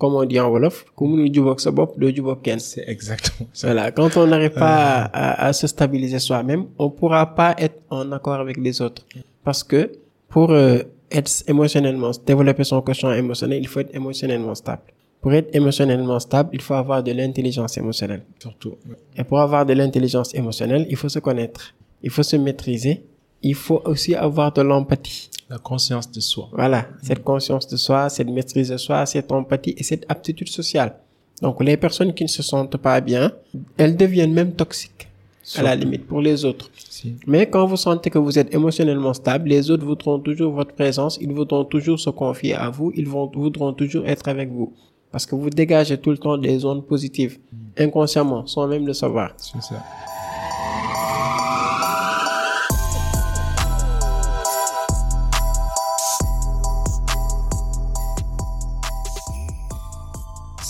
comme 0.00 0.14
on 0.14 0.24
dit 0.24 0.40
en 0.40 0.48
Wolof, 0.48 0.76
ku 0.96 1.04
mënul 1.10 1.28
jubóog 1.34 1.60
sa 1.60 1.70
bopp 1.76 1.98
doo 2.00 2.08
jubóog 2.16 2.40
kenn. 2.46 2.58
C'est 2.58 2.86
exactement 2.88 3.48
ça. 3.52 3.66
Voilà, 3.68 3.90
quand 3.92 4.16
on 4.16 4.26
n'arrive 4.26 4.54
pas 4.54 5.04
à, 5.12 5.46
à 5.46 5.52
se 5.52 5.66
stabiliser 5.66 6.18
soi-même, 6.18 6.64
on 6.78 6.88
pourra 6.88 7.34
pas 7.34 7.54
être 7.58 7.78
en 7.90 8.10
accord 8.12 8.40
avec 8.40 8.56
les 8.56 8.80
autres. 8.80 9.02
Parce 9.44 9.62
que 9.62 9.92
pour 10.28 10.50
euh, 10.52 10.78
être 11.10 11.30
émotionnellement, 11.46 12.12
développer 12.26 12.64
son 12.64 12.80
quotient 12.80 13.12
émotionnel, 13.12 13.58
il 13.60 13.68
faut 13.68 13.80
être 13.80 13.94
émotionnellement 13.94 14.54
stable. 14.54 14.82
Pour 15.20 15.34
être 15.34 15.54
émotionnellement 15.54 16.18
stable, 16.18 16.48
il 16.54 16.62
faut 16.62 16.74
avoir 16.74 17.02
de 17.02 17.12
l'intelligence 17.12 17.76
émotionnelle. 17.76 18.22
Surtout. 18.38 18.74
ouais. 18.88 18.96
Et 19.18 19.24
pour 19.24 19.38
avoir 19.40 19.66
de 19.66 19.74
l'intelligence 19.74 20.34
émotionnelle, 20.34 20.86
il 20.88 20.96
faut 20.96 21.10
se 21.10 21.18
connaître, 21.18 21.74
il 22.02 22.08
faut 22.10 22.22
se 22.22 22.36
maîtriser, 22.36 23.04
il 23.42 23.54
faut 23.54 23.82
aussi 23.84 24.14
avoir 24.14 24.50
de 24.52 24.62
l'empathie. 24.62 25.28
La 25.50 25.58
conscience 25.58 26.10
de 26.10 26.20
soi. 26.20 26.48
Voilà, 26.52 26.86
cette 27.02 27.24
conscience 27.24 27.66
de 27.66 27.76
soi, 27.76 28.08
cette 28.08 28.28
maîtrise 28.28 28.68
de 28.68 28.76
soi, 28.76 29.04
cette 29.04 29.32
empathie 29.32 29.74
et 29.76 29.82
cette 29.82 30.06
aptitude 30.08 30.48
sociale. 30.48 30.94
Donc 31.42 31.62
les 31.62 31.76
personnes 31.76 32.14
qui 32.14 32.22
ne 32.22 32.28
se 32.28 32.42
sentent 32.42 32.76
pas 32.76 33.00
bien, 33.00 33.32
elles 33.76 33.96
deviennent 33.96 34.32
même 34.32 34.52
toxiques 34.52 35.08
à 35.56 35.62
la 35.62 35.74
limite 35.74 36.06
pour 36.06 36.20
les 36.20 36.44
autres. 36.44 36.70
Si. 36.76 37.16
Mais 37.26 37.48
quand 37.48 37.66
vous 37.66 37.76
sentez 37.76 38.10
que 38.10 38.18
vous 38.18 38.38
êtes 38.38 38.54
émotionnellement 38.54 39.14
stable, 39.14 39.48
les 39.48 39.70
autres 39.70 39.84
voudront 39.84 40.20
toujours 40.20 40.52
votre 40.52 40.72
présence, 40.72 41.18
ils 41.20 41.32
voudront 41.32 41.64
toujours 41.64 41.98
se 41.98 42.10
confier 42.10 42.54
à 42.54 42.70
vous, 42.70 42.92
ils 42.94 43.08
vont, 43.08 43.30
voudront 43.34 43.72
toujours 43.72 44.06
être 44.06 44.28
avec 44.28 44.50
vous. 44.50 44.72
Parce 45.10 45.26
que 45.26 45.34
vous 45.34 45.50
dégagez 45.50 45.98
tout 45.98 46.10
le 46.10 46.18
temps 46.18 46.38
des 46.38 46.60
zones 46.60 46.84
positives, 46.84 47.38
inconsciemment, 47.76 48.46
sans 48.46 48.68
même 48.68 48.86
le 48.86 48.92
savoir. 48.92 49.32
C'est 49.36 49.60
ça. 49.60 49.82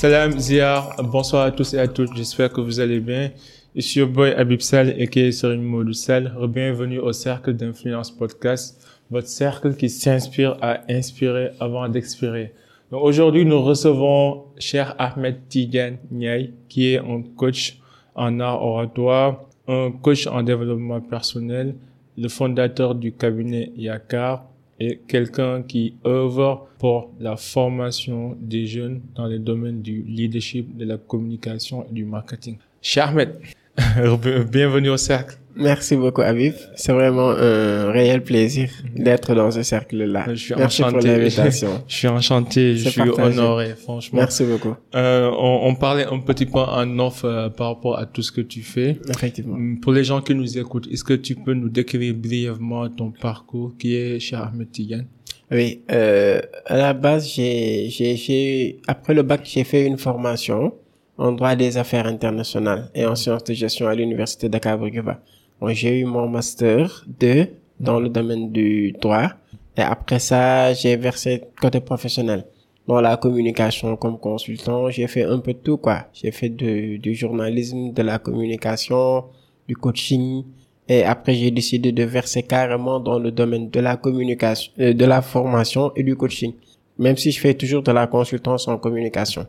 Salam 0.01 0.33
Ziyar, 0.39 0.97
bonsoir 1.03 1.45
à 1.45 1.51
tous 1.51 1.75
et 1.75 1.79
à 1.79 1.87
toutes, 1.87 2.17
j'espère 2.17 2.51
que 2.51 2.63
vous 2.63 2.81
allez 2.81 3.01
bien. 3.01 3.33
Suis 3.79 4.01
your 4.01 4.09
boy 4.09 4.33
Habib 4.33 4.61
Sal 4.61 4.95
et 4.99 5.07
qui 5.09 5.21
est 5.21 5.31
Serine 5.31 5.61
Modou 5.61 5.93
Sal. 5.93 6.35
Bienvenue 6.49 6.99
au 6.99 7.13
Cercle 7.13 7.53
d'Influence 7.53 8.11
Podcast, 8.11 8.83
votre 9.11 9.27
cercle 9.27 9.75
qui 9.75 9.91
s'inspire 9.91 10.57
à 10.63 10.81
inspirer 10.89 11.51
avant 11.61 11.87
d'expirer. 11.87 12.55
Donc 12.91 13.03
aujourd'hui, 13.05 13.45
nous 13.45 13.61
recevons 13.61 14.45
cher 14.59 14.95
Ahmed 14.99 15.37
Tigan 15.51 15.97
Niaï, 16.11 16.55
qui 16.71 16.95
est 16.95 16.99
un 16.99 17.23
coach 17.37 17.79
en 18.15 18.41
art 18.41 18.65
oratoire, 18.65 19.43
un 19.69 19.91
coach 19.91 20.27
en 20.27 20.43
développement 20.43 21.03
personnel, 21.03 21.75
le 22.17 22.29
fondateur 22.31 22.95
du 22.95 23.13
cabinet 23.13 23.71
Yakar 23.77 24.47
et 24.81 25.01
quelqu'un 25.07 25.63
qui 25.63 25.95
œuvre 26.07 26.69
pour 26.79 27.11
la 27.21 27.37
formation 27.37 28.37
des 28.41 28.67
jeunes 28.67 29.03
dans 29.15 29.27
les 29.27 29.39
domaines 29.39 29.83
du 29.83 30.03
leadership, 30.03 30.77
de 30.77 30.87
la 30.87 30.97
communication 30.97 31.87
et 31.89 31.93
du 31.93 32.05
marketing. 32.07 32.57
Ahmed, 32.97 33.39
bienvenue 34.51 34.91
au 34.91 34.97
cercle. 34.97 35.37
Merci 35.57 35.97
beaucoup, 35.97 36.21
Aviv. 36.23 36.55
C'est 36.77 36.93
vraiment 36.93 37.31
un 37.31 37.91
réel 37.91 38.23
plaisir 38.23 38.71
d'être 38.95 39.35
dans 39.35 39.51
ce 39.51 39.63
cercle-là. 39.63 40.27
Je 40.29 40.35
suis 40.35 40.55
Merci 40.57 40.83
pour 40.83 40.91
enchanté. 40.93 41.09
l'invitation. 41.09 41.83
Je 41.89 41.95
suis 41.97 42.09
enchanté, 42.09 42.77
je 42.77 42.89
suis 42.89 43.01
partagé. 43.03 43.39
honoré, 43.39 43.75
franchement. 43.75 44.21
Merci 44.21 44.45
beaucoup. 44.45 44.75
Euh, 44.95 45.29
on, 45.39 45.61
on 45.69 45.75
parlait 45.75 46.07
un 46.07 46.19
petit 46.21 46.47
peu 46.47 46.59
en 46.61 46.99
off 47.01 47.23
euh, 47.25 47.49
par 47.51 47.69
rapport 47.69 47.99
à 47.99 48.07
tout 48.07 48.23
ce 48.23 48.33
que 48.33 48.41
tu 48.41 48.63
fais. 48.63 48.99
Effectivement. 49.09 49.55
Hum, 49.57 49.81
Pour 49.81 49.93
les 49.93 50.05
gens 50.05 50.21
qui 50.23 50.35
nous 50.35 50.57
écoutent, 50.57 50.89
est-ce 50.91 51.05
que 51.05 51.15
tu 51.15 51.35
peux 51.35 51.53
nous 51.55 51.69
décrire 51.69 52.15
brièvement 52.15 52.89
ton 52.89 53.11
parcours 53.11 53.75
qui 53.79 53.97
est 53.97 54.21
chez 54.21 54.37
Ahmed 54.37 54.71
Tigan 54.71 55.03
Oui, 55.51 55.83
euh, 55.91 56.41
à 56.67 56.77
la 56.77 56.93
base, 56.95 57.29
j'ai, 57.35 57.89
j'ai, 57.91 58.17
j'ai, 58.17 58.79
après 58.87 59.15
le 59.15 59.23
bac, 59.23 59.41
j'ai 59.45 59.65
fait 59.65 59.85
une 59.85 59.99
formation 59.99 60.73
en 61.21 61.33
droit 61.33 61.55
des 61.55 61.77
affaires 61.77 62.07
internationales 62.07 62.91
et 62.95 63.05
en 63.05 63.15
sciences 63.15 63.45
de 63.45 63.53
gestion 63.53 63.87
à 63.87 63.95
l'université 63.95 64.49
d'Akabriguba. 64.49 65.21
Bon, 65.61 65.69
j'ai 65.69 66.01
eu 66.01 66.05
mon 66.07 66.27
master 66.29 67.05
2 67.21 67.47
dans 67.79 68.01
le 68.01 68.09
domaine 68.09 68.51
du 68.51 68.93
droit 68.93 69.29
et 69.77 69.83
après 69.83 70.19
ça, 70.19 70.73
j'ai 70.73 70.97
versé 70.97 71.43
côté 71.61 71.81
professionnel. 71.81 72.47
Dans 72.89 73.03
la 73.03 73.19
communication 73.19 73.97
comme 73.97 74.19
consultant, 74.19 74.89
j'ai 74.89 75.07
fait 75.07 75.25
un 75.25 75.39
peu 75.39 75.53
de 75.53 75.59
tout, 75.59 75.77
quoi. 75.77 76.07
J'ai 76.15 76.33
fait 76.33 76.49
du 76.49 77.15
journalisme, 77.15 77.93
de 77.93 78.03
la 78.03 78.19
communication, 78.19 79.27
du 79.69 79.77
coaching, 79.77 80.45
et 80.89 81.05
après, 81.05 81.35
j'ai 81.35 81.51
décidé 81.51 81.93
de 81.93 82.03
verser 82.03 82.43
carrément 82.43 82.99
dans 82.99 83.19
le 83.19 83.31
domaine 83.31 83.69
de 83.71 83.79
la 83.79 83.97
communication, 83.97 84.73
euh, 84.81 84.93
de 84.93 85.05
la 85.05 85.23
formation 85.23 85.93
et 85.95 86.03
du 86.03 86.17
coaching. 86.17 86.55
Même 86.99 87.17
si 87.17 87.31
je 87.31 87.39
fais 87.39 87.55
toujours 87.55 87.83
de 87.83 87.93
la 87.93 88.07
consultance 88.09 88.67
en 88.67 88.77
communication. 88.77 89.47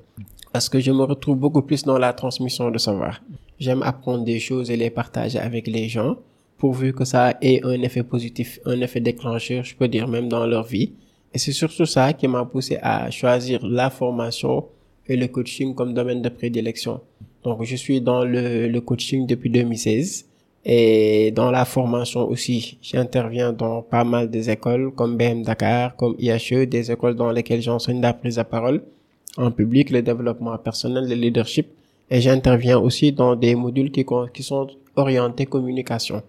Parce 0.51 0.67
que 0.67 0.79
je 0.79 0.91
me 0.91 1.03
retrouve 1.03 1.38
beaucoup 1.38 1.62
plus 1.62 1.84
dans 1.84 1.97
la 1.97 2.12
transmission 2.13 2.69
de 2.72 2.78
savoir. 2.78 3.22
J'aime 3.59 3.84
apprendre 3.84 4.25
des 4.25 4.39
choses 4.39 4.69
et 4.69 4.75
les 4.75 4.89
partager 4.89 5.39
avec 5.39 5.67
les 5.67 5.88
gens, 5.88 6.17
pourvu 6.57 6.94
que 6.94 7.06
ça 7.06 7.38
ait 7.41 7.62
un 7.63 7.81
effet 7.81 8.03
positif, 8.03 8.59
un 8.66 8.81
effet 8.81 9.00
déclencheur, 9.00 9.63
je 9.63 9.75
peux 9.75 9.88
dire 9.88 10.07
même 10.07 10.28
dans 10.28 10.45
leur 10.45 10.66
vie. 10.66 10.94
Et 11.34 11.38
c'est 11.38 11.53
surtout 11.53 11.85
ça 11.85 12.12
qui 12.13 12.28
m'a 12.28 12.44
poussé 12.44 12.78
à 12.81 13.09
choisir 13.09 13.66
la 13.66 13.89
formation 13.89 14.66
et 15.07 15.16
le 15.16 15.28
coaching 15.28 15.73
comme 15.73 15.94
domaine 15.94 16.22
de 16.22 16.29
prédilection. 16.29 17.00
Donc, 17.44 17.63
je 17.63 17.75
suis 17.75 18.01
dans 18.01 18.23
le, 18.25 18.78
coaching 18.79 19.25
depuis 19.25 19.50
2016. 19.50 20.25
Et 20.63 21.31
dans 21.31 21.50
la 21.50 21.66
formation 21.66 22.28
aussi, 22.29 22.78
j'interviens 22.81 23.51
dans 23.53 23.81
pas 23.81 24.03
mal 24.03 24.29
des 24.29 24.50
écoles 24.51 24.91
comme 24.94 25.18
BM 25.18 25.41
Dakar, 25.41 25.95
comme 25.95 26.16
IHE, 26.19 26.68
des 26.68 26.91
écoles 26.91 27.16
dans 27.16 27.31
lesquelles 27.31 27.62
j'enseigne 27.62 28.00
la 28.01 28.13
prise 28.13 28.35
de 28.35 28.44
parole 28.44 28.83
en 29.38 29.52
public, 29.52 29.90
le 29.90 30.02
développement 30.02 30.58
personnel, 30.58 31.08
le 31.08 31.16
leadership. 31.16 31.68
Et 32.09 32.19
j'interviens 32.22 32.78
aussi 32.78 33.12
dans 33.14 33.36
des 33.36 33.56
modules 33.56 33.92
qui, 33.92 34.06
sont 34.44 34.68
orientés 34.96 35.46
communication. 35.46 36.22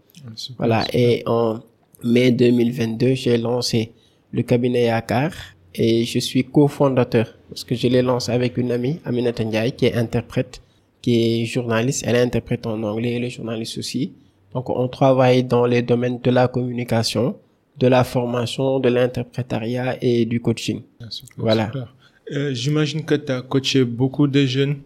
Voilà. 0.57 0.85
Et 0.93 1.23
en 1.27 1.61
mai 2.05 2.31
2022, 2.31 3.15
j'ai 3.15 3.37
lancé 3.39 3.93
le 4.31 4.43
cabinet 4.43 4.85
Yakar 4.85 5.33
et 5.75 6.05
je 6.05 6.19
suis 6.21 6.45
cofondateur 6.45 7.35
parce 7.49 7.65
que 7.65 7.75
je 7.75 7.89
l'ai 7.89 8.03
lancé 8.03 8.31
avec 8.31 8.57
une 8.57 8.71
amie, 8.71 8.99
Aminata 9.05 9.45
Ndiaye, 9.45 9.73
qui 9.73 9.87
est 9.87 9.95
interprète, 9.95 10.63
qui 11.03 11.43
est 11.43 11.45
journaliste. 11.47 12.05
Elle 12.07 12.15
est 12.17 12.21
interprète 12.21 12.67
en 12.67 12.81
anglais, 12.85 13.15
elle 13.15 13.25
est 13.25 13.31
journaliste 13.31 13.79
aussi. 13.79 14.13
Donc, 14.55 14.71
on 14.71 14.87
travaille 14.89 15.43
dans 15.45 15.67
les 15.67 15.83
domaines 15.83 16.21
de 16.23 16.31
la 16.31 16.47
communication, 16.47 17.37
de 17.79 17.87
la 17.89 18.05
formation, 18.05 18.79
de 18.81 18.89
l'interprétariat 18.89 19.97
et 20.03 20.27
du 20.27 20.41
coaching. 20.41 20.83
Ah, 21.01 21.07
super, 21.11 21.35
Voilà. 21.39 21.67
super. 21.67 21.95
Euh, 22.31 22.53
J'imagine 22.55 23.05
que 23.05 23.15
tu 23.15 23.33
as 23.33 23.43
coaché 23.43 23.85
beaucoup 23.85 24.27
de 24.27 24.45
jeunes. 24.47 24.77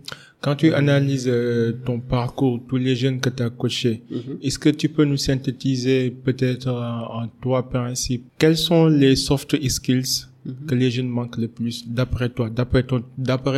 Quand 0.41 0.55
tu 0.57 0.73
analyses 0.73 1.27
euh, 1.29 1.73
ton 1.85 1.99
parcours, 1.99 2.61
tous 2.69 2.77
les 2.77 2.95
jeunes 2.95 3.21
que 3.21 3.31
tu 3.31 3.43
as 3.43 3.51
coachés, 3.51 4.03
est-ce 4.43 4.59
que 4.59 4.69
tu 4.69 4.89
peux 4.89 5.05
nous 5.05 5.17
synthétiser 5.17 6.11
peut-être 6.11 6.69
en, 6.69 7.23
en 7.23 7.29
trois 7.41 7.69
principes? 7.69 8.25
Quels 8.39 8.57
sont 8.57 8.87
les 8.87 9.17
soft 9.17 9.57
skills 9.69 10.27
que 10.69 10.75
les 10.77 10.91
jeunes 10.91 11.09
manquent 11.09 11.39
le 11.39 11.49
plus, 11.49 11.89
d'après 11.89 12.29
toi, 12.29 12.49
d'après 12.49 12.85
ton, 12.85 13.03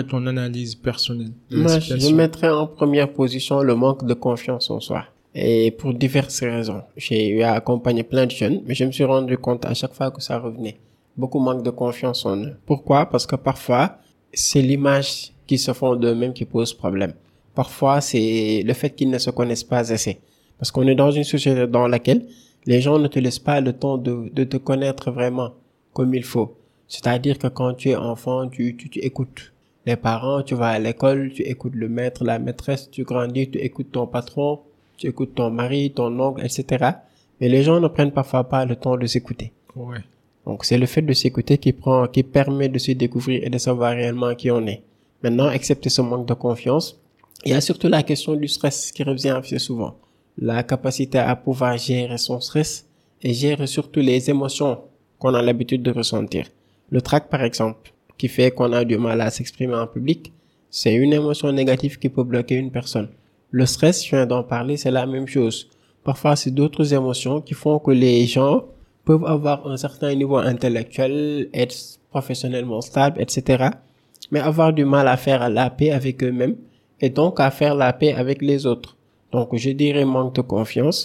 ton 0.09 0.27
analyse 0.27 0.75
personnelle 0.75 1.33
Moi, 1.51 1.79
je 1.81 2.15
mettrais 2.15 2.49
en 2.49 2.67
première 2.67 3.13
position 3.13 3.61
le 3.63 3.75
manque 3.75 4.07
de 4.07 4.15
confiance 4.15 4.71
en 4.71 4.81
soi. 4.81 5.05
Et 5.35 5.71
pour 5.73 5.93
diverses 5.93 6.41
raisons. 6.41 6.83
J'ai 6.97 7.29
eu 7.29 7.43
à 7.43 7.53
accompagner 7.53 8.03
plein 8.03 8.25
de 8.25 8.31
jeunes, 8.31 8.63
mais 8.67 8.75
je 8.75 8.85
me 8.85 8.93
suis 8.93 9.05
rendu 9.05 9.37
compte 9.37 9.67
à 9.67 9.75
chaque 9.75 9.93
fois 9.95 10.11
que 10.11 10.23
ça 10.23 10.39
revenait. 10.39 10.79
Beaucoup 11.19 11.41
manquent 11.41 11.65
de 11.65 11.71
confiance 11.71 12.25
en 12.25 12.37
eux. 12.37 12.57
Pourquoi? 12.65 13.07
Parce 13.07 13.27
que 13.27 13.37
parfois, 13.37 13.99
c'est 14.33 14.63
l'image 14.63 15.33
qu'ils 15.47 15.59
se 15.59 15.73
font 15.73 15.97
d'eux-mêmes 15.97 16.33
qui 16.33 16.45
pose 16.45 16.73
problème. 16.73 17.13
Parfois, 17.55 18.01
c'est 18.01 18.63
le 18.65 18.73
fait 18.73 18.91
qu'ils 18.91 19.11
ne 19.11 19.19
se 19.19 19.31
connaissent 19.31 19.65
pas 19.65 19.93
assez. 19.93 20.21
Parce 20.59 20.71
qu'on 20.71 20.87
est 20.87 20.95
dans 20.95 21.11
une 21.11 21.25
société 21.25 21.67
dans 21.67 21.89
laquelle 21.89 22.25
les 22.67 22.81
gens 22.81 22.99
ne 22.99 23.09
te 23.09 23.19
laissent 23.19 23.39
pas 23.41 23.61
le 23.61 23.73
temps 23.73 23.99
de, 23.99 24.31
de 24.33 24.45
te 24.45 24.57
connaître 24.57 25.11
vraiment 25.11 25.55
comme 25.93 26.15
il 26.15 26.23
faut. 26.23 26.57
C'est-à-dire 26.87 27.39
que 27.39 27.49
quand 27.49 27.75
tu 27.75 27.91
es 27.91 27.97
enfant, 27.97 28.49
tu, 28.49 28.77
tu, 28.77 28.89
tu 28.89 29.01
écoutes 29.01 29.53
les 29.87 29.97
parents, 29.97 30.43
tu 30.43 30.55
vas 30.55 30.69
à 30.69 30.79
l'école, 30.79 31.33
tu 31.35 31.43
écoutes 31.43 31.75
le 31.75 31.89
maître, 31.89 32.25
la 32.25 32.39
maîtresse, 32.39 32.91
tu 32.91 33.03
grandis, 33.05 33.51
tu 33.51 33.59
écoutes 33.59 33.91
ton 33.91 34.07
patron, 34.07 34.61
tu 34.97 35.07
écoutes 35.09 35.35
ton 35.35 35.51
mari, 35.51 35.91
ton 35.91 36.19
oncle, 36.21 36.45
etc. 36.45 36.93
Mais 37.41 37.49
les 37.49 37.63
gens 37.63 37.81
ne 37.81 37.89
prennent 37.89 38.13
parfois 38.13 38.45
pas 38.45 38.65
le 38.65 38.77
temps 38.77 38.97
de 38.97 39.07
s'écouter. 39.07 39.53
Ouais. 39.75 39.99
Donc 40.47 40.65
c'est 40.65 40.79
le 40.79 40.87
fait 40.87 41.03
de 41.03 41.13
s'écouter 41.13 41.59
qui 41.59 41.73
prend, 41.73 42.07
qui 42.07 42.23
permet 42.23 42.69
de 42.69 42.79
se 42.79 42.93
découvrir 42.93 43.45
et 43.45 43.51
de 43.51 43.59
savoir 43.59 43.93
réellement 43.93 44.35
qui 44.35 44.51
on 44.51 44.67
est. 44.67 44.83
Maintenant, 45.23 45.47
accepter 45.47 45.91
ce 45.91 46.01
manque 46.01 46.27
de 46.27 46.35
confiance, 46.35 46.99
il 47.45 47.53
y 47.53 47.55
a 47.55 47.61
surtout 47.61 47.89
la 47.89 48.03
question 48.03 48.35
du 48.35 48.49
stress 48.49 48.93
qui 48.93 49.03
revient 49.03 49.31
assez 49.31 49.59
souvent. 49.59 49.97
La 50.39 50.63
capacité 50.63 51.19
à 51.19 51.35
pouvoir 51.37 51.77
gérer 51.77 52.19
son 52.19 52.41
stress 52.41 52.87
et 53.23 53.35
gérer 53.35 53.67
surtout 53.67 54.01
les 54.01 54.31
émotions 54.31 54.79
qu'on 55.19 55.35
a 55.35 55.43
l'habitude 55.43 55.83
de 55.83 55.91
ressentir. 55.91 56.47
Le 56.91 57.03
trac, 57.03 57.29
par 57.29 57.43
exemple, 57.43 57.93
qui 58.17 58.29
fait 58.29 58.51
qu'on 58.51 58.73
a 58.73 58.85
du 58.85 58.97
mal 58.97 59.21
à 59.21 59.31
s'exprimer 59.31 59.75
en 59.75 59.87
public, 59.87 60.33
c'est 60.71 60.95
une 60.95 61.13
émotion 61.13 61.51
négative 61.53 61.99
qui 61.99 62.09
peut 62.09 62.25
bloquer 62.25 62.55
une 62.57 62.71
personne. 62.71 63.09
Le 63.51 63.67
stress, 63.67 64.05
je 64.05 64.11
viens 64.11 64.27
d'en 64.27 64.43
parler, 64.43 64.77
c'est 64.77 64.91
la 64.91 65.07
même 65.07 65.27
chose. 65.27 65.69
Parfois, 66.05 66.37
c'est 66.37 66.51
d'autres 66.51 66.93
émotions 66.93 67.41
qui 67.41 67.55
font 67.55 67.79
que 67.79 67.91
les 67.91 68.27
gens 68.27 68.65
peuvent 69.09 69.25
avoir 69.25 69.67
un 69.67 69.79
certain 69.79 70.15
niveau 70.15 70.37
intellectuel, 70.37 71.49
être 71.55 71.75
professionnellement 72.11 72.83
stable, 72.83 73.17
etc. 73.25 73.71
mais 74.31 74.41
avoir 74.41 74.71
du 74.79 74.85
mal 74.85 75.09
à 75.09 75.17
faire 75.17 75.49
la 75.49 75.71
paix 75.71 75.93
avec 75.93 76.23
eux-mêmes 76.23 76.57
et 77.01 77.09
donc 77.09 77.41
à 77.41 77.51
faire 77.51 77.75
la 77.75 77.91
paix 77.95 78.13
avec 78.13 78.43
les 78.43 78.67
autres. 78.67 78.99
Donc 79.33 79.57
je 79.57 79.71
dirais 79.71 80.05
manque 80.05 80.35
de 80.35 80.43
confiance, 80.43 80.99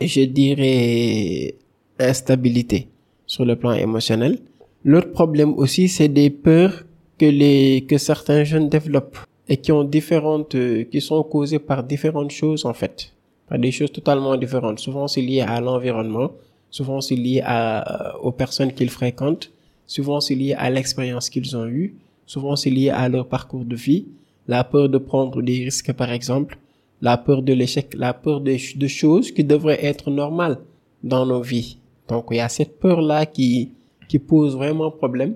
je 0.00 0.22
dirais 0.22 1.54
instabilité 1.98 2.88
sur 3.26 3.44
le 3.44 3.56
plan 3.56 3.72
émotionnel. 3.72 4.38
L'autre 4.82 5.12
problème 5.12 5.52
aussi, 5.62 5.84
c'est 5.96 6.08
des 6.08 6.30
peurs 6.30 6.76
que 7.18 7.26
les 7.26 7.84
que 7.88 7.98
certains 7.98 8.44
jeunes 8.44 8.70
développent 8.70 9.18
et 9.50 9.58
qui 9.58 9.70
ont 9.70 9.84
différentes 9.84 10.56
qui 10.90 11.00
sont 11.08 11.22
causées 11.34 11.62
par 11.70 11.80
différentes 11.84 12.30
choses 12.40 12.64
en 12.64 12.72
fait, 12.80 13.12
par 13.48 13.58
des 13.58 13.70
choses 13.70 13.92
totalement 13.92 14.34
différentes. 14.44 14.78
Souvent 14.78 15.06
c'est 15.08 15.24
lié 15.30 15.42
à 15.42 15.60
l'environnement, 15.60 16.30
souvent 16.76 17.00
c'est 17.00 17.20
lié 17.26 17.40
à 17.44 18.16
aux 18.26 18.32
personnes 18.32 18.72
qu'ils 18.76 18.90
fréquentent, 18.90 19.48
souvent 19.86 20.20
c'est 20.20 20.34
lié 20.34 20.54
à 20.54 20.70
l'expérience 20.70 21.30
qu'ils 21.30 21.56
ont 21.56 21.68
eue, 21.68 21.94
souvent 22.26 22.56
c'est 22.56 22.74
lié 22.78 22.90
à 22.90 23.08
leur 23.08 23.26
parcours 23.28 23.64
de 23.64 23.76
vie, 23.76 24.06
la 24.48 24.64
peur 24.64 24.88
de 24.88 24.98
prendre 24.98 25.40
des 25.40 25.58
risques 25.66 25.92
par 25.92 26.10
exemple, 26.10 26.58
la 27.00 27.16
peur 27.16 27.42
de 27.42 27.52
l'échec, 27.52 27.94
la 27.94 28.12
peur 28.12 28.40
de, 28.40 28.56
de 28.82 28.88
choses 28.88 29.30
qui 29.30 29.44
devraient 29.44 29.84
être 29.84 30.10
normales 30.10 30.58
dans 31.04 31.24
nos 31.24 31.42
vies. 31.42 31.78
Donc 32.08 32.24
il 32.32 32.38
y 32.38 32.40
a 32.40 32.48
cette 32.48 32.80
peur 32.80 33.00
là 33.00 33.24
qui 33.24 33.70
qui 34.08 34.18
pose 34.18 34.56
vraiment 34.56 34.90
problème. 34.90 35.34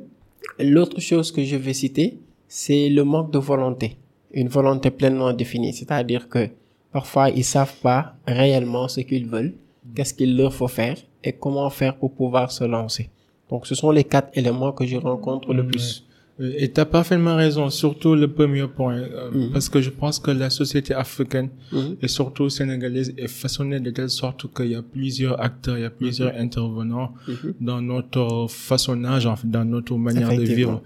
L'autre 0.58 1.00
chose 1.00 1.31
que 1.31 1.44
je 1.44 1.55
vais 1.64 1.76
citer, 1.82 2.19
c'est 2.49 2.88
le 2.88 3.05
manque 3.05 3.31
de 3.31 3.38
volonté. 3.38 3.96
Une 4.32 4.49
volonté 4.49 4.91
pleinement 4.91 5.32
définie, 5.32 5.73
c'est-à-dire 5.73 6.29
que 6.29 6.49
parfois 6.91 7.31
ils 7.31 7.44
savent 7.44 7.79
pas 7.81 8.17
réellement 8.26 8.88
ce 8.88 9.02
qu'ils 9.02 9.29
veulent, 9.34 9.55
qu'est-ce 9.94 10.14
qu'il 10.14 10.37
leur 10.37 10.52
faut 10.52 10.69
faire 10.69 10.96
et 11.25 11.32
comment 11.32 11.69
faire 11.70 11.96
pour 11.96 12.12
pouvoir 12.12 12.50
se 12.52 12.64
lancer. 12.64 13.11
Donc 13.50 13.67
ce 13.67 13.75
sont 13.75 13.90
les 13.90 14.05
quatre 14.05 14.31
éléments 14.35 14.73
que 14.73 14.85
je 14.87 14.96
rencontre 14.96 15.52
le 15.55 15.67
plus. 15.67 16.05
Euh, 16.40 16.52
Et 16.56 16.70
tu 16.70 16.81
as 16.81 16.85
parfaitement 16.87 17.35
raison, 17.35 17.69
surtout 17.69 18.14
le 18.14 18.29
premier 18.29 18.67
point, 18.69 18.94
euh, 18.99 19.31
Mhm. 19.32 19.50
parce 19.52 19.69
que 19.69 19.81
je 19.81 19.90
pense 19.90 20.20
que 20.20 20.31
la 20.31 20.50
société 20.50 20.94
africaine 20.94 21.49
Mhm. 21.73 21.96
et 22.00 22.06
surtout 22.06 22.49
sénégalaise 22.49 23.12
est 23.17 23.26
façonnée 23.26 23.81
de 23.81 23.90
telle 23.90 24.08
sorte 24.11 24.46
qu'il 24.55 24.70
y 24.70 24.76
a 24.76 24.82
plusieurs 24.82 25.40
acteurs, 25.40 25.76
il 25.79 25.82
y 25.82 25.85
a 25.85 25.91
plusieurs 25.91 26.32
intervenants 26.37 27.11
Mhm. 27.26 27.55
dans 27.61 27.81
notre 27.81 28.46
façonnage, 28.49 29.26
en 29.26 29.34
fait, 29.34 29.50
dans 29.50 29.64
notre 29.64 29.96
manière 29.96 30.29
de 30.29 30.43
vivre. 30.43 30.81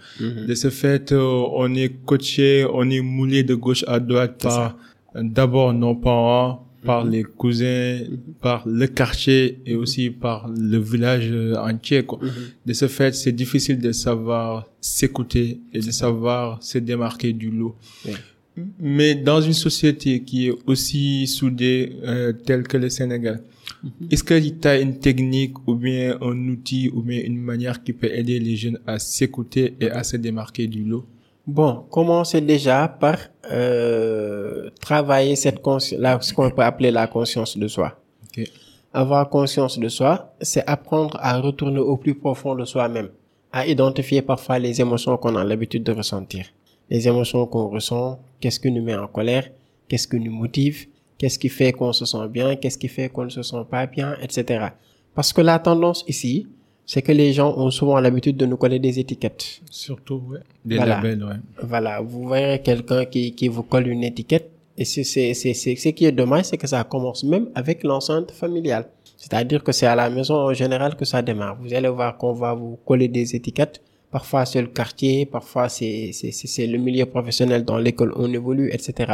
De 0.49 0.55
ce 0.55 0.71
fait, 0.71 1.13
euh, 1.13 1.21
on 1.53 1.75
est 1.75 1.91
coaché, 2.07 2.67
on 2.73 2.89
est 2.89 3.03
moulé 3.03 3.43
de 3.43 3.55
gauche 3.55 3.85
à 3.87 4.01
droite 4.01 4.41
par 4.43 4.77
d'abord 5.15 5.75
nos 5.75 5.95
parents, 5.95 6.67
par 6.85 7.05
Mhm. 7.05 7.11
les 7.13 7.23
cousins, 7.23 7.99
par 8.41 8.67
le 8.67 8.87
quartier 8.87 9.59
et 9.67 9.75
aussi 9.75 10.11
par 10.11 10.49
le 10.49 10.79
village 10.79 11.29
euh, 11.31 11.55
entier. 11.57 12.03
Quoi. 12.05 12.19
Mhm. 12.23 12.31
De 12.67 12.73
ce 12.73 12.89
fait, 12.89 13.15
c'est 13.15 13.33
difficile 13.33 13.79
de 13.79 13.93
savoir 13.93 14.67
s'écouter 14.81 15.61
et 15.73 15.81
de 15.81 15.91
savoir 15.91 16.63
se 16.63 16.79
démarquer 16.79 17.33
du 17.33 17.51
lot. 17.51 17.77
Oui. 18.07 18.13
Mais 18.79 19.15
dans 19.15 19.41
une 19.41 19.55
société 19.55 20.23
qui 20.23 20.49
est 20.49 20.55
aussi 20.67 21.27
soudée 21.27 21.93
euh, 22.05 22.33
telle 22.33 22.65
que 22.65 22.77
le 22.77 22.91
Sénégal, 22.91 23.43
est-ce 24.11 24.23
que 24.23 24.39
tu 24.39 24.69
as 24.69 24.79
une 24.81 24.99
technique 24.99 25.55
ou 25.67 25.75
bien 25.75 26.19
un 26.21 26.49
outil 26.49 26.91
ou 26.93 27.01
bien 27.03 27.21
une 27.25 27.39
manière 27.39 27.83
qui 27.83 27.93
peut 27.95 28.11
aider 28.13 28.39
les 28.39 28.57
jeunes 28.57 28.79
à 28.87 28.99
s'écouter 28.99 29.75
et 29.81 29.89
à 29.91 30.05
se 30.05 30.17
démarquer 30.19 30.67
du 30.67 30.85
lot? 30.85 31.05
Bon, 31.47 31.85
commencez 31.91 32.41
déjà 32.41 32.87
par 32.87 33.19
euh, 33.51 34.71
travailler 34.81 35.35
cette 35.35 35.61
conscience, 35.61 36.01
là, 36.01 36.19
ce 36.21 36.33
qu'on 36.33 36.51
peut 36.51 36.63
appeler 36.63 36.91
la 36.91 37.09
conscience 37.09 37.59
de 37.59 37.67
soi. 37.67 37.99
Ok. 38.25 38.45
Avoir 38.93 39.29
conscience 39.29 39.79
de 39.79 39.89
soi, 39.89 40.35
c'est 40.41 40.63
apprendre 40.69 41.17
à 41.21 41.41
retourner 41.41 41.81
au 41.81 41.97
plus 41.97 42.15
profond 42.15 42.55
de 42.55 42.65
soi-même, 42.65 43.09
à 43.51 43.67
identifier 43.67 44.23
parfois 44.23 44.59
les 44.59 44.81
émotions 44.81 45.17
qu'on 45.17 45.35
a 45.35 45.43
l'habitude 45.43 45.83
de 45.83 45.93
ressentir. 45.93 46.47
Les 46.91 47.09
émotions 47.09 47.47
qu'on 47.47 47.69
ressent, 47.69 48.21
qu'est-ce 48.39 48.61
qui 48.61 48.71
nous 48.71 48.83
met 48.83 48.95
en 48.95 49.09
colère, 49.09 49.49
qu'est-ce 49.89 50.07
qui 50.07 50.21
nous 50.21 50.31
motive, 50.33 50.87
qu'est-ce 51.19 51.39
qui 51.39 51.49
fait 51.49 51.73
qu'on 51.73 51.93
se 51.93 52.05
sent 52.05 52.29
bien, 52.29 52.55
qu'est-ce 52.55 52.79
qui 52.79 52.89
fait 52.89 53.09
qu'on 53.09 53.25
ne 53.25 53.31
se 53.31 53.43
sent 53.43 53.65
pas 53.69 53.87
bien, 53.87 54.15
etc. 54.23 54.67
Parce 55.15 55.33
que 55.33 55.41
la 55.41 55.59
tendance 55.59 56.05
ici, 56.07 56.47
c'est 56.87 57.03
que 57.03 57.13
les 57.13 57.33
gens 57.33 57.57
ont 57.57 57.71
souvent 57.71 57.99
l'habitude 58.01 58.37
de 58.37 58.47
nous 58.47 58.57
coller 58.57 58.79
des 58.79 58.99
étiquettes. 58.99 59.61
Surtout, 59.71 60.23
ouais. 60.29 60.39
Des 60.65 60.77
Voilà. 60.77 60.97
labels, 60.97 61.25
ouais. 61.25 61.35
Voilà, 61.63 62.01
vous 62.01 62.29
verrez 62.29 62.61
quelqu'un 62.63 63.05
qui, 63.05 63.33
qui 63.35 63.49
vous 63.49 63.63
colle 63.63 63.87
une 63.89 64.05
étiquette. 64.05 64.51
Et 64.77 64.85
c'est, 64.85 65.05
c'est, 65.05 65.35
c'est, 65.35 65.55
c'est, 65.55 65.77
ce 65.77 65.89
qui 65.91 66.05
est 66.07 66.13
dommage, 66.13 66.47
c'est 66.47 66.57
que 66.57 66.67
ça 66.67 66.83
commence 66.85 67.25
même 67.25 67.49
avec 67.55 67.85
l'enceinte 67.85 68.31
familiale. 68.31 68.87
C'est-à-dire 69.17 69.63
que 69.63 69.71
c'est 69.71 69.87
à 69.87 69.95
la 69.95 70.11
maison 70.11 70.35
en 70.35 70.53
général 70.55 70.97
que 70.97 71.05
ça 71.05 71.23
démarre. 71.23 71.57
Vous 71.61 71.73
allez 71.73 71.89
voir 71.89 72.17
qu'on 72.17 72.33
va 72.33 72.55
vous 72.55 72.79
coller 72.85 73.07
des 73.09 73.37
étiquettes. 73.37 73.81
Parfois 74.11 74.45
c'est 74.45 74.61
le 74.61 74.67
quartier, 74.69 75.25
parfois 75.27 75.69
c'est, 75.69 76.11
c'est, 76.13 76.33
c'est, 76.33 76.47
c'est 76.49 76.67
le 76.67 76.79
milieu 76.79 77.07
professionnel 77.07 77.65
dans 77.65 77.79
l'école 77.79 78.13
où 78.13 78.17
on 78.25 78.33
évolue, 78.33 78.69
etc. 78.73 79.13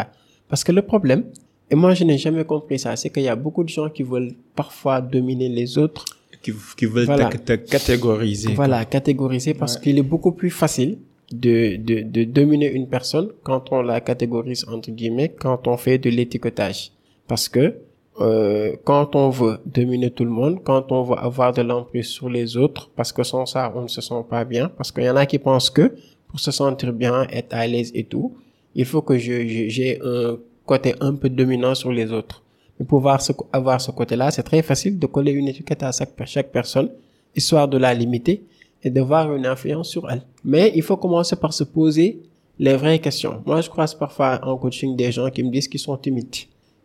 Parce 0.49 0.65
que 0.65 0.73
le 0.73 0.83
problème, 0.83 1.25
et 1.71 1.75
moi 1.77 1.93
je 1.95 2.05
n'ai 2.05 2.19
jamais 2.19 2.45
compris 2.45 2.79
ça, 2.79 2.97
c'est 2.97 3.11
qu'il 3.11 3.23
y 3.25 3.29
a 3.29 3.37
beaucoup 3.37 3.63
de 3.63 3.69
gens 3.69 3.91
qui 3.91 4.03
veulent 4.03 4.33
parfois 4.57 5.01
dominer 5.01 5.49
les 5.51 5.77
autres 5.79 6.05
Qui, 6.43 6.53
qui 6.77 6.87
veulent 6.87 7.07
Voilà. 7.07 7.29
te, 7.31 7.37
te 7.39 7.53
catégoriser. 7.71 8.53
voilà, 8.55 8.85
catégoriser 8.85 9.55
parce 9.55 9.75
Ouais. 9.75 9.81
qu'il 9.83 9.99
est 9.99 10.03
beaucoup 10.03 10.33
plus 10.33 10.51
facile 10.51 10.99
de, 11.33 11.77
de, 11.77 12.03
de 12.03 12.25
dominer 12.25 12.71
une 12.73 12.89
personne 12.89 13.29
quand 13.43 13.73
on 13.73 13.83
la 13.83 14.01
catégorise 14.01 14.65
entre 14.69 14.91
guillemets, 14.91 15.31
quand 15.31 15.67
on 15.67 15.77
fait 15.77 15.99
de 15.99 16.11
l'étiquetage. 16.11 16.93
Parce 17.27 17.49
que 17.49 17.75
euh, 18.21 18.75
quand 18.85 19.15
on 19.15 19.31
veut 19.31 19.59
dominer 19.67 20.11
tout 20.11 20.25
le 20.25 20.31
monde, 20.31 20.61
quand 20.65 20.91
on 20.93 21.03
veut 21.03 21.19
avoir 21.19 21.53
de 21.53 21.63
l'emprise 21.63 22.07
sur 22.07 22.29
les 22.29 22.57
autres, 22.57 22.89
parce 22.97 23.13
que 23.13 23.23
sans 23.23 23.45
ça, 23.47 23.73
on 23.77 23.83
ne 23.83 23.89
se 23.89 24.01
sent 24.01 24.25
pas 24.29 24.45
bien, 24.45 24.69
parce 24.69 24.91
qu'il 24.93 25.05
y 25.05 25.11
en 25.11 25.17
a 25.17 25.27
qui 25.27 25.39
pensent 25.39 25.71
que 25.71 25.93
pour 26.29 26.41
se 26.41 26.51
sentir 26.51 26.93
bien, 26.93 27.27
être 27.31 27.53
à 27.55 27.67
l'aise 27.67 27.91
et 27.95 28.05
tout, 28.05 28.37
il 28.75 28.85
faut 28.85 29.03
que 29.03 29.19
je, 29.19 29.47
je- 29.47 29.69
j'ai 29.69 30.01
un 30.03 30.37
côté 30.67 30.95
un 31.01 31.15
peu 31.15 31.29
dominant 31.29 31.75
sur 31.75 31.93
les 31.93 32.11
autres. 32.13 32.43
Mais 32.79 32.87
pour 32.87 32.99
avoir 32.99 33.21
ce, 33.21 33.33
avoir 33.53 33.81
ce 33.81 33.91
côté-là, 33.91 34.31
c'est 34.31 34.43
très 34.43 34.63
facile 34.63 34.99
de 34.99 35.07
coller 35.07 35.33
une 35.33 35.49
étiquette 35.49 35.83
à 35.83 35.91
chaque, 35.93 36.11
chaque 36.27 36.51
personne, 36.53 36.89
histoire 37.35 37.67
de 37.69 37.77
la 37.79 37.93
limiter 37.95 38.43
et 38.83 38.91
d'avoir 38.91 39.35
une 39.35 39.47
influence 39.47 39.89
sur 39.89 40.09
elle. 40.11 40.23
Mais 40.45 40.73
il 40.75 40.83
faut 40.83 40.97
commencer 40.97 41.37
par 41.37 41.53
se 41.53 41.65
poser 41.65 42.21
les 42.59 42.75
vraies 42.77 42.99
questions. 42.99 43.43
Moi, 43.47 43.61
je 43.61 43.69
croise 43.69 43.95
parfois 43.95 44.41
en 44.45 44.57
coaching 44.57 44.97
des 44.97 45.11
gens 45.13 45.29
qui 45.31 45.43
me 45.43 45.51
disent 45.51 45.69
qu'ils 45.69 45.81
sont 45.81 45.97
timides. 45.97 46.35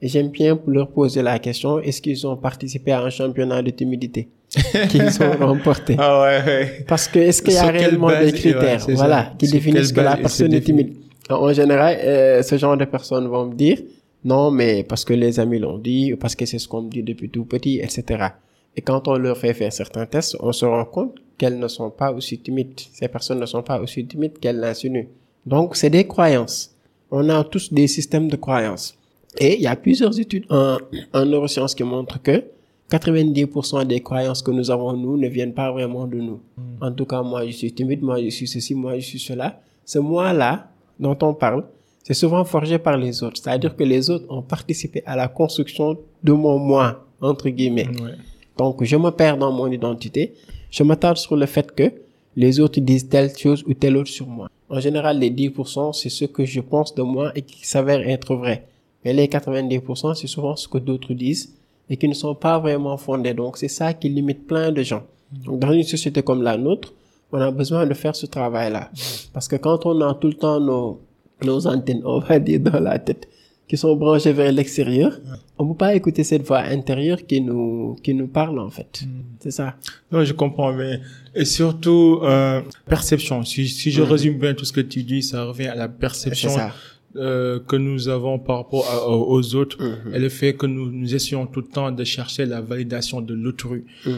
Et 0.01 0.07
j'aime 0.09 0.27
bien 0.29 0.59
leur 0.67 0.89
poser 0.89 1.21
la 1.21 1.39
question, 1.39 1.79
est-ce 1.79 2.01
qu'ils 2.01 2.27
ont 2.27 2.35
participé 2.35 2.91
à 2.91 3.01
un 3.01 3.09
championnat 3.09 3.61
de 3.61 3.69
timidité 3.69 4.27
qu'ils 4.89 5.07
ont 5.23 5.45
remporté? 5.47 5.95
Ah 5.97 6.21
ouais, 6.23 6.41
ouais. 6.45 6.85
Parce 6.87 7.07
que 7.07 7.19
est-ce 7.19 7.41
qu'il 7.41 7.53
y 7.53 7.57
a 7.57 7.67
réellement 7.71 8.07
base- 8.07 8.25
des 8.25 8.33
critères, 8.33 8.85
ouais, 8.87 8.95
voilà, 8.95 9.33
qui 9.37 9.47
Sur 9.47 9.55
définissent 9.57 9.93
que 9.93 10.01
la 10.01 10.17
personne 10.17 10.53
est 10.53 10.61
timide 10.61 10.93
En 11.29 11.53
général, 11.53 11.97
euh, 12.03 12.43
ce 12.43 12.57
genre 12.57 12.75
de 12.75 12.83
personnes 12.85 13.27
vont 13.27 13.45
me 13.45 13.53
dire, 13.55 13.77
non, 14.25 14.51
mais 14.51 14.83
parce 14.83 15.03
que 15.03 15.13
les 15.13 15.39
amis 15.39 15.59
l'ont 15.59 15.77
dit, 15.77 16.13
ou 16.13 16.17
parce 16.17 16.35
que 16.35 16.45
c'est 16.45 16.59
ce 16.59 16.67
qu'on 16.67 16.83
me 16.83 16.89
dit 16.89 17.03
depuis 17.03 17.29
tout 17.29 17.45
petit, 17.45 17.79
etc. 17.79 18.27
Et 18.75 18.81
quand 18.81 19.07
on 19.07 19.17
leur 19.17 19.37
fait 19.37 19.53
faire 19.53 19.71
certains 19.71 20.05
tests, 20.05 20.37
on 20.39 20.51
se 20.51 20.65
rend 20.65 20.85
compte 20.85 21.15
qu'elles 21.37 21.59
ne 21.59 21.67
sont 21.67 21.89
pas 21.89 22.11
aussi 22.11 22.39
timides. 22.39 22.79
Ces 22.91 23.07
personnes 23.07 23.39
ne 23.39 23.45
sont 23.45 23.63
pas 23.63 23.79
aussi 23.81 24.05
timides 24.05 24.39
qu'elles 24.39 24.59
l'insinuent. 24.59 25.07
Donc, 25.45 25.75
c'est 25.75 25.89
des 25.89 26.07
croyances. 26.07 26.73
On 27.11 27.27
a 27.29 27.43
tous 27.43 27.71
des 27.71 27.87
systèmes 27.87 28.29
de 28.29 28.35
croyances. 28.35 28.97
Et 29.37 29.55
il 29.55 29.61
y 29.61 29.67
a 29.67 29.75
plusieurs 29.75 30.17
études 30.19 30.45
en, 30.49 30.77
en 31.13 31.25
neurosciences 31.25 31.75
qui 31.75 31.83
montrent 31.83 32.21
que 32.21 32.43
90% 32.91 33.85
des 33.85 34.01
croyances 34.01 34.41
que 34.41 34.51
nous 34.51 34.69
avons, 34.69 34.93
nous, 34.93 35.17
ne 35.17 35.27
viennent 35.27 35.53
pas 35.53 35.71
vraiment 35.71 36.05
de 36.05 36.17
nous. 36.17 36.39
En 36.81 36.91
tout 36.91 37.05
cas, 37.05 37.21
moi, 37.23 37.45
je 37.45 37.51
suis 37.51 37.73
timide, 37.73 38.03
moi, 38.03 38.21
je 38.21 38.29
suis 38.29 38.47
ceci, 38.47 38.75
moi, 38.75 38.97
je 38.99 39.05
suis 39.05 39.19
cela. 39.19 39.59
Ce 39.85 39.99
moi-là 39.99 40.69
dont 40.99 41.17
on 41.21 41.33
parle, 41.33 41.65
c'est 42.03 42.13
souvent 42.13 42.43
forgé 42.43 42.77
par 42.77 42.97
les 42.97 43.23
autres. 43.23 43.37
C'est-à-dire 43.41 43.75
que 43.75 43.83
les 43.83 44.09
autres 44.09 44.25
ont 44.29 44.41
participé 44.41 45.01
à 45.05 45.15
la 45.15 45.29
construction 45.29 45.97
de 46.21 46.33
mon 46.33 46.59
moi, 46.59 47.05
entre 47.21 47.49
guillemets. 47.49 47.87
Ouais. 47.87 48.11
Donc, 48.57 48.83
je 48.83 48.95
me 48.97 49.09
perds 49.09 49.37
dans 49.37 49.51
mon 49.51 49.71
identité. 49.71 50.33
Je 50.69 50.83
m'attarde 50.83 51.17
sur 51.17 51.35
le 51.35 51.45
fait 51.45 51.73
que 51.73 51.91
les 52.35 52.59
autres 52.59 52.79
disent 52.81 53.07
telle 53.07 53.35
chose 53.35 53.63
ou 53.65 53.73
telle 53.73 53.95
autre 53.95 54.09
sur 54.09 54.27
moi. 54.27 54.49
En 54.69 54.79
général, 54.79 55.19
les 55.19 55.31
10%, 55.31 55.93
c'est 55.93 56.09
ce 56.09 56.25
que 56.25 56.45
je 56.45 56.59
pense 56.59 56.93
de 56.93 57.03
moi 57.03 57.31
et 57.35 57.41
qui 57.41 57.65
s'avère 57.65 58.07
être 58.07 58.35
vrai. 58.35 58.67
Mais 59.05 59.13
les 59.13 59.27
90%, 59.27 60.15
c'est 60.15 60.27
souvent 60.27 60.55
ce 60.55 60.67
que 60.67 60.77
d'autres 60.77 61.13
disent 61.13 61.55
et 61.89 61.97
qui 61.97 62.07
ne 62.07 62.13
sont 62.13 62.35
pas 62.35 62.59
vraiment 62.59 62.97
fondés. 62.97 63.33
Donc, 63.33 63.57
c'est 63.57 63.67
ça 63.67 63.93
qui 63.93 64.09
limite 64.09 64.45
plein 64.45 64.71
de 64.71 64.83
gens. 64.83 65.03
Donc, 65.31 65.59
dans 65.59 65.71
une 65.71 65.83
société 65.83 66.21
comme 66.21 66.41
la 66.41 66.57
nôtre, 66.57 66.93
on 67.31 67.39
a 67.39 67.49
besoin 67.51 67.85
de 67.85 67.93
faire 67.93 68.15
ce 68.15 68.25
travail-là. 68.25 68.91
Parce 69.33 69.47
que 69.47 69.55
quand 69.55 69.85
on 69.85 70.01
a 70.01 70.13
tout 70.15 70.27
le 70.27 70.35
temps 70.35 70.59
nos, 70.59 70.99
nos 71.43 71.67
antennes, 71.67 72.01
on 72.05 72.19
va 72.19 72.39
dire, 72.39 72.59
dans 72.59 72.79
la 72.79 72.99
tête, 72.99 73.27
qui 73.67 73.77
sont 73.77 73.95
branchées 73.95 74.33
vers 74.33 74.51
l'extérieur, 74.51 75.19
on 75.57 75.67
peut 75.67 75.77
pas 75.77 75.95
écouter 75.95 76.23
cette 76.23 76.43
voix 76.43 76.59
intérieure 76.59 77.25
qui 77.25 77.41
nous, 77.41 77.95
qui 78.03 78.13
nous 78.13 78.27
parle, 78.27 78.59
en 78.59 78.69
fait. 78.69 79.03
C'est 79.39 79.51
ça. 79.51 79.75
Non, 80.11 80.23
je 80.23 80.33
comprends 80.33 80.73
bien. 80.73 80.99
Et 81.33 81.45
surtout, 81.45 82.19
euh, 82.23 82.61
perception. 82.87 83.43
Si, 83.43 83.67
si 83.67 83.91
je 83.91 84.01
résume 84.01 84.37
bien 84.37 84.53
tout 84.53 84.65
ce 84.65 84.73
que 84.73 84.81
tu 84.81 85.03
dis, 85.03 85.23
ça 85.23 85.45
revient 85.45 85.67
à 85.67 85.75
la 85.75 85.85
C'est 85.85 85.99
perception 85.99 86.49
ça. 86.49 86.71
Euh, 87.15 87.59
que 87.59 87.75
nous 87.75 88.07
avons 88.09 88.39
par 88.39 88.57
rapport 88.57 88.85
à- 88.89 89.07
aux 89.07 89.55
autres 89.55 89.77
Mhm. 89.81 90.15
et 90.15 90.19
le 90.19 90.29
fait 90.29 90.53
que 90.55 90.65
nous, 90.65 90.89
nous 90.91 91.13
essayons 91.13 91.45
tout 91.45 91.61
le 91.61 91.67
temps 91.67 91.91
de 91.91 92.03
chercher 92.03 92.45
la 92.45 92.59
validation 92.61 93.21
de 93.21 93.33
l'autrui. 93.35 93.83
Mhm. 94.05 94.13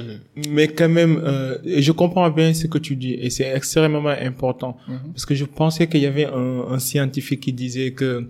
Mais 0.49 0.67
quand 0.69 0.87
même, 0.89 1.19
euh, 1.23 1.57
et 1.65 1.81
je 1.81 1.91
comprends 1.91 2.29
bien 2.29 2.53
ce 2.53 2.67
que 2.67 2.77
tu 2.77 2.95
dis 2.95 3.13
et 3.13 3.29
c'est 3.29 3.49
extrêmement 3.55 4.07
important 4.31 4.77
parce 5.11 5.25
que 5.25 5.35
je 5.35 5.45
pensais 5.45 5.87
qu'il 5.87 6.01
y 6.01 6.05
avait 6.05 6.25
un, 6.25 6.65
un 6.75 6.79
scientifique 6.79 7.41
qui 7.41 7.53
disait 7.53 7.91
que 7.91 8.25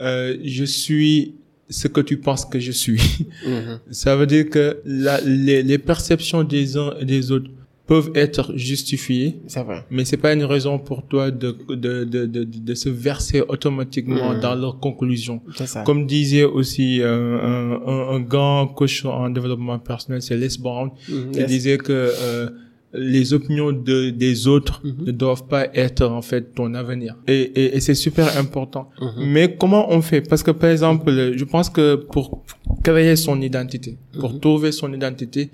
euh, 0.00 0.36
je 0.44 0.64
suis 0.64 1.34
ce 1.70 1.88
que 1.88 2.02
tu 2.02 2.18
penses 2.18 2.44
que 2.44 2.60
je 2.60 2.72
suis. 2.72 3.00
Mhm. 3.46 3.78
Ça 3.90 4.16
veut 4.16 4.26
dire 4.26 4.50
que 4.50 4.80
la, 4.84 5.18
les, 5.22 5.62
les 5.62 5.78
perceptions 5.78 6.42
des 6.44 6.76
uns 6.76 6.92
et 7.00 7.06
des 7.06 7.30
autres 7.32 7.50
peuvent 7.86 8.12
être 8.14 8.56
justifiées, 8.56 9.36
C'est 9.46 9.62
vrai. 9.62 9.84
mais 9.90 10.04
c'est 10.06 10.16
pas 10.16 10.32
une 10.32 10.44
raison 10.44 10.78
pour 10.78 11.06
toi 11.06 11.30
de 11.30 11.54
de 11.68 12.04
de 12.04 12.24
de, 12.26 12.44
de 12.44 12.74
se 12.74 12.88
verser 12.88 13.42
automatiquement 13.46 14.32
Mhm. 14.34 14.40
dans 14.40 14.54
leurs 14.54 14.78
conclusions. 14.80 15.40
C'est 15.56 15.66
ça. 15.66 15.82
Comme 15.82 16.06
disait 16.06 16.44
aussi 16.44 17.00
euh, 17.02 17.38
un, 17.52 17.72
un, 17.92 18.16
un 18.16 18.20
grand 18.20 18.66
coach 18.68 19.04
en 19.04 19.28
développement 19.28 19.78
personnel, 19.78 20.22
c'est 20.22 20.36
Les 20.36 20.56
Brown, 20.58 20.90
Mhm. 21.08 21.30
qui 21.32 21.38
Yes. 21.40 21.46
disait 21.48 21.78
que 21.78 21.92
euh, 21.92 22.48
les 22.94 23.32
opinions 23.34 23.72
de, 23.72 24.10
des 24.10 24.46
autres 24.46 24.80
Mhm. 24.84 25.04
ne 25.06 25.12
doivent 25.12 25.46
pas 25.46 25.66
être 25.74 26.04
en 26.06 26.22
fait 26.22 26.54
ton 26.54 26.74
avenir. 26.74 27.16
Et, 27.26 27.40
et, 27.60 27.76
et 27.76 27.80
c'est 27.80 27.94
super 27.94 28.36
important. 28.38 28.88
Mhm. 29.00 29.12
Mais 29.34 29.56
comment 29.56 29.90
on 29.92 30.00
fait? 30.02 30.20
Parce 30.20 30.42
que 30.42 30.50
par 30.52 30.70
exemple, 30.70 31.10
je 31.36 31.44
pense 31.44 31.68
que 31.70 31.96
pour 31.96 32.44
créer 32.82 33.16
son 33.16 33.40
identité, 33.40 33.96
pour 34.20 34.32
Mhm. 34.32 34.40
trouver 34.40 34.72
son 34.72 34.92
identité, 34.92 35.50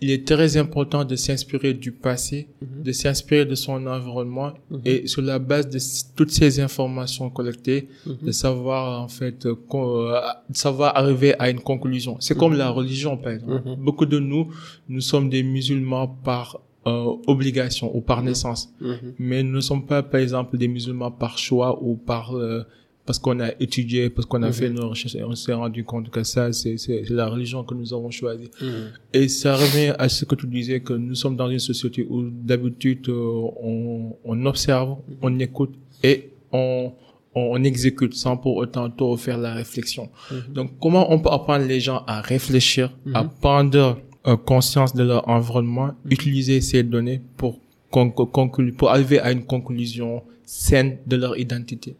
il 0.00 0.10
est 0.10 0.26
très 0.26 0.56
important 0.56 1.04
de 1.04 1.14
s'inspirer 1.16 1.74
du 1.74 1.92
passé, 1.92 2.48
de 2.86 2.92
s'inspirer 2.92 3.44
de 3.44 3.54
son 3.54 3.86
environnement 3.86 4.52
et 4.84 5.06
sur 5.06 5.22
la 5.22 5.38
base 5.38 5.68
de 5.68 5.78
toutes 6.16 6.30
ces 6.30 6.60
informations 6.60 7.30
collectées, 7.30 7.88
de 8.22 8.32
savoir 8.32 9.02
en 9.02 9.08
fait, 9.08 9.46
euh, 9.46 9.54
euh, 9.74 10.20
de 10.50 10.56
savoir 10.56 10.96
arriver 10.96 11.34
à 11.38 11.50
une 11.50 11.60
conclusion. 11.60 12.16
C'est 12.20 12.36
comme 12.36 12.54
la 12.54 12.70
religion 12.70 13.16
par 13.16 13.32
exemple. 13.32 13.62
Beaucoup 13.78 14.06
de 14.06 14.18
nous, 14.18 14.48
nous 14.88 15.00
sommes 15.00 15.28
des 15.28 15.42
musulmans 15.42 16.08
par 16.08 16.60
euh, 16.86 17.14
obligation 17.26 17.94
ou 17.96 18.00
par 18.00 18.22
naissance, 18.22 18.72
Mhm. 18.80 19.14
mais 19.18 19.42
nous 19.42 19.52
ne 19.56 19.60
sommes 19.60 19.86
pas 19.86 20.02
par 20.02 20.20
exemple 20.20 20.56
des 20.58 20.68
musulmans 20.68 21.10
par 21.10 21.38
choix 21.38 21.82
ou 21.82 21.96
par 21.96 22.36
euh, 22.36 22.62
parce 23.06 23.18
qu'on 23.18 23.38
a 23.40 23.50
étudié, 23.60 24.08
parce 24.08 24.24
qu'on 24.26 24.42
a 24.42 24.46
Mhm. 24.46 24.52
fait 24.54 24.70
nos 24.70 24.88
recherches 24.88 25.14
et 25.14 25.22
on 25.24 25.34
s'est 25.34 25.52
rendu 25.52 25.84
compte 25.84 26.08
que 26.08 26.22
ça, 26.24 26.52
c'est 26.54 26.76
la 27.10 27.26
religion 27.28 27.62
que 27.62 27.74
nous 27.74 27.92
avons 27.92 28.10
choisie. 28.10 28.50
Mhm. 28.62 28.68
Et 29.12 29.28
ça 29.28 29.56
revient 29.56 29.94
à 29.98 30.08
ce 30.08 30.24
que 30.24 30.34
tu 30.34 30.46
disais, 30.46 30.80
que 30.80 30.94
nous 30.94 31.14
sommes 31.14 31.36
dans 31.36 31.50
une 31.50 31.58
société 31.58 32.06
où 32.08 32.22
d'habitude 32.22 33.06
euh, 33.10 33.42
on, 33.62 34.16
on 34.24 34.46
observe, 34.46 34.96
on 35.20 35.38
écoute 35.38 35.74
et 36.02 36.30
on, 36.50 36.92
on 37.34 37.62
exécute 37.64 38.14
sans 38.14 38.36
pour 38.38 38.56
autant 38.56 38.88
trop 38.88 39.16
faire 39.18 39.36
la 39.38 39.52
réflexion. 39.54 40.08
Mhm. 40.30 40.54
Donc 40.54 40.70
comment 40.80 41.12
on 41.12 41.18
peut 41.18 41.30
apprendre 41.30 41.66
les 41.66 41.80
gens 41.80 42.04
à 42.06 42.22
réfléchir, 42.22 42.96
à 43.12 43.24
Mhm. 43.24 43.30
prendre 43.40 43.98
conscience 44.36 44.94
de 44.94 45.02
leur 45.04 45.28
environnement, 45.28 45.90
utiliser 46.10 46.60
ces 46.60 46.82
données 46.82 47.20
pour, 47.36 47.58
conc- 47.92 48.14
conclu- 48.30 48.72
pour 48.74 48.90
arriver 48.90 49.18
à 49.20 49.30
une 49.32 49.44
conclusion 49.44 50.22
saine 50.44 50.98
de 51.06 51.16
leur 51.16 51.38
identité. 51.38 51.96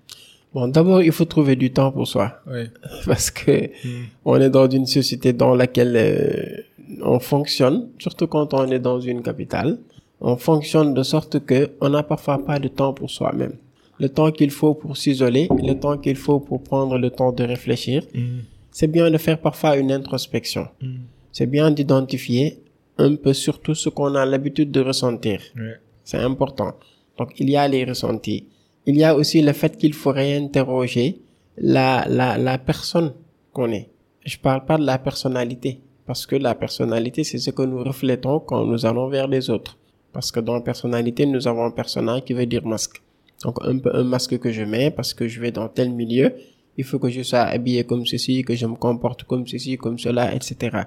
Bon, 0.54 0.68
d'abord, 0.68 1.02
il 1.02 1.10
faut 1.12 1.24
trouver 1.24 1.56
du 1.56 1.70
temps 1.72 1.90
pour 1.92 2.06
soi. 2.06 2.40
Ouais. 2.46 2.68
Parce 3.06 3.30
que 3.30 3.66
Mm. 3.84 3.88
on 4.24 4.36
est 4.40 4.50
dans 4.50 4.68
une 4.68 4.86
société 4.86 5.32
dans 5.32 5.54
laquelle 5.54 5.94
euh, 5.96 6.62
on 7.02 7.18
fonctionne, 7.18 7.88
surtout 7.98 8.26
quand 8.28 8.54
on 8.54 8.66
est 8.68 8.78
dans 8.78 9.00
une 9.00 9.22
capitale. 9.22 9.78
On 10.20 10.36
fonctionne 10.36 10.94
de 10.94 11.02
sorte 11.02 11.40
que 11.44 11.72
on 11.80 11.88
n'a 11.90 12.02
parfois 12.02 12.38
pas 12.44 12.58
de 12.58 12.68
temps 12.68 12.92
pour 12.94 13.10
soi-même. 13.10 13.54
Le 13.98 14.08
temps 14.08 14.30
qu'il 14.30 14.50
faut 14.50 14.74
pour 14.74 14.96
s'isoler, 14.96 15.48
le 15.62 15.74
temps 15.74 15.98
qu'il 15.98 16.16
faut 16.16 16.40
pour 16.40 16.62
prendre 16.62 16.98
le 16.98 17.10
temps 17.10 17.32
de 17.32 17.44
réfléchir. 17.44 18.04
Mm. 18.14 18.38
C'est 18.70 18.86
bien 18.96 19.10
de 19.10 19.18
faire 19.18 19.38
parfois 19.40 19.76
une 19.76 19.90
introspection. 19.92 20.68
Mm. 20.80 20.86
C'est 21.34 21.46
bien 21.48 21.72
d'identifier 21.72 22.62
un 22.96 23.16
peu 23.16 23.32
surtout 23.32 23.74
ce 23.74 23.88
qu'on 23.88 24.14
a 24.14 24.24
l'habitude 24.24 24.70
de 24.70 24.80
ressentir. 24.80 25.40
Ouais. 25.56 25.74
C'est 26.04 26.18
important. 26.18 26.74
Donc, 27.18 27.32
il 27.40 27.50
y 27.50 27.56
a 27.56 27.66
les 27.66 27.84
ressentis. 27.84 28.46
Il 28.86 28.96
y 28.96 29.02
a 29.02 29.16
aussi 29.16 29.42
le 29.42 29.52
fait 29.52 29.76
qu'il 29.76 29.94
faut 29.94 30.12
réinterroger 30.12 31.22
la, 31.58 32.06
la, 32.08 32.38
la 32.38 32.56
personne 32.58 33.14
qu'on 33.52 33.72
est. 33.72 33.90
Je 34.24 34.38
parle 34.38 34.64
pas 34.64 34.78
de 34.78 34.86
la 34.86 34.96
personnalité. 34.98 35.80
Parce 36.06 36.24
que 36.24 36.36
la 36.36 36.54
personnalité, 36.54 37.24
c'est 37.24 37.38
ce 37.38 37.50
que 37.50 37.62
nous 37.62 37.82
reflétons 37.82 38.38
quand 38.38 38.64
nous 38.64 38.86
allons 38.86 39.08
vers 39.08 39.26
les 39.26 39.50
autres. 39.50 39.76
Parce 40.12 40.30
que 40.30 40.38
dans 40.38 40.54
la 40.54 40.60
personnalité, 40.60 41.26
nous 41.26 41.48
avons 41.48 41.64
un 41.64 41.72
personnage 41.72 42.22
qui 42.22 42.32
veut 42.32 42.46
dire 42.46 42.64
masque. 42.64 43.02
Donc, 43.42 43.56
un 43.64 43.78
peu 43.78 43.90
un 43.92 44.04
masque 44.04 44.38
que 44.38 44.52
je 44.52 44.62
mets 44.62 44.92
parce 44.92 45.12
que 45.12 45.26
je 45.26 45.40
vais 45.40 45.50
dans 45.50 45.66
tel 45.66 45.90
milieu. 45.90 46.32
Il 46.76 46.84
faut 46.84 47.00
que 47.00 47.10
je 47.10 47.22
sois 47.22 47.40
habillé 47.40 47.82
comme 47.82 48.06
ceci, 48.06 48.44
que 48.44 48.54
je 48.54 48.66
me 48.66 48.76
comporte 48.76 49.24
comme 49.24 49.44
ceci, 49.48 49.76
comme 49.76 49.98
cela, 49.98 50.32
etc. 50.32 50.84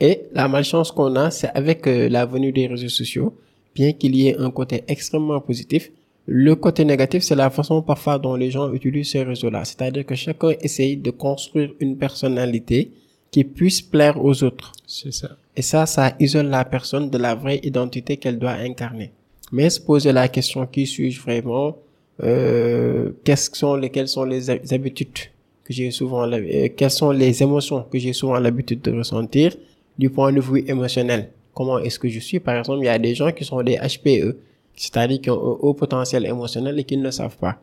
Et 0.00 0.22
la 0.32 0.48
malchance 0.48 0.90
qu'on 0.90 1.14
a, 1.16 1.30
c'est 1.30 1.50
avec 1.54 1.86
euh, 1.86 2.08
la 2.08 2.26
venue 2.26 2.52
des 2.52 2.66
réseaux 2.66 2.88
sociaux, 2.88 3.34
bien 3.74 3.92
qu'il 3.92 4.16
y 4.16 4.28
ait 4.28 4.36
un 4.38 4.50
côté 4.50 4.82
extrêmement 4.88 5.40
positif, 5.40 5.90
le 6.26 6.54
côté 6.54 6.84
négatif, 6.84 7.22
c'est 7.22 7.34
la 7.34 7.50
façon 7.50 7.82
parfois 7.82 8.18
dont 8.18 8.34
les 8.36 8.50
gens 8.50 8.72
utilisent 8.72 9.10
ces 9.10 9.22
réseaux-là. 9.24 9.64
C'est-à-dire 9.64 10.06
que 10.06 10.14
chacun 10.14 10.50
essaye 10.60 10.96
de 10.96 11.10
construire 11.10 11.72
une 11.80 11.96
personnalité 11.96 12.92
qui 13.30 13.44
puisse 13.44 13.82
plaire 13.82 14.22
aux 14.24 14.44
autres. 14.44 14.72
C'est 14.86 15.12
ça. 15.12 15.30
Et 15.56 15.62
ça, 15.62 15.84
ça 15.86 16.14
isole 16.20 16.46
la 16.46 16.64
personne 16.64 17.10
de 17.10 17.18
la 17.18 17.34
vraie 17.34 17.60
identité 17.62 18.16
qu'elle 18.18 18.38
doit 18.38 18.52
incarner. 18.52 19.10
Mais 19.50 19.68
se 19.68 19.80
poser 19.80 20.12
la 20.12 20.28
question, 20.28 20.64
qui 20.66 20.86
suis-je 20.86 21.20
vraiment 21.20 21.76
euh, 22.22 23.10
Qu'est-ce 23.24 23.50
que 23.50 23.56
sont 23.56 23.74
les, 23.74 23.90
quelles 23.90 24.08
sont 24.08 24.24
les 24.24 24.48
hab- 24.48 24.72
habitudes 24.72 25.18
que 25.64 25.72
j'ai 25.72 25.90
souvent, 25.90 26.30
euh, 26.30 26.68
quelles 26.76 26.90
sont 26.90 27.10
les 27.10 27.42
émotions 27.42 27.84
que 27.90 27.98
j'ai 27.98 28.12
souvent 28.12 28.38
l'habitude 28.38 28.80
de 28.82 28.92
ressentir 28.92 29.54
du 29.98 30.10
point 30.10 30.32
de 30.32 30.40
vue 30.40 30.64
émotionnel 30.66 31.30
Comment 31.54 31.78
est-ce 31.78 31.98
que 31.98 32.08
je 32.08 32.18
suis? 32.18 32.40
Par 32.40 32.56
exemple, 32.56 32.80
il 32.80 32.86
y 32.86 32.88
a 32.88 32.98
des 32.98 33.14
gens 33.14 33.30
qui 33.30 33.44
sont 33.44 33.62
des 33.62 33.76
HPE, 33.76 34.36
c'est-à-dire 34.74 35.20
qui 35.20 35.30
ont 35.30 35.34
un 35.34 35.56
haut 35.60 35.74
potentiel 35.74 36.24
émotionnel 36.24 36.78
et 36.78 36.84
qui 36.84 36.96
ne 36.96 37.02
le 37.02 37.10
savent 37.10 37.36
pas. 37.36 37.58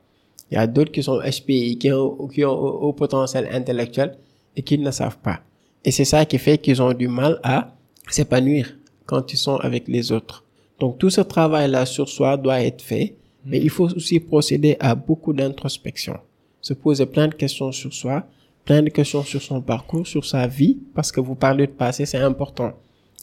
Il 0.51 0.55
y 0.55 0.57
a 0.57 0.67
d'autres 0.67 0.91
qui 0.91 1.01
sont 1.01 1.19
HPI, 1.19 1.77
qui 1.77 1.91
ont, 1.91 2.27
qui 2.27 2.45
ont 2.45 2.51
un 2.51 2.71
haut 2.81 2.93
potentiel 2.93 3.47
intellectuel 3.51 4.15
et 4.55 4.61
qui 4.61 4.77
ne 4.77 4.85
le 4.85 4.91
savent 4.91 5.17
pas. 5.17 5.41
Et 5.83 5.91
c'est 5.91 6.05
ça 6.05 6.25
qui 6.25 6.37
fait 6.37 6.57
qu'ils 6.57 6.81
ont 6.81 6.93
du 6.93 7.07
mal 7.07 7.39
à 7.43 7.73
s'épanouir 8.09 8.75
quand 9.05 9.31
ils 9.33 9.37
sont 9.37 9.55
avec 9.57 9.87
les 9.87 10.11
autres. 10.11 10.43
Donc 10.79 10.97
tout 10.97 11.09
ce 11.09 11.21
travail-là 11.21 11.85
sur 11.85 12.07
soi 12.07 12.37
doit 12.37 12.61
être 12.61 12.81
fait, 12.81 13.15
mais 13.45 13.59
il 13.59 13.69
faut 13.69 13.89
aussi 13.95 14.19
procéder 14.19 14.77
à 14.79 14.93
beaucoup 14.93 15.33
d'introspection. 15.33 16.17
Se 16.61 16.73
poser 16.73 17.05
plein 17.05 17.27
de 17.27 17.33
questions 17.33 17.71
sur 17.71 17.93
soi, 17.93 18.25
plein 18.69 18.83
de 18.83 18.89
questions 18.99 19.23
sur 19.23 19.41
son 19.49 19.59
parcours, 19.73 20.05
sur 20.15 20.23
sa 20.33 20.45
vie, 20.59 20.77
parce 20.95 21.11
que 21.13 21.19
vous 21.27 21.33
parlez 21.45 21.65
de 21.65 21.71
passé, 21.83 22.05
c'est 22.11 22.23
important. 22.31 22.71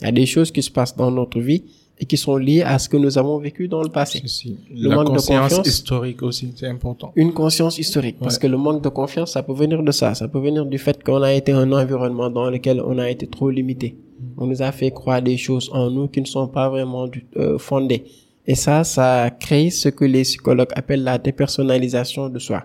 Il 0.01 0.05
y 0.07 0.09
a 0.09 0.13
des 0.23 0.27
choses 0.35 0.51
qui 0.51 0.61
se 0.69 0.73
passent 0.77 0.97
dans 1.03 1.11
notre 1.21 1.39
vie 1.49 1.63
et 2.01 2.05
qui 2.05 2.17
sont 2.17 2.37
liées 2.47 2.63
à 2.63 2.79
ce 2.83 2.87
que 2.89 2.97
nous 3.05 3.17
avons 3.23 3.39
vécu 3.39 3.69
dans 3.69 3.83
le 3.89 3.89
passé. 3.89 4.19
Ceci. 4.23 4.59
Le 4.75 4.89
La 4.89 4.97
manque 4.97 5.05
de 5.07 5.11
conscience 5.13 5.49
confiance. 5.55 5.69
historique 5.75 6.21
aussi, 6.29 6.47
c'est 6.59 6.67
important. 6.77 7.13
Une 7.15 7.33
conscience 7.33 7.79
historique, 7.79 8.17
parce 8.19 8.39
que 8.41 8.49
le 8.55 8.59
manque 8.67 8.83
de 8.83 8.89
confiance, 9.01 9.31
ça 9.37 9.43
peut 9.47 9.55
venir 9.65 9.81
de 9.85 9.93
ça. 10.01 10.09
Ça 10.21 10.27
peut 10.33 10.41
venir 10.49 10.67
du 10.67 10.79
fait 10.79 10.97
qu'on 11.05 11.23
a 11.23 11.33
été 11.41 11.53
un 11.53 11.71
environnement 11.81 12.29
dans 12.29 12.51
lequel 12.51 12.81
on 12.91 12.99
a 12.99 13.09
été 13.09 13.27
trop 13.29 13.49
limité. 13.59 13.97
On 14.37 14.47
nous 14.51 14.61
a 14.69 14.73
fait 14.73 14.91
croire 14.91 15.23
des 15.31 15.37
choses 15.47 15.71
en 15.73 15.87
nous 15.95 16.09
qui 16.09 16.21
ne 16.27 16.27
sont 16.37 16.49
pas 16.49 16.69
vraiment 16.75 17.07
du- 17.07 17.25
euh, 17.37 17.57
fondées. 17.69 18.03
Et 18.49 18.57
ça, 18.57 18.83
ça 18.85 19.31
crée 19.45 19.71
ce 19.71 19.89
que 19.91 20.05
les 20.05 20.23
psychologues 20.23 20.73
appellent 20.81 21.05
la 21.05 21.19
dépersonnalisation 21.19 22.29
de 22.35 22.39
soi. 22.41 22.65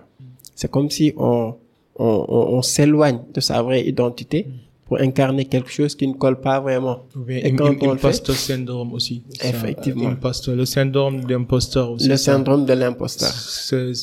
C'est 0.56 0.70
comme 0.74 0.90
si 0.90 1.12
on, 1.16 1.54
on, 1.96 2.24
on, 2.28 2.56
on 2.58 2.62
s'éloigne 2.62 3.20
de 3.34 3.40
sa 3.40 3.62
vraie 3.62 3.86
identité 3.86 4.46
pour 4.86 5.00
incarner 5.00 5.44
quelque 5.46 5.70
chose 5.70 5.94
qui 5.94 6.06
ne 6.06 6.14
colle 6.14 6.40
pas 6.40 6.60
vraiment. 6.60 7.00
Ou 7.16 7.20
bien 7.20 7.38
Et 7.38 7.52
im- 7.52 7.56
quand 7.56 7.66
im- 7.66 7.76
on 7.82 7.92
le 7.92 7.96
fait- 7.98 8.06
imposteur 8.08 8.36
syndrome 8.36 8.92
aussi. 8.92 9.22
Effectivement. 9.42 10.08
imposteur, 10.08 10.54
le 10.56 10.64
syndrome 10.66 11.24
d'imposteur 11.24 11.90
aussi. 11.92 12.08
Le 12.08 12.16
ça- 12.16 12.32
syndrome 12.32 12.66
de 12.66 12.72
l'imposteur. 12.74 13.32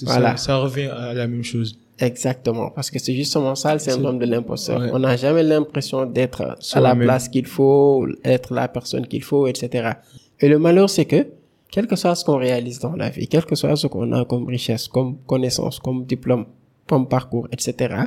Voilà. 0.05 0.37
ça, 0.37 0.45
ça 0.45 0.57
revient 0.57 0.87
à 0.91 1.13
la 1.13 1.27
même 1.27 1.43
chose. 1.43 1.77
Exactement, 2.01 2.69
parce 2.71 2.89
que 2.89 2.97
c'est 2.97 3.13
justement 3.13 3.55
ça 3.55 3.73
le 3.73 3.79
syndrome 3.79 4.19
de 4.19 4.25
l'imposteur. 4.25 4.79
Ouais. 4.79 4.89
On 4.93 4.99
n'a 4.99 5.17
jamais 5.17 5.43
l'impression 5.43 6.05
d'être 6.05 6.55
à 6.73 6.79
la 6.79 6.95
place 6.95 7.27
qu'il 7.27 7.45
faut, 7.45 8.07
être 8.23 8.53
la 8.53 8.69
personne 8.69 9.05
qu'il 9.05 9.21
faut, 9.23 9.47
etc. 9.47 9.89
Et 10.39 10.47
le 10.47 10.57
malheur, 10.59 10.89
c'est 10.89 11.03
que, 11.03 11.27
quel 11.69 11.87
que 11.87 11.97
soit 11.97 12.15
ce 12.15 12.23
qu'on 12.23 12.37
réalise 12.37 12.79
dans 12.79 12.95
la 12.95 13.09
vie, 13.09 13.27
quel 13.27 13.43
que 13.45 13.53
soit 13.55 13.75
ce 13.75 13.87
qu'on 13.87 14.11
a 14.13 14.23
comme 14.23 14.47
richesse, 14.47 14.87
comme 14.87 15.17
connaissance, 15.27 15.77
comme 15.79 16.05
diplôme, 16.05 16.45
comme 16.89 17.07
parcours, 17.07 17.47
etc., 17.51 18.05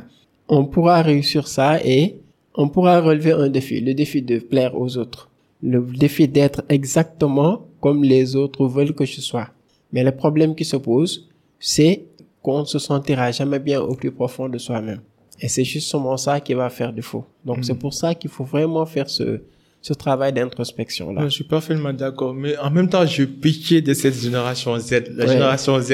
on 0.49 0.65
pourra 0.65 1.01
réussir 1.01 1.47
ça 1.47 1.79
et 1.83 2.17
on 2.53 2.67
pourra 2.67 2.99
relever 2.99 3.31
un 3.31 3.49
défi, 3.49 3.79
le 3.79 3.93
défi 3.93 4.21
de 4.21 4.37
plaire 4.39 4.79
aux 4.79 4.97
autres, 4.97 5.29
le 5.61 5.81
défi 5.81 6.27
d'être 6.27 6.63
exactement 6.67 7.65
comme 7.79 8.03
les 8.03 8.35
autres 8.35 8.65
veulent 8.67 8.93
que 8.93 9.05
je 9.05 9.21
sois. 9.21 9.49
Mais 9.93 10.03
le 10.03 10.11
problème 10.11 10.53
qui 10.53 10.65
se 10.65 10.75
pose, 10.75 11.29
c'est 11.59 12.03
qu'on 12.41 12.59
ne 12.59 12.65
se 12.65 12.77
sentira 12.77 13.31
jamais 13.31 13.59
bien 13.59 13.81
au 13.81 13.95
plus 13.95 14.11
profond 14.11 14.49
de 14.49 14.57
soi-même. 14.57 15.01
Et 15.39 15.47
c'est 15.47 15.63
justement 15.63 16.17
ça 16.17 16.39
qui 16.41 16.53
va 16.53 16.69
faire 16.69 16.91
défaut. 16.91 17.25
Donc 17.45 17.59
c'est 17.63 17.79
pour 17.83 17.93
ça 17.93 18.13
qu'il 18.13 18.29
faut 18.29 18.43
vraiment 18.43 18.85
faire 18.85 19.09
ce, 19.09 19.41
ce 19.87 19.93
travail 19.93 20.31
d'introspection 20.31 21.11
là. 21.13 21.21
Je 21.25 21.29
suis 21.39 21.43
parfaitement 21.43 21.91
d'accord, 21.91 22.33
mais 22.33 22.57
en 22.57 22.71
même 22.71 22.87
temps, 22.93 23.05
je 23.05 23.23
piquais 23.25 23.81
de 23.81 23.93
cette 23.93 24.17
génération 24.27 24.71
Z. 24.79 24.91
La 25.17 25.27
génération 25.27 25.77
Z, 25.81 25.91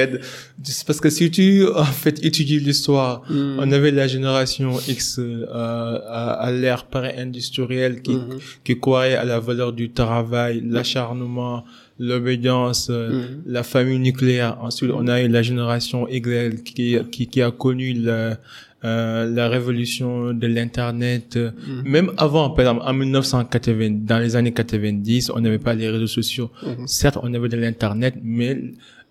parce 0.86 1.02
que 1.02 1.10
si 1.10 1.32
tu 1.32 1.66
en 1.76 1.84
fait 2.02 2.24
étudies 2.24 2.60
l'histoire, 2.60 3.24
Hmm. 3.30 3.58
on 3.64 3.72
avait 3.78 3.90
la 3.92 4.08
génération 4.16 4.72
X 4.88 5.18
euh, 5.20 5.46
à, 6.08 6.34
à 6.48 6.52
l'ère 6.52 6.84
pré-industrielle 6.86 7.96
qui 8.04 8.14
Mhm. 8.16 8.38
qui 8.66 8.80
croyait 8.80 9.16
à 9.16 9.26
la 9.26 9.40
valeur 9.40 9.72
du 9.74 9.88
travail, 9.92 10.56
l'acharnement, 10.74 11.64
l'obédience, 11.98 12.90
euh, 12.92 13.10
Mhm. 13.10 13.42
la 13.48 13.64
famille 13.64 14.00
nucléaire. 14.10 14.58
Ensuite, 14.62 14.92
on 14.94 15.08
a 15.08 15.22
eu 15.24 15.28
la 15.28 15.42
génération 15.42 16.08
Y 16.08 16.64
qui 16.64 16.98
qui, 17.12 17.28
qui 17.28 17.42
a 17.42 17.52
connu 17.52 17.94
la 17.94 18.38
euh, 18.86 19.30
la 19.30 19.50
révolution 19.50 20.34
de 20.34 20.48
l'internet 20.48 21.36
euh, 21.36 21.52
Mhm. 21.68 21.82
même 21.96 22.12
avant 22.18 22.50
par 22.52 22.62
exemple 22.66 22.82
en 22.86 22.94
1980 22.94 24.06
dans 24.06 24.20
les 24.20 24.36
années 24.36 24.54
90 24.54 25.32
on 25.36 25.40
n'avait 25.42 25.60
pas 25.60 25.74
les 25.74 25.90
réseaux 25.90 26.08
sociaux 26.08 26.50
Mhm. 26.64 26.88
certes 26.88 27.18
on 27.22 27.34
avait 27.34 27.50
de 27.50 27.58
l'internet 27.58 28.16
mais 28.24 28.52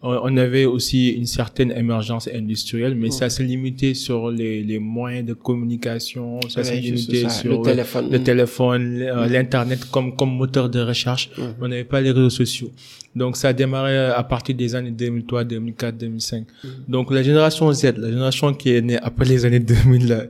on 0.02 0.16
on 0.28 0.36
avait 0.36 0.64
aussi 0.64 1.00
une 1.20 1.26
certaine 1.26 1.72
émergence 1.72 2.28
industrielle 2.40 2.94
mais 2.94 3.10
ça 3.10 3.28
s'est 3.30 3.42
limité 3.42 3.94
sur 3.94 4.30
les, 4.30 4.62
les 4.62 4.78
moyens 4.78 5.26
de 5.26 5.34
communication 5.34 6.40
ça 6.48 6.62
s'est 6.64 6.74
Ouais, 6.74 6.80
limité 6.80 7.28
sur 7.28 7.50
le 7.58 7.64
téléphone. 7.64 8.06
le 8.10 8.18
Mhm. 8.18 8.24
téléphone 8.24 9.02
euh, 9.02 9.26
l'internet 9.26 9.80
comme 9.90 10.14
comme 10.18 10.32
moteur 10.42 10.68
de 10.70 10.80
recherche 10.80 11.30
Mhm. 11.36 11.54
on 11.62 11.68
n'avait 11.68 11.84
pas 11.92 12.00
les 12.00 12.12
réseaux 12.12 12.30
sociaux 12.30 12.70
donc 13.16 13.36
ça 13.36 13.48
a 13.48 13.52
démarré 13.52 13.96
à 13.96 14.22
partir 14.22 14.54
des 14.54 14.74
années 14.76 14.92
2003 14.92 15.42
2004 15.44 15.96
2005 15.98 16.44
Mhm. 16.46 16.70
donc 16.88 17.10
la 17.10 17.22
génération 17.22 17.72
Z 17.72 17.82
la 17.96 18.08
génération 18.14 18.54
qui 18.54 18.68
est 18.74 18.80
née 18.82 18.98
après 19.08 19.24
les 19.24 19.44
années 19.46 19.60
2000 19.60 20.06
là, 20.08 20.20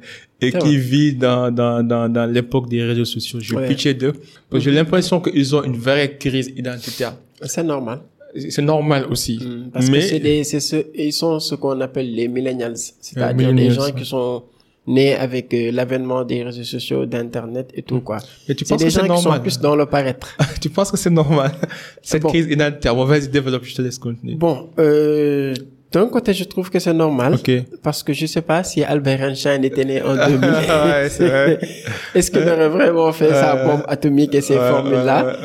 et 0.40 0.50
qui 0.52 0.58
vrai. 0.58 0.76
vit 0.92 1.12
dans 1.14 1.50
dans 1.50 1.82
dans, 1.82 2.08
dans 2.16 2.26
l'époque 2.36 2.66
des 2.70 2.82
réseaux 2.90 3.04
sociaux 3.16 3.38
je 3.40 3.54
Ouais. 3.54 3.62
Mhm. 3.64 3.68
pitchais 3.68 3.94
d'eux 3.94 4.14
j'ai 4.62 4.70
l'impression 4.70 5.20
qu'ils 5.20 5.54
ont 5.56 5.62
une 5.70 5.76
vraie 5.76 6.16
crise 6.16 6.48
identitaire 6.62 7.14
C'est 7.42 7.62
normal. 7.74 7.98
C'est 8.36 8.62
normal 8.62 9.06
aussi 9.10 9.38
Mm, 9.42 9.70
Parce 9.72 9.88
mais 9.90 9.98
que 10.00 10.04
c'est 10.04 10.18
des, 10.20 10.44
c'est 10.44 10.60
ce, 10.60 10.76
ils 10.94 11.12
sont 11.12 11.40
ce 11.40 11.54
qu'on 11.54 11.80
appelle 11.80 12.12
les 12.14 12.28
millennials. 12.28 12.76
C'est-à-dire 12.76 13.52
des 13.54 13.70
gens 13.70 13.90
qui 13.92 14.04
sont 14.04 14.44
nés 14.86 15.14
avec 15.14 15.52
euh, 15.52 15.70
l'avènement 15.70 16.24
des 16.24 16.42
réseaux 16.42 16.64
sociaux, 16.64 17.04
d'internet 17.04 17.70
et 17.74 17.82
tout 17.82 18.00
quoi. 18.00 18.18
mais 18.48 18.54
tu 18.54 18.64
penses 18.64 18.78
des 18.78 18.86
que 18.86 18.90
c'est 18.90 19.00
gens 19.00 19.14
qui 19.14 19.22
sont 19.22 19.28
normal? 19.28 19.42
plus 19.42 19.58
dans 19.60 19.76
le 19.76 19.84
paraître. 19.86 20.34
tu 20.62 20.70
penses 20.70 20.90
que 20.90 20.96
c'est 20.96 21.10
normal? 21.10 21.52
Cette 22.02 22.22
Bon. 22.22 22.28
crise 22.30 22.48
bon 22.84 23.04
vas-y 23.04 23.28
développe 23.28 23.64
je 23.64 23.74
te 23.74 23.82
laisse 23.82 23.98
continuer 23.98 24.34
Bon, 24.36 24.70
euh, 24.78 25.52
d'un 25.92 26.06
côté, 26.08 26.34
je 26.34 26.44
trouve 26.44 26.68
que 26.70 26.78
c'est 26.78 26.92
normal. 26.92 27.34
ok 27.34 27.50
Parce 27.82 28.02
que 28.02 28.12
je 28.12 28.26
sais 28.26 28.42
pas 28.42 28.62
si 28.62 28.82
Albert 28.82 29.22
Einstein 29.22 29.62
était 29.64 29.84
né 29.86 30.02
en 30.02 30.14
2000. 30.28 30.38
Ouais. 30.50 31.58
Est-ce 32.14 32.30
qu'il 32.30 32.42
aurait 32.42 32.68
vraiment 32.68 33.10
fait 33.12 33.30
sa 33.30 33.56
bombe 33.64 33.84
atomique 33.88 34.34
et 34.34 34.40
ces 34.42 34.56
formules-là? 34.56 35.36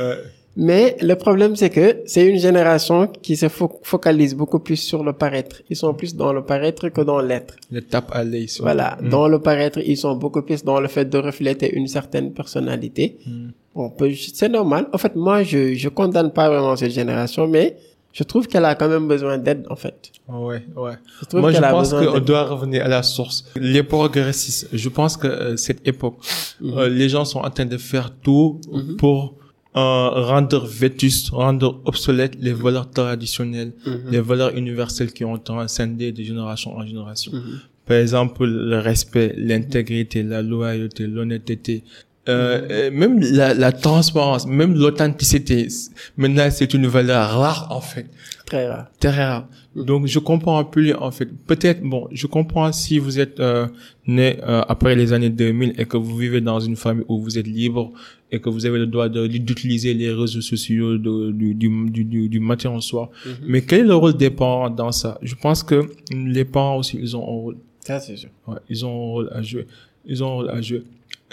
Mais 0.56 0.96
le 1.02 1.16
problème, 1.16 1.56
c'est 1.56 1.72
que 1.72 2.02
c'est 2.06 2.28
une 2.28 2.38
génération 2.38 3.08
qui 3.08 3.36
se 3.36 3.48
fo- 3.48 3.80
focalise 3.82 4.36
beaucoup 4.36 4.60
plus 4.60 4.76
sur 4.76 5.04
le 5.04 5.14
paraître. 5.14 5.58
Ils 5.70 5.76
sont 5.76 5.94
plus 5.96 6.16
dans 6.16 6.32
le 6.32 6.44
paraître 6.44 6.90
que 6.90 7.02
dans 7.02 7.20
l'être. 7.22 7.56
le 7.72 7.82
tape 7.82 8.12
à 8.14 8.24
l'œil 8.24 8.48
Voilà. 8.60 8.98
Mm. 9.02 9.10
Dans 9.10 9.28
le 9.28 9.40
paraître, 9.40 9.80
ils 9.80 9.98
sont 9.98 10.16
beaucoup 10.16 10.44
plus 10.44 10.64
dans 10.64 10.80
le 10.80 10.88
fait 10.88 11.06
de 11.06 11.18
refléter 11.18 11.74
une 11.76 11.88
certaine 11.88 12.34
personnalité. 12.34 13.18
Mm. 13.26 13.48
On 13.76 13.90
peut, 13.90 14.12
c'est 14.14 14.50
normal. 14.50 14.88
En 14.94 15.00
fait, 15.00 15.16
moi, 15.16 15.42
je, 15.42 15.74
je 15.74 15.90
condamne 15.90 16.32
pas 16.32 16.48
vraiment 16.50 16.76
cette 16.76 16.92
génération, 16.92 17.48
mais 17.48 17.76
je 18.12 18.22
trouve 18.22 18.46
qu'elle 18.48 18.66
a 18.66 18.76
quand 18.76 18.88
même 18.90 19.08
besoin 19.08 19.40
d'aide, 19.40 19.66
en 19.72 19.76
fait. 19.76 20.12
Ouais, 20.30 20.62
ouais. 20.78 20.92
Je 21.32 21.38
Moi, 21.38 21.52
je 21.52 21.60
pense 21.60 21.92
qu'on 21.92 22.20
doit 22.20 22.44
revenir 22.44 22.86
à 22.86 22.88
la 22.88 23.02
source. 23.02 23.44
Les 23.56 23.82
progressistes, 23.82 24.70
je 24.72 24.90
pense 24.90 25.18
que 25.18 25.26
euh, 25.28 25.58
cette 25.58 25.88
époque, 25.88 26.18
Mhm. 26.62 26.78
euh, 26.78 26.90
les 26.90 27.10
gens 27.10 27.26
sont 27.26 27.40
en 27.40 27.50
train 27.50 27.66
de 27.66 27.78
faire 27.78 28.12
tout 28.22 28.62
pour 29.00 29.34
euh, 29.76 30.10
rendre 30.32 30.66
vétustes, 30.66 31.30
rendre 31.30 31.82
obsolètes 31.86 32.36
les 32.40 32.54
valeurs 32.54 32.90
traditionnelles, 32.92 33.74
Mhm. 33.86 34.12
les 34.12 34.20
valeurs 34.22 34.56
universelles 34.56 35.12
qui 35.12 35.26
ont 35.26 35.38
transcendé 35.38 36.12
de 36.12 36.22
génération 36.24 36.76
en 36.78 36.86
génération. 36.86 37.32
Mhm. 37.34 37.60
Par 37.86 37.98
exemple, 37.98 38.46
le 38.46 38.80
respect, 38.80 39.34
l'intégrité, 39.38 40.24
la 40.24 40.42
loyauté, 40.42 41.06
l'honnêteté, 41.08 41.84
euh, 42.30 42.62
Mhm. 42.62 42.68
euh, 42.72 42.92
même 42.92 43.20
la, 43.20 43.54
la 43.54 43.72
transparence, 43.74 44.46
même 44.48 44.74
l'authenticité. 44.76 45.68
Maintenant, 46.16 46.48
c'est 46.52 46.74
une 46.74 46.88
valeur 46.88 47.30
rare 47.32 47.68
en 47.72 47.82
fait 47.82 48.06
Très 48.46 48.68
rare. 48.70 48.86
très 49.00 49.10
rare. 49.26 49.48
Donc 49.76 50.06
je 50.06 50.20
comprends 50.20 50.64
plus 50.64 50.94
en 50.94 51.10
fait. 51.12 51.28
Peut-être 51.48 51.82
bon, 51.82 52.08
je 52.12 52.28
comprends 52.28 52.72
si 52.72 53.00
vous 53.00 53.20
êtes 53.20 53.40
euh, 53.40 53.66
né 54.08 54.38
euh, 54.48 54.62
après 54.70 54.96
les 54.96 55.12
années 55.14 55.32
2000 55.32 55.74
et 55.80 55.86
que 55.86 55.98
vous 55.98 56.16
vivez 56.16 56.42
dans 56.42 56.60
une 56.60 56.76
famille 56.78 57.04
où 57.10 57.20
vous 57.20 57.38
êtes 57.40 57.48
libre 57.48 57.92
et 58.34 58.40
que 58.42 58.50
vous 58.50 58.66
avez 58.66 58.80
le 58.80 58.88
droit 58.88 59.08
de- 59.10 59.28
d'utiliser 59.28 59.94
les 59.94 60.12
réseaux 60.12 60.42
sociaux 60.42 60.98
de- 60.98 61.32
du, 61.32 61.54
du, 61.54 61.70
du, 61.96 62.04
du, 62.04 62.30
du 62.30 62.40
matin 62.40 62.72
au 62.76 62.82
soir. 62.82 63.10
Mais 63.46 63.62
quel 63.62 63.82
est 63.82 63.90
le 63.94 63.96
rôle 63.96 64.18
des 64.18 64.32
parents 64.32 64.70
dans 64.70 64.92
ça? 64.92 65.12
Je 65.22 65.36
pense 65.36 65.62
que 65.64 65.78
les 66.12 66.44
parents 66.56 66.78
aussi 66.82 66.98
ils 67.00 67.16
ont 67.16 67.22
un 67.24 67.26
rôle. 67.44 67.58
Ça, 67.88 68.00
c'est 68.00 68.16
sûr. 68.18 68.30
Ouais, 68.48 68.58
ils 68.70 68.86
ont 68.86 68.90
un 68.90 69.12
rôle 69.14 69.30
à 69.34 69.42
jouer. 69.42 69.66
Ils 70.06 70.24
ont 70.24 70.28
un 70.32 70.34
rôle 70.36 70.50
à 70.50 70.62
jouer. 70.62 70.84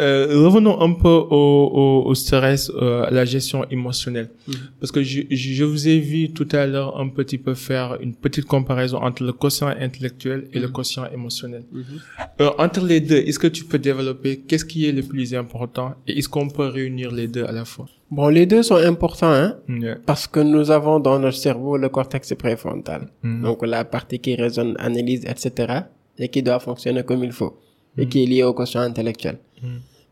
Euh, 0.01 0.27
revenons 0.47 0.81
un 0.81 0.93
peu 0.95 1.09
au, 1.09 1.71
au, 1.81 2.09
au 2.11 2.15
stress, 2.15 2.71
euh, 2.71 3.05
à 3.05 3.11
la 3.11 3.25
gestion 3.25 3.61
émotionnelle. 3.71 4.31
Mhm. 4.49 4.55
Parce 4.81 4.91
que 4.93 5.03
je, 5.03 5.21
je 5.31 5.65
vous 5.65 5.87
ai 5.89 5.99
vu 5.99 6.31
tout 6.33 6.49
à 6.53 6.67
l'heure 6.67 6.99
un 6.99 7.09
petit 7.09 7.39
peu 7.39 7.55
faire 7.55 7.99
une 8.01 8.15
petite 8.15 8.47
comparaison 8.47 8.99
entre 8.99 9.23
le 9.25 9.33
quotient 9.33 9.69
intellectuel 9.69 10.49
et 10.55 10.59
le 10.59 10.69
quotient 10.69 11.07
émotionnel. 11.13 11.65
Mhm. 11.71 11.85
Euh, 12.41 12.51
entre 12.59 12.85
les 12.85 13.01
deux, 13.01 13.17
est-ce 13.27 13.39
que 13.39 13.47
tu 13.47 13.65
peux 13.65 13.79
développer 13.79 14.39
qu'est-ce 14.47 14.65
qui 14.65 14.87
est 14.89 14.93
le 14.93 15.03
plus 15.03 15.35
important 15.35 15.95
et 16.07 16.19
est-ce 16.19 16.29
qu'on 16.29 16.49
peut 16.49 16.67
réunir 16.67 17.11
les 17.13 17.29
deux 17.29 17.45
à 17.45 17.53
la 17.53 17.65
fois? 17.65 17.87
Bon, 18.11 18.29
les 18.29 18.47
deux 18.47 18.63
sont 18.65 18.81
importants, 18.93 19.31
hein, 19.33 19.57
Ouais. 19.69 19.97
parce 20.07 20.27
que 20.27 20.41
nous 20.41 20.71
avons 20.73 20.99
dans 20.99 21.19
notre 21.21 21.37
cerveau 21.37 21.77
le 21.77 21.89
cortex 21.89 22.35
préfrontal. 22.35 23.03
Mhm. 23.23 23.43
Donc, 23.43 23.65
la 23.67 23.85
partie 23.85 24.19
qui 24.19 24.35
raisonne, 24.35 24.75
analyse, 24.79 25.25
etc., 25.27 25.51
et 26.19 26.29
qui 26.29 26.43
doit 26.43 26.59
fonctionner 26.59 27.03
comme 27.05 27.23
il 27.23 27.33
faut, 27.33 27.53
et 27.97 28.07
qui 28.07 28.23
est 28.23 28.27
liée 28.27 28.43
au 28.43 28.53
quotient 28.53 28.81
intellectuel. 28.81 29.39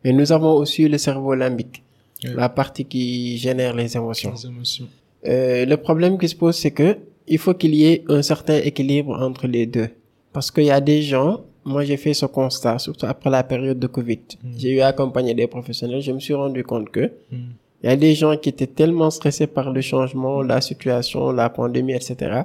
Mais 0.04 0.12
nous 0.12 0.30
avons 0.32 0.52
aussi 0.52 0.88
le 0.88 0.98
cerveau 0.98 1.34
limbique, 1.34 1.82
la 2.22 2.48
partie 2.48 2.84
qui 2.84 3.36
génère 3.38 3.74
les 3.74 3.96
émotions. 3.96 4.32
Les 4.32 4.46
émotions. 4.46 4.86
Euh, 5.26 5.64
le 5.66 5.76
problème 5.76 6.18
qui 6.18 6.28
se 6.28 6.36
pose, 6.36 6.56
c'est 6.56 6.70
que 6.70 6.96
il 7.26 7.38
faut 7.38 7.54
qu'il 7.54 7.74
y 7.74 7.84
ait 7.84 8.04
un 8.08 8.22
certain 8.22 8.56
équilibre 8.56 9.12
entre 9.20 9.46
les 9.46 9.66
deux. 9.66 9.88
Parce 10.32 10.50
qu'il 10.50 10.64
y 10.64 10.70
a 10.70 10.80
des 10.80 11.02
gens, 11.02 11.40
moi 11.64 11.84
j'ai 11.84 11.96
fait 11.96 12.14
ce 12.14 12.26
constat, 12.26 12.78
surtout 12.78 13.06
après 13.06 13.28
la 13.30 13.42
période 13.42 13.78
de 13.78 13.86
Covid. 13.86 14.20
J'ai 14.56 14.70
eu 14.76 14.80
à 14.80 14.88
accompagner 14.88 15.34
des 15.34 15.46
professionnels, 15.46 16.00
je 16.00 16.12
me 16.12 16.20
suis 16.20 16.34
rendu 16.34 16.62
compte 16.64 16.88
que 16.90 17.10
Mhm. 17.32 17.38
il 17.82 17.86
y 17.90 17.92
a 17.92 17.96
des 17.96 18.14
gens 18.14 18.36
qui 18.36 18.48
étaient 18.48 18.66
tellement 18.80 19.10
stressés 19.10 19.46
par 19.46 19.72
le 19.72 19.80
changement, 19.80 20.42
la 20.42 20.60
situation, 20.60 21.32
la 21.32 21.50
pandémie, 21.50 21.92
etc. 21.94 22.42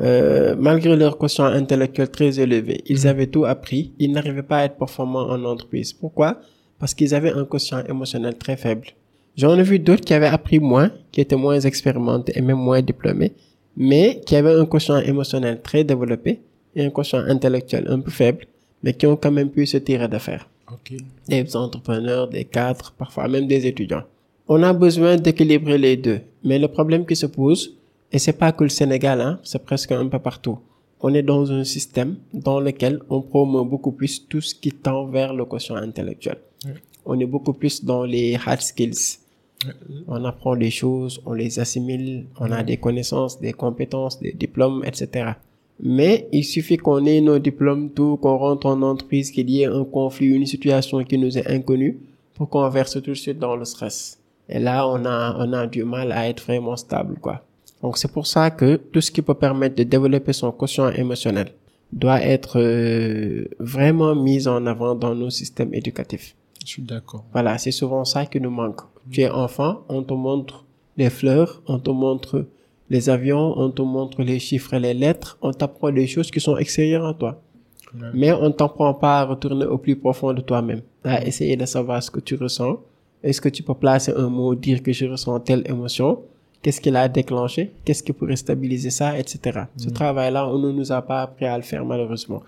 Euh, 0.00 0.54
malgré 0.58 0.94
leur 0.96 1.16
quotient 1.18 1.46
intellectuel 1.46 2.08
très 2.10 2.38
élevé, 2.40 2.82
ils 2.86 3.06
avaient 3.06 3.28
tout 3.28 3.44
appris, 3.44 3.92
ils 3.98 4.12
n'arrivaient 4.12 4.42
pas 4.42 4.58
à 4.58 4.64
être 4.64 4.76
performants 4.76 5.28
en 5.30 5.42
entreprise. 5.44 5.92
Pourquoi? 5.92 6.40
Parce 6.78 6.94
qu'ils 6.94 7.14
avaient 7.14 7.32
un 7.32 7.44
quotient 7.44 7.82
émotionnel 7.84 8.36
très 8.36 8.56
faible. 8.56 8.88
J'en 9.36 9.58
ai 9.58 9.62
vu 9.62 9.78
d'autres 9.78 10.04
qui 10.04 10.14
avaient 10.14 10.26
appris 10.26 10.58
moins, 10.58 10.90
qui 11.12 11.20
étaient 11.20 11.36
moins 11.36 11.60
expérimentés 11.60 12.32
et 12.36 12.40
même 12.40 12.58
moins 12.58 12.80
diplômés, 12.82 13.32
mais 13.76 14.20
qui 14.24 14.36
avaient 14.36 14.54
un 14.54 14.64
quotient 14.66 14.98
émotionnel 14.98 15.60
très 15.62 15.84
développé 15.84 16.40
et 16.74 16.84
un 16.84 16.90
quotient 16.90 17.20
intellectuel 17.20 17.86
un 17.88 18.00
peu 18.00 18.10
faible, 18.10 18.46
mais 18.82 18.94
qui 18.94 19.06
ont 19.06 19.16
quand 19.16 19.30
même 19.32 19.50
pu 19.50 19.66
se 19.66 19.76
tirer 19.78 20.08
d'affaire 20.08 20.48
Ok. 20.72 20.94
des 21.28 21.56
entrepreneurs, 21.56 22.28
des 22.28 22.44
cadres, 22.44 22.92
parfois 22.98 23.28
même 23.28 23.46
des 23.46 23.66
étudiants. 23.66 24.04
On 24.48 24.62
a 24.62 24.72
besoin 24.72 25.16
d'équilibrer 25.16 25.76
les 25.78 25.96
deux. 25.96 26.20
Mais 26.44 26.58
le 26.58 26.68
problème 26.68 27.04
qui 27.04 27.16
se 27.16 27.26
pose, 27.26 27.76
et 28.12 28.18
c'est 28.18 28.32
pas 28.38 28.52
que 28.52 28.64
le 28.64 28.70
Sénégal, 28.70 29.20
hein, 29.20 29.38
c'est 29.42 29.62
presque 29.62 29.92
un 29.92 30.06
peu 30.06 30.18
partout. 30.18 30.58
On 31.00 31.12
est 31.14 31.22
dans 31.22 31.52
un 31.52 31.64
système 31.64 32.16
dans 32.32 32.58
lequel 32.58 33.00
on 33.10 33.20
promeut 33.20 33.64
beaucoup 33.64 33.92
plus 33.92 34.26
tout 34.26 34.40
ce 34.40 34.54
qui 34.54 34.72
tend 34.72 35.06
vers 35.06 35.34
le 35.34 35.44
quotient 35.44 35.76
intellectuel. 35.76 36.38
On 37.04 37.18
est 37.20 37.26
beaucoup 37.26 37.52
plus 37.52 37.84
dans 37.84 38.04
les 38.04 38.36
hard 38.44 38.60
skills. 38.60 39.18
On 40.08 40.24
apprend 40.24 40.56
des 40.56 40.70
choses, 40.70 41.20
on 41.24 41.32
les 41.32 41.58
assimile, 41.58 42.26
on 42.40 42.50
a 42.50 42.62
des 42.62 42.76
connaissances, 42.76 43.40
des 43.40 43.52
compétences, 43.52 44.20
des 44.20 44.32
diplômes, 44.32 44.82
etc. 44.84 45.32
Mais 45.80 46.28
il 46.32 46.44
suffit 46.44 46.76
qu'on 46.76 47.04
ait 47.04 47.20
nos 47.20 47.38
diplômes, 47.38 47.90
tout, 47.90 48.16
qu'on 48.16 48.36
rentre 48.36 48.66
en 48.66 48.80
entreprise, 48.82 49.30
qu'il 49.30 49.50
y 49.50 49.62
ait 49.62 49.66
un 49.66 49.84
conflit, 49.84 50.28
une 50.28 50.46
situation 50.46 51.04
qui 51.04 51.18
nous 51.18 51.36
est 51.36 51.46
inconnue, 51.46 51.98
pour 52.34 52.48
qu'on 52.48 52.68
verse 52.68 52.92
tout 52.92 53.00
de 53.00 53.14
suite 53.14 53.38
dans 53.38 53.56
le 53.56 53.64
stress. 53.64 54.18
Et 54.48 54.58
là, 54.58 54.88
on 54.88 55.04
a, 55.04 55.36
on 55.38 55.52
a 55.52 55.66
du 55.66 55.84
mal 55.84 56.12
à 56.12 56.28
être 56.28 56.42
vraiment 56.44 56.76
stable, 56.76 57.18
quoi. 57.20 57.42
Donc 57.82 57.98
c'est 57.98 58.10
pour 58.10 58.26
ça 58.26 58.50
que 58.50 58.76
tout 58.76 59.00
ce 59.00 59.10
qui 59.10 59.22
peut 59.22 59.34
permettre 59.34 59.76
de 59.76 59.82
développer 59.82 60.32
son 60.32 60.50
quotient 60.52 60.90
émotionnel 60.90 61.48
doit 61.92 62.20
être 62.22 62.58
euh, 62.58 63.44
vraiment 63.58 64.14
mis 64.14 64.48
en 64.48 64.66
avant 64.66 64.94
dans 64.94 65.14
nos 65.14 65.30
systèmes 65.30 65.72
éducatifs. 65.72 66.34
Je 66.64 66.68
suis 66.68 66.82
d'accord. 66.82 67.24
Voilà, 67.32 67.58
c'est 67.58 67.70
souvent 67.70 68.04
ça 68.04 68.26
qui 68.26 68.40
nous 68.40 68.50
manque. 68.50 68.80
Tu 69.10 69.20
es 69.20 69.30
enfant, 69.30 69.82
on 69.88 70.02
te 70.02 70.14
montre 70.14 70.64
les 70.96 71.10
fleurs, 71.10 71.62
on 71.66 71.78
te 71.78 71.90
montre 71.90 72.46
les 72.90 73.08
avions, 73.08 73.54
on 73.56 73.70
te 73.70 73.82
montre 73.82 74.22
les 74.22 74.38
chiffres 74.38 74.74
et 74.74 74.80
les 74.80 74.94
lettres, 74.94 75.38
on 75.42 75.52
t'apprend 75.52 75.92
des 75.92 76.06
choses 76.06 76.30
qui 76.30 76.40
sont 76.40 76.56
extérieures 76.56 77.06
à 77.06 77.14
toi. 77.14 77.40
Mais 78.14 78.32
on 78.32 78.44
ne 78.44 78.50
t'apprend 78.50 78.94
pas 78.94 79.20
à 79.20 79.24
retourner 79.24 79.64
au 79.64 79.78
plus 79.78 79.96
profond 79.96 80.32
de 80.32 80.40
toi-même, 80.40 80.82
à 81.04 81.24
essayer 81.24 81.56
de 81.56 81.66
savoir 81.66 82.02
ce 82.02 82.10
que 82.10 82.20
tu 82.20 82.34
ressens 82.34 82.80
Est-ce 83.22 83.40
que 83.40 83.48
tu 83.48 83.62
peux 83.62 83.74
placer 83.74 84.12
un 84.16 84.28
mot, 84.28 84.54
dire 84.54 84.82
que 84.82 84.92
je 84.92 85.06
ressens 85.06 85.40
telle 85.40 85.62
émotion? 85.66 86.20
Qu'est-ce 86.62 86.80
qui 86.80 86.90
l'a 86.90 87.08
déclenché 87.08 87.72
Qu'est-ce 87.84 88.02
qui 88.02 88.12
pourrait 88.12 88.36
stabiliser 88.36 88.90
ça, 88.90 89.18
etc. 89.18 89.60
Ce 89.76 89.88
travail-là, 89.88 90.48
on 90.48 90.58
ne 90.58 90.72
nous 90.72 90.90
a 90.90 91.00
pas 91.00 91.22
appris 91.22 91.46
à 91.46 91.56
le 91.56 91.62
faire 91.62 91.84
malheureusement. 91.84 92.42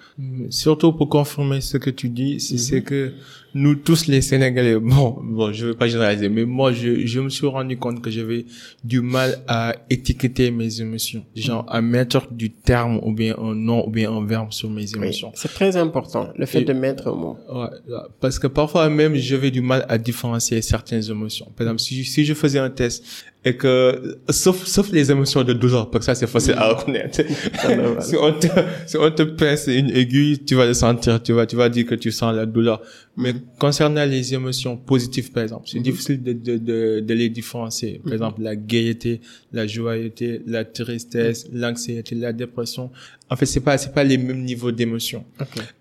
Surtout 0.50 0.92
pour 0.92 1.08
confirmer 1.08 1.60
ce 1.60 1.76
que 1.76 1.90
tu 1.90 2.08
dis, 2.08 2.40
c'est 2.40 2.82
que 2.82 3.14
nous 3.58 3.74
tous 3.74 4.06
les 4.06 4.20
Sénégalais, 4.20 4.76
bon, 4.78 5.18
bon, 5.22 5.52
je 5.52 5.66
veux 5.66 5.74
pas 5.74 5.88
généraliser, 5.88 6.28
mais 6.28 6.44
moi, 6.44 6.72
je, 6.72 7.06
je 7.06 7.20
me 7.20 7.28
suis 7.28 7.46
rendu 7.46 7.76
compte 7.76 8.00
que 8.00 8.10
j'avais 8.10 8.46
du 8.84 9.00
mal 9.00 9.38
à 9.48 9.74
étiqueter 9.90 10.50
mes 10.50 10.80
émotions, 10.80 11.24
genre 11.34 11.64
à 11.68 11.80
mettre 11.80 12.32
du 12.32 12.50
terme 12.50 13.00
ou 13.02 13.12
bien 13.12 13.34
un 13.38 13.54
nom 13.54 13.86
ou 13.86 13.90
bien 13.90 14.12
un 14.12 14.24
verbe 14.24 14.52
sur 14.52 14.70
mes 14.70 14.90
émotions. 14.94 15.32
c'est 15.34 15.52
très 15.52 15.76
important, 15.76 16.28
le 16.36 16.46
fait 16.46 16.62
de 16.62 16.72
mettre 16.72 17.08
un 17.08 17.14
mot. 17.14 17.36
Ouais, 17.52 17.98
parce 18.20 18.38
que 18.38 18.46
parfois 18.46 18.88
même, 18.88 19.16
j'avais 19.16 19.50
du 19.50 19.60
mal 19.60 19.84
à 19.88 19.98
différencier 19.98 20.62
certaines 20.62 21.10
émotions. 21.10 21.46
Par 21.56 21.66
exemple, 21.66 21.80
si, 21.80 22.04
si 22.04 22.24
je 22.24 22.34
faisais 22.34 22.60
un 22.60 22.70
test 22.70 23.04
et 23.44 23.56
que, 23.56 24.18
sauf, 24.30 24.66
sauf 24.66 24.90
les 24.90 25.10
émotions 25.10 25.44
de 25.44 25.52
douleur, 25.52 25.90
parce 25.90 26.06
que 26.06 26.12
ça, 26.12 26.14
c'est 26.14 26.26
facile 26.26 26.54
à 26.54 26.68
reconnaître. 26.68 27.20
si 28.00 28.16
on 28.16 28.32
te, 28.32 28.46
si 28.86 28.96
on 28.96 29.10
te 29.10 29.22
pince 29.22 29.68
une 29.68 29.90
aiguille, 29.90 30.40
tu 30.44 30.54
vas 30.54 30.66
le 30.66 30.74
sentir, 30.74 31.22
tu 31.22 31.32
vas, 31.32 31.46
tu 31.46 31.56
vas 31.56 31.68
dire 31.68 31.86
que 31.86 31.94
tu 31.94 32.10
sens 32.10 32.34
la 32.34 32.46
douleur. 32.46 32.82
Mais 33.18 33.34
concernant 33.58 34.04
les 34.04 34.32
émotions 34.32 34.76
positives, 34.76 35.32
par 35.32 35.42
exemple, 35.42 35.68
c'est 35.68 35.78
mhm. 35.78 35.82
difficile 35.82 36.22
de, 36.22 36.32
de, 36.32 36.56
de, 36.56 37.00
de, 37.00 37.14
les 37.14 37.28
différencier. 37.28 37.98
Par 37.98 38.06
mhm. 38.06 38.12
exemple, 38.12 38.42
la 38.42 38.54
gaieté, 38.54 39.20
la 39.52 39.66
joyeté, 39.66 40.40
la 40.46 40.64
tristesse, 40.64 41.50
mhm. 41.50 41.60
l'anxiété, 41.60 42.14
la 42.14 42.32
dépression. 42.32 42.92
En 43.30 43.36
fait, 43.36 43.46
c'est 43.46 43.60
pas, 43.60 43.76
c'est 43.76 43.92
pas 43.92 44.04
les 44.04 44.16
mêmes 44.16 44.42
niveaux 44.42 44.72
d'émotions. 44.72 45.24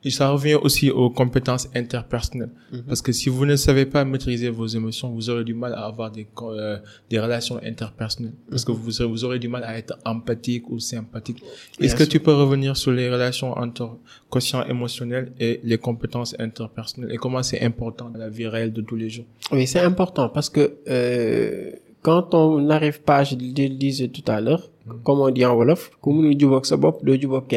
Et 0.03 0.09
ça 0.09 0.29
revient 0.29 0.55
aussi 0.55 0.89
aux 0.91 1.09
compétences 1.09 1.69
interpersonnelles. 1.73 2.51
Parce 2.87 3.01
que 3.01 3.11
si 3.11 3.29
vous 3.29 3.45
ne 3.45 3.55
savez 3.55 3.85
pas 3.85 4.03
maîtriser 4.03 4.49
vos 4.49 4.67
émotions, 4.67 5.09
vous 5.09 5.29
aurez 5.29 5.43
du 5.43 5.53
mal 5.53 5.73
à 5.73 5.85
avoir 5.85 6.11
des, 6.11 6.27
euh, 6.41 6.77
des 7.09 7.19
relations 7.19 7.59
interpersonnelles. 7.63 8.33
Parce 8.49 8.65
que 8.65 8.71
vous, 8.71 8.91
vous 9.07 9.23
aurez 9.23 9.39
du 9.39 9.47
mal 9.47 9.63
à 9.63 9.77
être 9.77 9.97
empathique 10.05 10.69
ou 10.69 10.79
sympathique. 10.79 11.41
Est-ce 11.79 11.95
que 11.95 12.03
tu 12.03 12.19
peux 12.19 12.33
revenir 12.33 12.75
sur 12.75 12.91
les 12.91 13.09
relations 13.09 13.51
entre 13.57 13.97
quotient 14.29 14.65
émotionnel 14.65 15.31
et 15.39 15.61
les 15.63 15.77
compétences 15.77 16.35
interpersonnelles 16.39 17.11
et 17.11 17.17
comment 17.17 17.43
c'est 17.43 17.61
important 17.61 18.09
dans 18.09 18.19
la 18.19 18.29
vie 18.29 18.47
réelle 18.47 18.73
de 18.73 18.81
tous 18.81 18.95
les 18.95 19.09
jours? 19.09 19.25
Oui, 19.51 19.67
c'est 19.67 19.79
important 19.79 20.29
parce 20.29 20.49
que 20.49 20.77
euh, 20.89 21.71
quand 22.01 22.33
on 22.33 22.59
n'arrive 22.59 23.01
pas, 23.01 23.23
je 23.23 23.35
le 23.35 23.69
disais 23.69 24.07
tout 24.07 24.23
à 24.27 24.39
l'heure, 24.39 24.69
mm. 24.85 24.91
comme 25.03 25.19
on 25.19 25.29
dit 25.29 25.45
en 25.45 25.55
Wolof, 25.55 25.91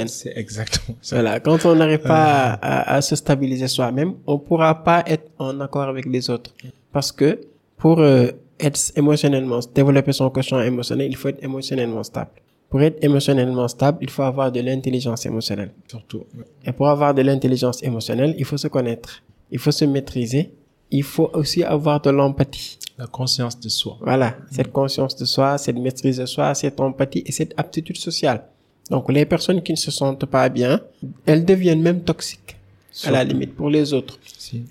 c'est 0.07 0.33
exactement 0.37 0.99
ça. 1.01 1.17
Voilà, 1.17 1.41
quand 1.41 1.65
on 1.67 1.75
n'arrive 1.75 2.03
pas 2.03 2.53
à, 2.55 2.95
à, 2.95 3.01
se 3.01 3.17
stabiliser 3.17 3.69
soi-même, 3.69 4.15
on 4.27 4.39
pourra 4.39 4.83
pas 4.83 5.05
être 5.07 5.31
en 5.39 5.61
accord 5.61 5.83
avec 5.83 6.07
les 6.07 6.31
autres. 6.31 6.53
Parce 6.93 7.13
que 7.13 7.41
pour 7.77 8.01
euh, 8.01 8.29
être 8.59 8.79
émotionnellement, 8.97 9.61
développer 9.75 10.13
son 10.13 10.31
quotient 10.31 10.61
émotionnel, 10.61 11.09
il 11.09 11.17
faut 11.17 11.29
être 11.29 11.43
émotionnellement 11.43 12.03
stable. 12.03 12.31
Pour 12.69 12.83
être 12.83 13.03
émotionnellement 13.03 13.67
stable, 13.67 13.99
il 14.01 14.11
faut 14.11 14.23
avoir 14.23 14.53
de 14.53 14.61
l'intelligence 14.61 15.27
émotionnelle. 15.27 15.73
Surtout. 15.89 16.25
Et 16.65 16.73
pour 16.73 16.89
avoir 16.89 17.13
de 17.15 17.23
l'intelligence 17.23 17.83
émotionnelle, 17.83 18.35
il 18.39 18.45
faut 18.45 18.57
se 18.57 18.69
connaître. 18.69 19.23
Il 19.51 19.59
faut 19.59 19.73
se 19.73 19.85
maîtriser. 19.85 20.53
Il 20.93 21.03
faut 21.03 21.31
aussi 21.33 21.65
avoir 21.65 22.01
de 22.01 22.11
l'empathie. 22.11 22.79
La 23.01 23.07
conscience 23.07 23.59
de 23.59 23.71
soi. 23.71 23.97
Voilà. 24.03 24.37
Cette 24.51 24.71
conscience 24.71 25.17
de 25.17 25.25
soi, 25.25 25.57
cette 25.57 25.79
maîtrise 25.79 26.19
de 26.19 26.27
soi, 26.27 26.55
cette 26.55 26.79
empathie 26.79 27.23
et 27.25 27.33
cette 27.33 27.55
aptitude 27.57 27.97
sociale. 27.97 28.45
Donc, 28.91 29.11
les 29.11 29.25
personnes 29.25 29.63
qui 29.63 29.73
ne 29.73 29.79
se 29.79 29.91
sentent 29.91 30.27
pas 30.27 30.51
bien, 30.51 30.81
elles 31.25 31.47
deviennent 31.47 31.81
même 31.81 32.03
toxiques. 32.03 32.57
À 33.05 33.11
la 33.11 33.25
limite, 33.25 33.55
pour 33.55 33.71
les 33.71 33.95
autres. 33.95 34.19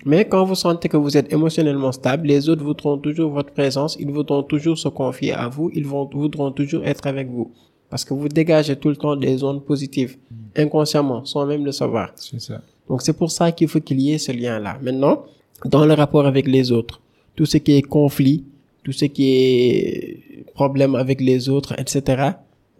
Mais 0.04 0.26
quand 0.26 0.44
vous 0.44 0.54
sentez 0.54 0.88
que 0.88 0.96
vous 0.96 1.16
êtes 1.16 1.32
émotionnellement 1.32 1.90
stable, 1.90 2.28
les 2.28 2.48
autres 2.48 2.62
voudront 2.62 2.98
toujours 2.98 3.32
votre 3.32 3.52
présence, 3.52 3.96
ils 3.98 4.12
voudront 4.12 4.44
toujours 4.44 4.78
se 4.78 4.88
confier 4.88 5.32
à 5.32 5.48
vous, 5.48 5.70
ils 5.74 5.86
vont, 5.86 6.08
voudront 6.12 6.52
toujours 6.52 6.84
être 6.84 7.06
avec 7.08 7.28
vous. 7.28 7.50
Parce 7.88 8.04
que 8.04 8.14
vous 8.14 8.28
dégagez 8.28 8.76
tout 8.76 8.90
le 8.90 8.96
temps 8.96 9.16
des 9.16 9.38
zones 9.38 9.60
positives, 9.60 10.18
inconsciemment, 10.56 11.24
sans 11.24 11.46
même 11.46 11.64
le 11.64 11.72
savoir. 11.72 12.12
C'est 12.14 12.40
ça. 12.40 12.60
Donc 12.88 13.02
c'est 13.02 13.14
pour 13.14 13.32
ça 13.32 13.50
qu'il 13.50 13.66
faut 13.66 13.80
qu'il 13.80 14.00
y 14.00 14.12
ait 14.12 14.18
ce 14.18 14.30
lien-là. 14.30 14.78
Maintenant, 14.82 15.24
dans 15.64 15.84
le 15.84 15.94
rapport 15.94 16.26
avec 16.26 16.46
les 16.46 16.70
autres, 16.70 17.00
tout 17.36 17.46
ce 17.46 17.58
qui 17.58 17.72
est 17.72 17.82
conflit, 17.82 18.44
tout 18.84 18.92
ce 18.92 19.04
qui 19.06 19.32
est 19.32 20.44
problème 20.54 20.94
avec 20.94 21.20
les 21.20 21.48
autres, 21.48 21.74
etc. 21.78 22.32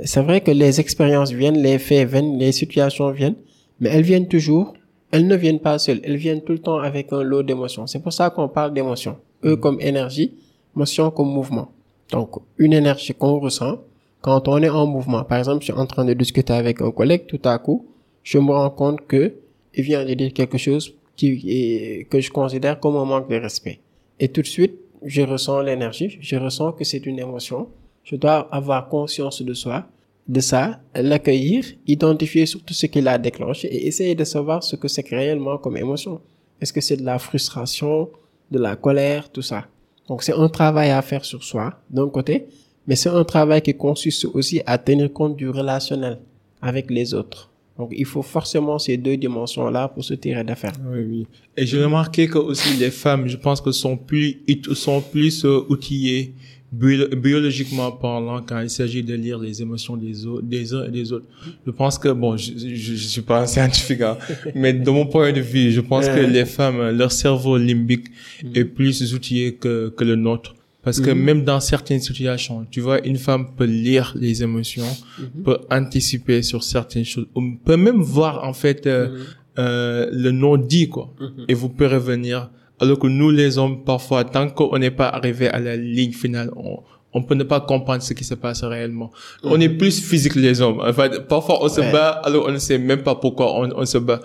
C'est 0.04 0.22
vrai 0.22 0.40
que 0.40 0.50
les 0.50 0.80
expériences 0.80 1.32
viennent, 1.32 1.60
les 1.60 1.78
faits 1.78 2.08
viennent, 2.08 2.38
les 2.38 2.52
situations 2.52 3.10
viennent, 3.10 3.36
mais 3.80 3.90
elles 3.90 4.02
viennent 4.02 4.28
toujours. 4.28 4.74
Elles 5.12 5.26
ne 5.26 5.34
viennent 5.34 5.58
pas 5.58 5.78
seules, 5.78 6.00
elles 6.04 6.16
viennent 6.16 6.42
tout 6.42 6.52
le 6.52 6.60
temps 6.60 6.78
avec 6.78 7.12
un 7.12 7.22
lot 7.22 7.42
d'émotions. 7.42 7.86
C'est 7.88 7.98
pour 8.00 8.12
ça 8.12 8.30
qu'on 8.30 8.48
parle 8.48 8.72
d'émotions. 8.72 9.16
Eux 9.44 9.56
comme 9.56 9.80
énergie, 9.80 10.34
émotion 10.76 11.10
comme 11.10 11.28
mouvement. 11.28 11.72
Donc 12.12 12.30
une 12.58 12.72
énergie 12.72 13.12
qu'on 13.14 13.40
ressent, 13.40 13.78
quand 14.20 14.46
on 14.48 14.58
est 14.62 14.68
en 14.68 14.86
mouvement, 14.86 15.24
par 15.24 15.38
exemple, 15.38 15.60
je 15.60 15.72
suis 15.72 15.72
en 15.72 15.86
train 15.86 16.04
de 16.04 16.12
discuter 16.12 16.52
avec 16.52 16.80
un 16.80 16.90
collègue, 16.92 17.26
tout 17.26 17.40
à 17.44 17.58
coup, 17.58 17.86
je 18.22 18.38
me 18.38 18.52
rends 18.52 18.70
compte 18.70 19.06
que 19.06 19.34
il 19.74 19.84
vient 19.84 20.04
de 20.04 20.14
dire 20.14 20.32
quelque 20.32 20.58
chose 20.58 20.94
qui 21.16 22.06
que 22.10 22.20
je 22.20 22.30
considère 22.30 22.78
comme 22.80 22.96
un 22.96 23.04
manque 23.04 23.28
de 23.28 23.36
respect. 23.36 23.80
Et 24.20 24.28
tout 24.28 24.42
de 24.42 24.46
suite, 24.46 24.78
je 25.02 25.22
ressens 25.22 25.62
l'énergie, 25.62 26.18
je 26.20 26.36
ressens 26.36 26.72
que 26.72 26.84
c'est 26.84 27.06
une 27.06 27.18
émotion. 27.18 27.68
Je 28.04 28.16
dois 28.16 28.48
avoir 28.54 28.88
conscience 28.88 29.40
de 29.40 29.54
soi, 29.54 29.86
de 30.28 30.40
ça, 30.40 30.80
l'accueillir, 30.94 31.64
identifier 31.86 32.44
surtout 32.44 32.74
ce 32.74 32.86
qui 32.86 33.00
l'a 33.00 33.16
déclenché 33.16 33.66
et 33.68 33.86
essayer 33.86 34.14
de 34.14 34.24
savoir 34.24 34.62
ce 34.62 34.76
que 34.76 34.88
c'est 34.88 35.08
réellement 35.08 35.56
comme 35.56 35.78
émotion. 35.78 36.20
Est-ce 36.60 36.72
que 36.74 36.82
c'est 36.82 36.98
de 36.98 37.04
la 37.04 37.18
frustration, 37.18 38.10
de 38.50 38.58
la 38.58 38.76
colère, 38.76 39.32
tout 39.32 39.42
ça? 39.42 39.66
Donc 40.06 40.22
c'est 40.22 40.34
un 40.34 40.48
travail 40.48 40.90
à 40.90 41.00
faire 41.00 41.24
sur 41.24 41.42
soi, 41.42 41.80
d'un 41.88 42.08
côté, 42.08 42.46
mais 42.86 42.96
c'est 42.96 43.08
un 43.08 43.24
travail 43.24 43.62
qui 43.62 43.74
consiste 43.74 44.26
aussi 44.26 44.60
à 44.66 44.76
tenir 44.76 45.10
compte 45.12 45.36
du 45.36 45.48
relationnel 45.48 46.18
avec 46.60 46.90
les 46.90 47.14
autres. 47.14 47.49
Donc, 47.80 47.92
il 47.96 48.04
faut 48.04 48.22
forcément 48.22 48.78
ces 48.78 48.96
deux 48.96 49.16
dimensions-là 49.16 49.88
pour 49.88 50.04
se 50.04 50.14
tirer 50.14 50.44
d'affaire. 50.44 50.72
Oui, 50.92 51.00
oui. 51.08 51.26
Et 51.56 51.66
j'ai 51.66 51.82
remarqué 51.82 52.28
que 52.28 52.38
aussi 52.38 52.76
les 52.76 52.90
femmes, 52.90 53.26
je 53.26 53.36
pense 53.36 53.60
que 53.60 53.72
sont 53.72 53.96
plus, 53.96 54.38
sont 54.74 55.00
plus 55.00 55.44
euh, 55.44 55.64
outillées 55.68 56.34
biologiquement 56.72 57.90
parlant 57.90 58.42
quand 58.46 58.60
il 58.60 58.70
s'agit 58.70 59.02
de 59.02 59.14
lire 59.14 59.38
les 59.38 59.60
émotions 59.60 59.96
des 59.96 60.24
autres, 60.26 60.46
des 60.46 60.72
uns 60.72 60.84
et 60.84 60.90
des 60.90 61.12
autres. 61.12 61.26
Je 61.66 61.70
pense 61.72 61.98
que 61.98 62.10
bon, 62.10 62.36
je, 62.36 62.52
je, 62.56 62.94
je 62.94 63.08
suis 63.08 63.22
pas 63.22 63.42
un 63.42 63.46
scientifique, 63.54 64.02
hein, 64.02 64.16
mais 64.54 64.72
de 64.72 64.90
mon 64.90 65.06
point 65.06 65.32
de 65.32 65.40
vue, 65.40 65.72
je 65.72 65.80
pense 65.80 66.06
que 66.06 66.20
les 66.20 66.44
femmes, 66.44 66.90
leur 66.90 67.10
cerveau 67.10 67.56
limbique 67.56 68.06
est 68.54 68.64
plus 68.64 69.12
outillé 69.14 69.54
que 69.54 69.88
que 69.96 70.04
le 70.04 70.14
nôtre. 70.14 70.54
Parce 70.82 71.00
que 71.00 71.10
mhm. 71.10 71.18
même 71.20 71.44
dans 71.44 71.60
certaines 71.60 72.00
situations, 72.00 72.66
tu 72.70 72.80
vois, 72.80 73.04
une 73.06 73.18
femme 73.18 73.54
peut 73.54 73.64
lire 73.64 74.14
les 74.18 74.42
émotions, 74.42 74.86
mhm. 75.18 75.42
peut 75.42 75.58
anticiper 75.70 76.42
sur 76.42 76.62
certaines 76.62 77.04
choses, 77.04 77.26
on 77.34 77.56
peut 77.56 77.76
même 77.76 78.00
voir 78.00 78.44
en 78.44 78.54
fait 78.54 78.86
euh, 78.86 79.08
mhm. 79.08 79.18
euh, 79.58 80.10
le 80.12 80.30
non 80.30 80.56
dit 80.56 80.88
quoi, 80.88 81.14
et 81.48 81.54
vous 81.54 81.68
pouvez 81.68 81.88
revenir. 81.88 82.50
Alors 82.78 82.98
que 82.98 83.06
nous 83.08 83.30
les 83.30 83.58
hommes, 83.58 83.84
parfois, 83.84 84.24
tant 84.24 84.48
qu'on 84.48 84.78
n'est 84.78 84.90
pas 84.90 85.08
arrivé 85.08 85.48
à 85.48 85.60
la 85.60 85.76
ligne 85.76 86.12
finale, 86.12 86.50
on, 86.56 86.78
on 87.12 87.22
peut 87.22 87.34
ne 87.34 87.44
pas 87.44 87.60
comprendre 87.60 88.02
ce 88.02 88.14
qui 88.14 88.24
se 88.24 88.34
passe 88.34 88.62
réellement. 88.62 89.10
On 89.42 89.60
est 89.60 89.68
plus 89.68 90.00
physique 90.00 90.34
les 90.36 90.60
hommes. 90.60 90.80
Enfin, 90.80 91.08
parfois 91.28 91.62
on 91.62 91.68
se 91.68 91.80
bat 91.80 92.20
alors 92.24 92.46
on 92.48 92.52
ne 92.52 92.58
sait 92.58 92.78
même 92.78 93.02
pas 93.02 93.14
pourquoi 93.14 93.60
on, 93.60 93.70
on 93.76 93.84
se 93.84 93.98
bat. 93.98 94.20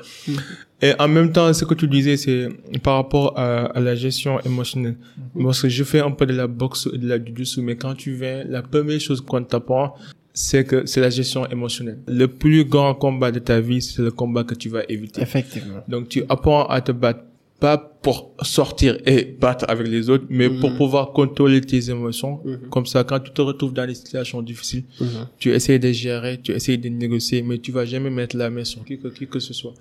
Et 0.82 0.91
en 1.00 1.08
même 1.08 1.32
temps, 1.32 1.52
ce 1.54 1.63
que 1.63 1.74
tu 1.74 1.88
disais, 1.88 2.17
c'est 2.17 2.50
par 2.84 2.95
rapport 2.95 3.34
à, 3.39 3.67
à, 3.67 3.80
la 3.80 3.95
gestion 3.95 4.39
émotionnelle. 4.41 4.98
Parce 5.41 5.62
que 5.62 5.69
je 5.69 5.84
fais 5.84 6.02
un 6.02 6.12
peu 6.12 6.26
de 6.26 6.34
la 6.34 6.48
boxe 6.48 6.89
et 6.93 6.98
de 6.98 7.08
la 7.08 7.24
jujutsu, 7.24 7.62
mais 7.62 7.78
quand 7.78 7.95
tu 7.95 8.13
viens, 8.13 8.43
la 8.43 8.62
première 8.62 9.00
chose 9.00 9.21
qu'on 9.21 9.41
t'apprend, 9.41 9.95
c'est 10.34 10.65
que 10.65 10.86
c'est 10.86 11.00
la 11.00 11.10
gestion 11.10 11.48
émotionnelle. 11.48 12.00
Le 12.08 12.28
plus 12.28 12.65
grand 12.65 12.93
combat 12.93 13.32
de 13.32 13.39
ta 13.39 13.62
vie, 13.62 13.82
c'est 13.82 14.02
le 14.02 14.12
combat 14.12 14.43
que 14.43 14.54
tu 14.54 14.67
vas 14.67 14.84
éviter. 14.89 15.21
Effectivement. 15.21 15.82
Donc 15.88 16.10
tu 16.10 16.24
apprends 16.28 16.65
à 16.65 16.82
te 16.82 16.91
battre 16.91 17.21
pas 17.60 17.78
pour 17.78 18.34
sortir 18.44 18.98
et 19.06 19.24
battre 19.39 19.65
avec 19.68 19.88
les 19.88 20.10
autres, 20.10 20.26
mais 20.30 20.50
pour 20.50 20.70
mhm. 20.70 20.78
pouvoir 20.78 21.12
contrôler 21.12 21.62
tes 21.62 21.89
émotions. 21.89 22.39
Mhm. 22.44 22.70
Comme 22.70 22.86
ça, 22.86 23.04
quand 23.04 23.20
tu 23.20 23.32
te 23.32 23.41
retrouves 23.41 23.74
dans 23.74 23.88
des 23.88 23.96
situations 23.96 24.41
difficiles, 24.41 24.84
mhm. 25.00 25.08
tu 25.39 25.52
essaies 25.52 25.80
de 25.80 25.91
gérer, 25.91 26.39
tu 26.39 26.52
essaies 26.52 26.78
de 26.78 26.89
négocier, 26.89 27.41
mais 27.41 27.58
tu 27.58 27.72
vas 27.72 27.86
jamais 27.86 28.10
mettre 28.10 28.36
la 28.36 28.50
main 28.50 28.65
sur 28.65 28.84
qui 28.84 29.00
que, 29.00 29.08
qui 29.08 29.26
que 29.26 29.39
ce 29.39 29.54
soit. 29.54 29.74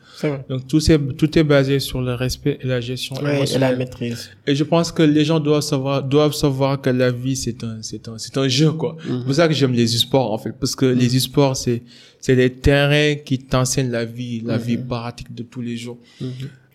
Donc 0.49 0.67
tout, 0.69 0.81
est, 0.91 1.17
tout 1.17 1.39
est 1.39 1.45
basé 1.45 1.81
sur 1.81 2.01
le 2.01 2.15
respect 2.15 2.59
et 2.63 2.67
la 2.67 2.81
gestion 2.81 3.17
émotionnelle. 3.17 3.73
Et 3.73 3.73
la 3.73 3.77
maîtrise. 3.77 4.31
Et 4.47 4.55
je 4.55 4.65
pense 4.65 4.93
que 4.93 5.03
les 5.03 5.25
gens 5.25 5.41
doivent 5.41 5.63
savoir, 5.63 6.03
doivent 6.03 6.35
savoir 6.35 6.81
que 6.81 6.91
la 6.91 7.11
vie, 7.11 7.37
c'est 7.37 7.63
un, 7.65 7.79
c'est 7.83 8.09
un, 8.09 8.17
c'est 8.19 8.39
un 8.39 8.49
jeu, 8.49 8.73
quoi. 8.73 8.97
C'est 9.03 9.25
pour 9.25 9.35
ça 9.35 9.49
que 9.49 9.55
j'aime 9.55 9.73
les 9.73 9.89
sports, 9.89 10.33
en 10.33 10.39
fait. 10.39 10.53
Parce 10.59 10.77
que 10.77 10.87
les 10.87 11.09
sports, 11.19 11.57
c'est, 11.57 11.83
c'est 12.21 12.37
des 12.37 12.51
terrains 12.51 13.17
qui 13.17 13.39
t'enseignent 13.39 13.91
la 13.91 14.07
vie, 14.07 14.41
la 14.41 14.57
vie 14.57 14.79
pratique 14.79 15.35
de 15.35 15.43
tous 15.43 15.61
les 15.61 15.77
jours. 15.77 15.99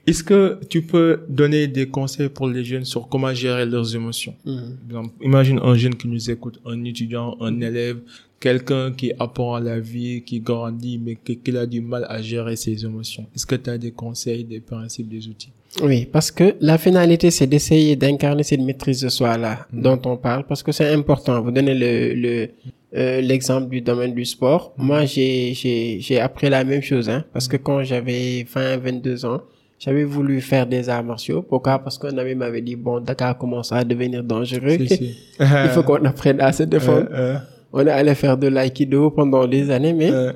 Est-ce 0.09 0.23
que 0.23 0.59
tu 0.69 0.81
peux 0.81 1.21
donner 1.29 1.67
des 1.67 1.87
conseils 1.87 2.29
pour 2.29 2.47
les 2.47 2.63
jeunes 2.63 2.83
sur 2.85 3.07
comment 3.07 3.31
gérer 3.33 3.65
leurs 3.65 3.95
émotions? 3.95 4.33
Mm-hmm. 4.45 5.09
Imagine 5.21 5.59
un 5.61 5.75
jeune 5.75 5.95
qui 5.95 6.07
nous 6.07 6.31
écoute, 6.31 6.59
un 6.65 6.83
étudiant, 6.83 7.37
un 7.39 7.61
élève, 7.61 7.99
quelqu'un 8.39 8.91
qui 8.91 9.11
apprend 9.19 9.53
à 9.55 9.59
la 9.59 9.79
vie, 9.79 10.23
qui 10.23 10.39
grandit, 10.39 10.99
mais 11.03 11.15
qui, 11.15 11.55
a 11.55 11.65
du 11.67 11.81
mal 11.81 12.07
à 12.09 12.21
gérer 12.23 12.55
ses 12.55 12.83
émotions. 12.83 13.27
Est-ce 13.35 13.45
que 13.45 13.55
tu 13.55 13.69
as 13.69 13.77
des 13.77 13.91
conseils, 13.91 14.43
des 14.43 14.61
principes, 14.61 15.09
des 15.09 15.27
outils? 15.27 15.51
Oui, 15.83 16.07
parce 16.11 16.31
que 16.31 16.55
la 16.59 16.79
finalité, 16.79 17.29
c'est 17.29 17.45
d'essayer 17.45 17.95
d'incarner 17.95 18.41
cette 18.41 18.61
maîtrise 18.61 19.01
de 19.01 19.09
soi-là 19.09 19.67
Mm. 19.71 19.81
dont 19.81 20.01
on 20.05 20.17
parle, 20.17 20.43
parce 20.47 20.63
que 20.63 20.71
c'est 20.71 20.91
important. 20.91 21.39
Vous 21.41 21.51
donnez 21.51 21.75
le, 21.75 22.13
le, 22.15 22.49
euh, 22.95 23.21
l'exemple 23.21 23.69
du 23.69 23.81
domaine 23.81 24.15
du 24.15 24.25
sport. 24.25 24.73
Mm. 24.77 24.83
Moi, 24.83 25.05
j'ai, 25.05 25.53
j'ai, 25.53 25.99
j'ai 25.99 26.19
appris 26.19 26.49
la 26.49 26.63
même 26.63 26.81
chose, 26.81 27.07
hein, 27.09 27.23
parce 27.31 27.47
que 27.47 27.57
quand 27.57 27.83
j'avais 27.83 28.43
20, 28.51 28.77
22 28.77 29.25
ans, 29.25 29.41
j'avais 29.79 30.03
voulu 30.03 30.41
faire 30.41 30.67
des 30.67 30.89
arts 30.89 31.03
martiaux. 31.03 31.41
Pourquoi? 31.41 31.79
Parce 31.79 31.97
qu'un 31.97 32.17
ami 32.17 32.35
m'avait 32.35 32.61
dit, 32.61 32.75
bon, 32.75 32.99
Dakar 32.99 33.37
commence 33.37 33.71
à 33.71 33.83
devenir 33.83 34.23
dangereux. 34.23 34.77
Si, 34.79 34.87
si. 34.87 35.17
Il 35.39 35.69
faut 35.73 35.83
qu'on 35.83 36.03
apprenne 36.05 36.41
à 36.41 36.51
se 36.51 36.63
défendre. 36.63 37.07
Euh, 37.11 37.37
On 37.71 37.85
est 37.87 37.89
allé 37.91 38.13
faire 38.15 38.37
de 38.37 38.47
l'aïkido 38.47 39.09
pendant 39.11 39.47
des 39.47 39.69
années, 39.71 39.93
mais 39.93 40.11
euh, 40.11 40.33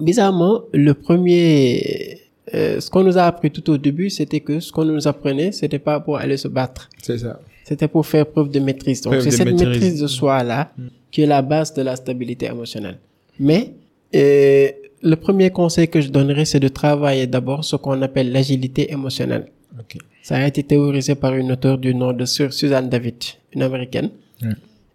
bizarrement, 0.00 0.62
le 0.72 0.94
premier, 0.94 2.18
euh, 2.54 2.80
ce 2.80 2.88
qu'on 2.90 3.04
nous 3.04 3.18
a 3.18 3.24
appris 3.24 3.50
tout 3.50 3.68
au 3.70 3.76
début, 3.76 4.08
c'était 4.10 4.40
que 4.40 4.58
ce 4.58 4.72
qu'on 4.72 4.84
nous 4.86 5.06
apprenait, 5.06 5.52
c'était 5.52 5.78
pas 5.78 6.00
pour 6.00 6.16
aller 6.16 6.36
se 6.38 6.48
battre. 6.48 6.88
c'est 7.02 7.18
ça. 7.18 7.40
C'était 7.64 7.88
pour 7.88 8.06
faire 8.06 8.24
preuve 8.24 8.48
de 8.50 8.60
maîtrise. 8.60 9.02
Donc, 9.02 9.16
c'est 9.20 9.30
cette 9.30 9.44
maîtrise. 9.46 9.68
maîtrise 9.68 10.00
de 10.00 10.06
soi-là 10.06 10.72
qui 11.10 11.20
est 11.20 11.26
la 11.26 11.42
base 11.42 11.74
de 11.74 11.82
la 11.82 11.96
stabilité 11.96 12.46
émotionnelle. 12.46 12.96
Mais, 13.38 13.74
euh, 14.14 14.68
le 15.02 15.16
premier 15.16 15.50
conseil 15.50 15.88
que 15.88 16.00
je 16.00 16.08
donnerais, 16.08 16.44
c'est 16.44 16.60
de 16.60 16.68
travailler 16.68 17.26
d'abord 17.26 17.64
ce 17.64 17.76
qu'on 17.76 18.00
appelle 18.02 18.32
l'agilité 18.32 18.92
émotionnelle. 18.92 19.46
Ça 20.22 20.36
a 20.36 20.46
été 20.46 20.62
théorisé 20.62 21.14
par 21.14 21.34
une 21.34 21.52
auteure 21.52 21.78
du 21.78 21.94
nom 21.94 22.12
de 22.12 22.24
Su- 22.24 22.50
Suzanne 22.50 22.88
David, 22.88 23.16
une 23.54 23.62
américaine. 23.62 24.10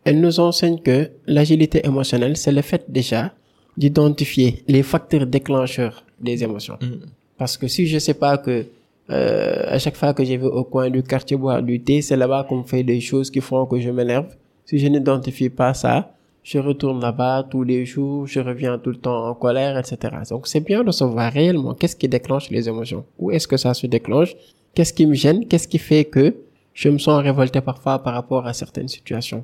Elle 0.05 0.19
nous 0.19 0.39
enseigne 0.39 0.79
que 0.79 1.09
l'agilité 1.27 1.85
émotionnelle, 1.85 2.35
c'est 2.37 2.51
le 2.51 2.61
fait 2.61 2.83
déjà 2.89 3.31
d'identifier 3.77 4.63
les 4.67 4.83
facteurs 4.83 5.25
déclencheurs 5.25 6.03
des 6.19 6.43
émotions. 6.43 6.77
Mm. 6.81 7.05
Parce 7.37 7.57
que 7.57 7.67
si 7.67 7.87
je 7.87 7.97
sais 7.99 8.13
pas 8.13 8.37
que 8.37 8.65
euh, 9.09 9.63
à 9.67 9.79
chaque 9.79 9.95
fois 9.95 10.13
que 10.13 10.23
je 10.23 10.33
vais 10.33 10.45
au 10.45 10.63
coin 10.63 10.89
du 10.89 11.03
quartier 11.03 11.35
boire 11.37 11.61
du 11.63 11.79
thé, 11.81 12.01
c'est 12.01 12.15
là-bas 12.15 12.45
qu'on 12.47 12.63
fait 12.63 12.83
des 12.83 13.01
choses 13.01 13.29
qui 13.31 13.41
font 13.41 13.65
que 13.65 13.79
je 13.79 13.89
m'énerve. 13.89 14.27
Si 14.65 14.77
je 14.77 14.87
n'identifie 14.87 15.49
pas 15.49 15.73
ça, 15.73 16.13
je 16.43 16.59
retourne 16.59 17.01
là-bas 17.01 17.47
tous 17.49 17.63
les 17.63 17.85
jours, 17.85 18.27
je 18.27 18.39
reviens 18.39 18.77
tout 18.77 18.89
le 18.89 18.97
temps 18.97 19.29
en 19.29 19.33
colère, 19.33 19.77
etc. 19.77 19.97
Donc 20.29 20.47
c'est 20.47 20.59
bien 20.59 20.83
de 20.83 20.91
savoir 20.91 21.31
réellement 21.31 21.73
qu'est-ce 21.73 21.95
qui 21.95 22.09
déclenche 22.09 22.49
les 22.49 22.67
émotions. 22.67 23.05
Où 23.17 23.31
est-ce 23.31 23.47
que 23.47 23.57
ça 23.57 23.73
se 23.73 23.87
déclenche? 23.87 24.35
Qu'est-ce 24.75 24.93
qui 24.93 25.05
me 25.07 25.13
gêne? 25.13 25.47
Qu'est-ce 25.47 25.67
qui 25.67 25.77
fait 25.77 26.05
que 26.05 26.35
je 26.73 26.89
me 26.89 26.97
sens 26.97 27.21
révolté 27.23 27.61
parfois 27.61 27.99
par 27.99 28.13
rapport 28.13 28.45
à 28.45 28.53
certaines 28.53 28.89
situations? 28.89 29.43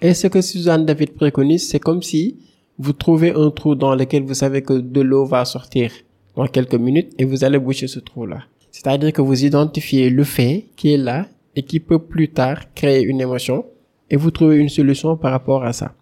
Et 0.00 0.14
ce 0.14 0.28
que 0.28 0.40
Suzanne 0.40 0.84
David 0.86 1.14
préconise, 1.14 1.68
c'est 1.68 1.80
comme 1.80 2.02
si 2.02 2.36
vous 2.78 2.92
trouvez 2.92 3.32
un 3.32 3.50
trou 3.50 3.74
dans 3.74 3.94
lequel 3.94 4.22
vous 4.22 4.34
savez 4.34 4.62
que 4.62 4.74
de 4.74 5.00
l'eau 5.00 5.24
va 5.24 5.44
sortir 5.44 5.90
dans 6.36 6.46
quelques 6.46 6.74
minutes 6.74 7.12
et 7.18 7.24
vous 7.24 7.44
allez 7.44 7.58
boucher 7.58 7.88
ce 7.88 7.98
trou-là. 7.98 8.42
C'est-à-dire 8.70 9.12
que 9.12 9.22
vous 9.22 9.44
identifiez 9.44 10.10
le 10.10 10.22
fait 10.22 10.66
qui 10.76 10.92
est 10.92 10.98
là 10.98 11.26
et 11.56 11.62
qui 11.62 11.80
peut 11.80 11.98
plus 11.98 12.28
tard 12.28 12.72
créer 12.74 13.02
une 13.02 13.22
émotion 13.22 13.64
et 14.10 14.16
vous 14.16 14.30
trouvez 14.30 14.56
une 14.56 14.68
solution 14.68 15.16
par 15.16 15.32
rapport 15.32 15.64
à 15.64 15.72
ça. 15.72 15.94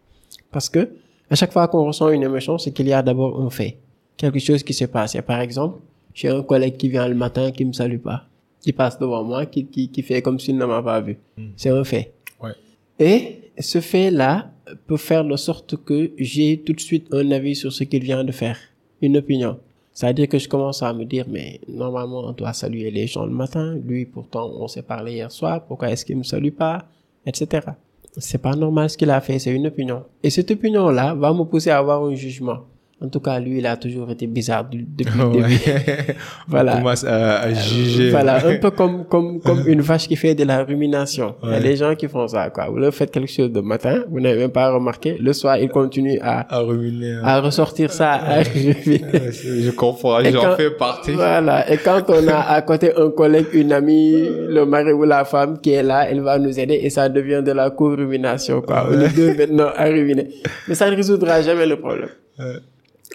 Parce 0.54 0.70
que 0.70 0.88
à 1.28 1.34
chaque 1.34 1.52
fois 1.52 1.66
qu'on 1.66 1.84
ressent 1.84 2.08
une 2.10 2.22
émotion, 2.22 2.58
c'est 2.58 2.70
qu'il 2.70 2.86
y 2.86 2.92
a 2.92 3.02
d'abord 3.02 3.42
un 3.42 3.50
fait, 3.50 3.76
quelque 4.16 4.38
chose 4.38 4.62
qui 4.62 4.72
se 4.72 4.84
passe. 4.84 5.16
Par 5.26 5.40
exemple, 5.40 5.80
j'ai 6.14 6.28
un 6.28 6.44
collègue 6.44 6.76
qui 6.76 6.88
vient 6.88 7.08
le 7.08 7.16
matin 7.16 7.50
qui 7.50 7.64
me 7.64 7.72
salue 7.72 7.98
pas, 7.98 8.28
qui 8.60 8.72
passe 8.72 8.96
devant 9.00 9.24
moi, 9.24 9.46
qui, 9.46 9.66
qui, 9.66 9.88
qui 9.88 10.02
fait 10.02 10.22
comme 10.22 10.38
s'il 10.38 10.56
ne 10.56 10.64
m'a 10.64 10.80
pas 10.80 11.00
vu. 11.00 11.18
C'est 11.56 11.70
un 11.70 11.82
fait. 11.82 12.14
Ouais. 12.40 12.52
Et 13.00 13.50
ce 13.58 13.80
fait-là 13.80 14.52
peut 14.86 14.96
faire 14.96 15.24
de 15.24 15.36
sorte 15.36 15.76
que 15.84 16.12
j'ai 16.18 16.62
tout 16.64 16.72
de 16.72 16.80
suite 16.80 17.08
un 17.12 17.32
avis 17.32 17.56
sur 17.56 17.72
ce 17.72 17.82
qu'il 17.82 18.04
vient 18.04 18.22
de 18.22 18.30
faire, 18.30 18.58
une 19.02 19.16
opinion. 19.16 19.58
C'est-à-dire 19.92 20.28
que 20.28 20.38
je 20.38 20.48
commence 20.48 20.84
à 20.84 20.92
me 20.92 21.04
dire, 21.04 21.26
mais 21.28 21.60
normalement, 21.66 22.28
on 22.28 22.32
doit 22.32 22.52
saluer 22.52 22.92
les 22.92 23.08
gens 23.08 23.26
le 23.26 23.32
matin. 23.32 23.76
Lui, 23.84 24.06
pourtant, 24.06 24.52
on 24.56 24.68
s'est 24.68 24.82
parlé 24.82 25.14
hier 25.14 25.32
soir. 25.32 25.64
Pourquoi 25.66 25.90
est-ce 25.90 26.04
qu'il 26.04 26.16
me 26.16 26.24
salue 26.24 26.50
pas? 26.50 26.86
Etc. 27.26 27.60
C'est 28.16 28.38
pas 28.38 28.54
normal 28.54 28.88
ce 28.90 28.96
qu'il 28.96 29.10
a 29.10 29.20
fait. 29.20 29.38
C'est 29.38 29.50
une 29.50 29.66
opinion. 29.66 30.04
Et 30.22 30.30
cette 30.30 30.50
opinion-là 30.50 31.14
va 31.14 31.32
me 31.32 31.44
pousser 31.44 31.70
à 31.70 31.78
avoir 31.78 32.04
un 32.04 32.14
jugement. 32.14 32.60
En 33.02 33.08
tout 33.08 33.20
cas, 33.20 33.38
lui, 33.40 33.58
il 33.58 33.66
a 33.66 33.76
toujours 33.76 34.10
été 34.12 34.26
bizarre 34.26 34.64
du- 34.64 34.86
depuis 34.88 35.18
le 35.18 35.32
début. 35.32 35.44
Ouais. 35.66 36.16
Voilà. 36.48 36.74
On 36.74 36.78
commence 36.78 37.04
à, 37.04 37.40
à 37.40 37.52
juger. 37.52 38.10
Voilà, 38.10 38.36
un 38.46 38.56
peu 38.56 38.70
comme, 38.78 39.04
comme, 39.06 39.40
comme 39.40 39.64
une 39.66 39.80
vache 39.80 40.06
qui 40.08 40.16
fait 40.16 40.34
de 40.34 40.44
la 40.44 40.62
rumination. 40.62 41.34
Il 41.42 41.48
y 41.48 41.52
a 41.52 41.56
Ouais. 41.56 41.62
des 41.62 41.76
gens 41.76 41.94
qui 41.96 42.06
font 42.08 42.26
ça, 42.28 42.50
quoi. 42.50 42.66
Vous 42.70 42.78
leur 42.78 42.94
faites 42.94 43.10
quelque 43.10 43.30
chose 43.30 43.50
de 43.50 43.60
matin, 43.60 44.04
vous 44.08 44.20
n'avez 44.20 44.38
même 44.38 44.50
pas 44.52 44.70
remarqué. 44.70 45.16
Le 45.20 45.32
soir, 45.32 45.58
ils 45.58 45.68
continuent 45.68 46.18
à, 46.22 46.54
À 46.54 46.60
ruminer. 46.60 47.14
hein. 47.14 47.20
à 47.24 47.40
ressortir 47.40 47.92
ça, 47.92 48.12
à. 48.12 48.38
Ouais, 48.38 48.44
Je 48.54 49.70
comprends, 49.72 50.22
j'en 50.22 50.56
fais 50.56 50.70
partie. 50.70 51.12
Voilà. 51.12 51.70
Et 51.70 51.76
quand 51.78 52.02
on 52.08 52.26
a 52.28 52.38
à 52.38 52.62
côté 52.62 52.92
un 52.96 53.10
collègue, 53.10 53.46
une 53.52 53.72
amie, 53.72 54.22
le 54.48 54.64
mari 54.64 54.92
ou 54.92 55.02
la 55.04 55.24
femme 55.24 55.58
qui 55.60 55.70
est 55.72 55.82
là, 55.82 56.08
elle 56.08 56.20
va 56.20 56.38
nous 56.38 56.58
aider 56.58 56.78
et 56.82 56.90
ça 56.90 57.08
devient 57.08 57.42
de 57.44 57.52
la 57.52 57.70
co-rumination, 57.70 58.62
quoi. 58.62 58.86
On 58.90 59.00
est 59.00 59.14
deux 59.14 59.34
maintenant 59.34 59.70
à 59.76 59.84
ruminer. 59.86 60.28
Mais 60.68 60.74
ça 60.76 60.88
ne 60.90 60.96
résoudra 60.96 61.42
jamais 61.42 61.66
le 61.66 61.76
problème. 61.78 62.08
Ouais. 62.38 62.44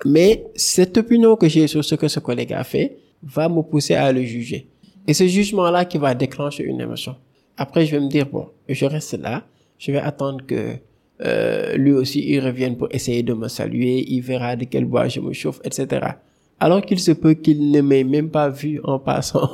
Mais 0.06 0.46
cette 0.56 0.98
opinion 0.98 1.36
que 1.36 1.48
j'ai 1.48 1.68
sur 1.68 1.84
ce 1.84 1.96
que 1.96 2.08
ce 2.08 2.20
collègue 2.20 2.54
a 2.54 2.64
fait 2.64 2.98
va 3.22 3.50
me 3.50 3.62
pousser 3.62 3.96
à 3.96 4.12
le 4.12 4.24
juger. 4.24 4.68
Et 5.08 5.14
ce 5.14 5.28
jugement-là 5.28 5.86
qui 5.86 5.98
va 5.98 6.14
déclencher 6.14 6.64
une 6.64 6.80
émotion. 6.80 7.16
Après, 7.58 7.86
je 7.86 7.92
vais 7.92 8.00
me 8.00 8.10
dire, 8.10 8.28
bon, 8.28 8.48
je 8.70 8.86
reste 8.86 9.18
là, 9.20 9.44
je 9.78 9.92
vais 9.92 10.00
attendre 10.00 10.46
que 10.46 10.76
euh, 11.22 11.76
lui 11.76 11.92
aussi 11.92 12.24
il 12.26 12.40
revienne 12.40 12.78
pour 12.78 12.88
essayer 12.92 13.24
de 13.24 13.34
me 13.34 13.50
saluer, 13.50 14.06
il 14.08 14.22
verra 14.22 14.56
de 14.56 14.64
quel 14.64 14.86
bois 14.86 15.10
je 15.10 15.20
me 15.20 15.34
chauffe, 15.34 15.60
etc. 15.66 16.14
Alors 16.60 16.82
qu'il 16.86 17.00
se 17.00 17.12
peut 17.12 17.34
qu'il 17.34 17.72
ne 17.72 17.82
m'ait 17.82 18.06
même 18.06 18.30
pas 18.30 18.50
vu 18.50 18.80
en 18.84 19.00
passant 19.00 19.50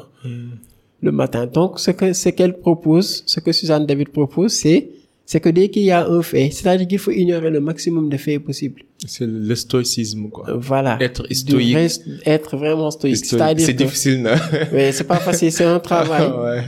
le 1.02 1.12
matin. 1.12 1.48
Donc, 1.48 1.80
ce 1.80 1.92
que 1.92 2.14
ce 2.14 2.30
qu'elle 2.30 2.58
propose, 2.60 3.24
ce 3.26 3.40
que 3.40 3.52
Suzanne 3.52 3.86
David 3.86 4.10
propose, 4.10 4.54
c'est 4.54 4.90
c'est 5.26 5.40
que 5.40 5.50
dès 5.50 5.70
qu'il 5.70 5.84
y 5.84 5.92
a 5.92 6.06
un 6.08 6.22
fait, 6.22 6.50
c'est-à-dire 6.52 6.88
qu'il 6.88 7.00
faut 7.00 7.12
ignorer 7.12 7.50
le 7.50 7.60
maximum 7.60 8.10
de 8.10 8.18
faits 8.18 8.44
possibles. 8.44 8.82
C'est 9.06 9.26
le 9.28 9.56
stoïcisme, 9.56 10.30
quoi. 10.30 10.46
Voilà. 10.56 10.98
Être 11.02 11.26
stoïque. 11.34 11.74
vrai- 11.74 11.88
être 12.26 12.56
vraiment 12.58 12.92
stoïque. 12.92 13.26
C'est 13.26 13.74
difficile, 13.74 14.22
non? 14.22 14.36
oui, 14.74 14.92
c'est 14.92 15.04
pas 15.08 15.18
facile, 15.18 15.52
c'est 15.52 15.64
un 15.66 15.80
travail. 15.80 16.28
ouais. 16.44 16.64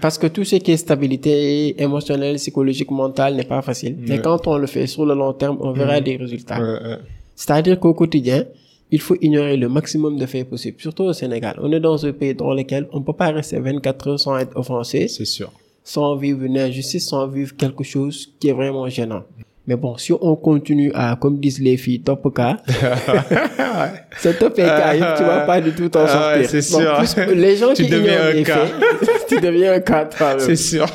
Parce 0.00 0.18
que 0.18 0.28
tout 0.28 0.44
ce 0.44 0.56
qui 0.56 0.70
est 0.72 0.76
stabilité 0.76 1.80
émotionnelle, 1.82 2.36
psychologique, 2.36 2.90
mentale 2.90 3.34
n'est 3.34 3.44
pas 3.44 3.60
facile. 3.62 3.96
Mais 4.00 4.12
Ouais. 4.16 4.20
quand 4.22 4.46
on 4.46 4.56
le 4.56 4.66
fait 4.68 4.86
sur 4.86 5.04
le 5.04 5.14
long 5.14 5.32
terme, 5.32 5.58
on 5.60 5.72
verra 5.72 6.00
des 6.00 6.16
résultats. 6.16 6.60
Ouais. 6.60 6.96
C'est-à-dire 7.34 7.78
qu'au 7.80 7.94
quotidien, 7.94 8.44
il 8.92 9.00
faut 9.00 9.16
ignorer 9.20 9.56
le 9.56 9.68
maximum 9.68 10.16
de 10.16 10.26
faits 10.26 10.48
possibles. 10.48 10.76
Surtout 10.80 11.04
au 11.04 11.12
Sénégal. 11.12 11.56
On 11.62 11.72
est 11.72 11.80
dans 11.80 12.04
un 12.06 12.12
pays 12.12 12.34
dans 12.34 12.52
lequel 12.54 12.86
on 12.92 13.02
peut 13.02 13.12
pas 13.12 13.30
rester 13.30 13.58
24 13.58 14.08
heures 14.08 14.20
sans 14.20 14.36
être 14.38 14.56
offensé, 14.56 15.08
C'est 15.08 15.24
sûr. 15.24 15.50
Sans 15.84 16.16
vivre 16.16 16.42
une 16.44 16.58
injustice, 16.58 17.08
sans 17.08 17.26
vivre 17.26 17.56
quelque 17.56 17.84
chose 17.84 18.32
qui 18.38 18.48
est 18.48 18.52
vraiment 18.52 18.88
gênant. 18.88 19.22
Mais 19.66 19.76
bon, 19.76 19.96
si 19.96 20.12
on 20.12 20.34
continue 20.36 20.90
à, 20.94 21.16
comme 21.20 21.38
disent 21.38 21.60
les 21.60 21.76
filles, 21.76 22.00
top 22.00 22.34
cas, 22.34 22.56
ce 24.18 24.28
top 24.30 24.54
cas, 24.56 24.94
tu 25.16 25.22
vas 25.22 25.40
pas 25.40 25.60
du 25.60 25.72
tout 25.72 25.88
t'en 25.88 26.04
Ah 26.06 26.34
sortir. 26.44 26.48
c'est 26.50 26.62
sûr. 26.62 27.26
les 27.34 27.56
gens 27.56 27.72
Tu 27.74 27.84
qui 27.84 27.90
deviens 27.90 28.14
ignorent 28.14 28.26
un 28.30 28.32
les 28.32 28.42
cas. 28.42 28.66
faits, 28.66 29.26
tu 29.28 29.40
deviens 29.40 29.72
un 29.74 29.80
cas 29.80 30.06
toi-même. 30.06 30.40
C'est 30.40 30.56
sûr. 30.56 30.86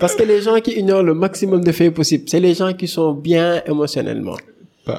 Parce 0.00 0.14
que 0.14 0.22
les 0.24 0.40
gens 0.42 0.58
qui 0.60 0.72
ignorent 0.72 1.02
le 1.02 1.14
maximum 1.14 1.62
de 1.62 1.70
faits 1.72 1.94
possibles, 1.94 2.24
c'est 2.28 2.40
les 2.40 2.54
gens 2.54 2.72
qui 2.72 2.88
sont 2.88 3.12
bien 3.12 3.62
émotionnellement. 3.66 4.36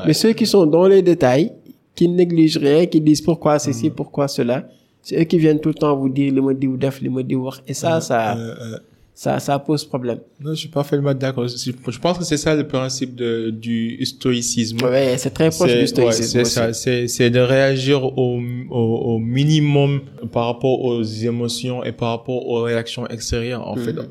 Mais 0.05 0.13
ceux 0.13 0.33
qui 0.33 0.45
sont 0.45 0.65
dans 0.65 0.87
les 0.87 1.01
détails, 1.01 1.51
qui 1.93 2.07
négligent 2.07 2.57
rien, 2.57 2.85
qui 2.85 3.01
disent 3.01 3.21
pourquoi 3.21 3.59
ceci, 3.59 3.89
pourquoi 3.89 4.27
cela, 4.27 4.67
c'est 5.01 5.19
eux 5.21 5.23
qui 5.25 5.37
viennent 5.37 5.59
tout 5.59 5.69
le 5.69 5.75
temps 5.75 5.95
vous 5.95 6.09
dire, 6.09 6.33
le 6.33 6.41
me 6.41 6.53
dit 6.53 6.67
ou 6.67 6.77
def, 6.77 7.01
le 7.01 7.09
me 7.09 7.21
dit 7.23 7.35
ou 7.35 7.45
wax. 7.45 7.61
Et 7.67 7.73
ça, 7.73 8.01
ça, 8.01 8.35
Euh, 8.35 8.55
euh, 8.59 8.77
ça, 9.17 9.39
ça 9.39 9.57
pose 9.59 9.85
problème. 9.85 10.19
non, 10.41 10.51
je 10.51 10.59
suis 10.59 10.67
parfaitement 10.67 11.13
d'accord. 11.13 11.47
Je 11.47 11.55
je 11.87 11.99
pense 11.99 12.17
que 12.17 12.25
c'est 12.25 12.35
ça 12.35 12.53
le 12.53 12.67
principe 12.67 13.15
de, 13.15 13.49
du 13.49 14.05
stoïcisme. 14.05 14.77
Ouais, 14.83 15.15
c'est 15.17 15.29
très 15.29 15.49
proche 15.49 15.73
du 15.73 15.87
stoïcisme 15.87 16.39
ouais, 16.39 16.43
c'est 16.43 16.51
ça. 16.51 16.73
C'est, 16.73 17.07
c'est 17.07 17.29
de 17.29 17.39
réagir 17.39 18.03
au, 18.03 18.41
au, 18.69 18.75
au 19.15 19.19
minimum 19.19 20.01
par 20.33 20.47
rapport 20.47 20.83
aux 20.83 21.01
émotions 21.01 21.81
et 21.85 21.93
par 21.93 22.09
rapport 22.09 22.45
aux 22.45 22.61
réactions 22.61 23.07
extérieures, 23.07 23.65
en 23.65 23.77
fait. 23.77 23.93
Mhm. 23.93 24.01
Ça. 24.01 24.07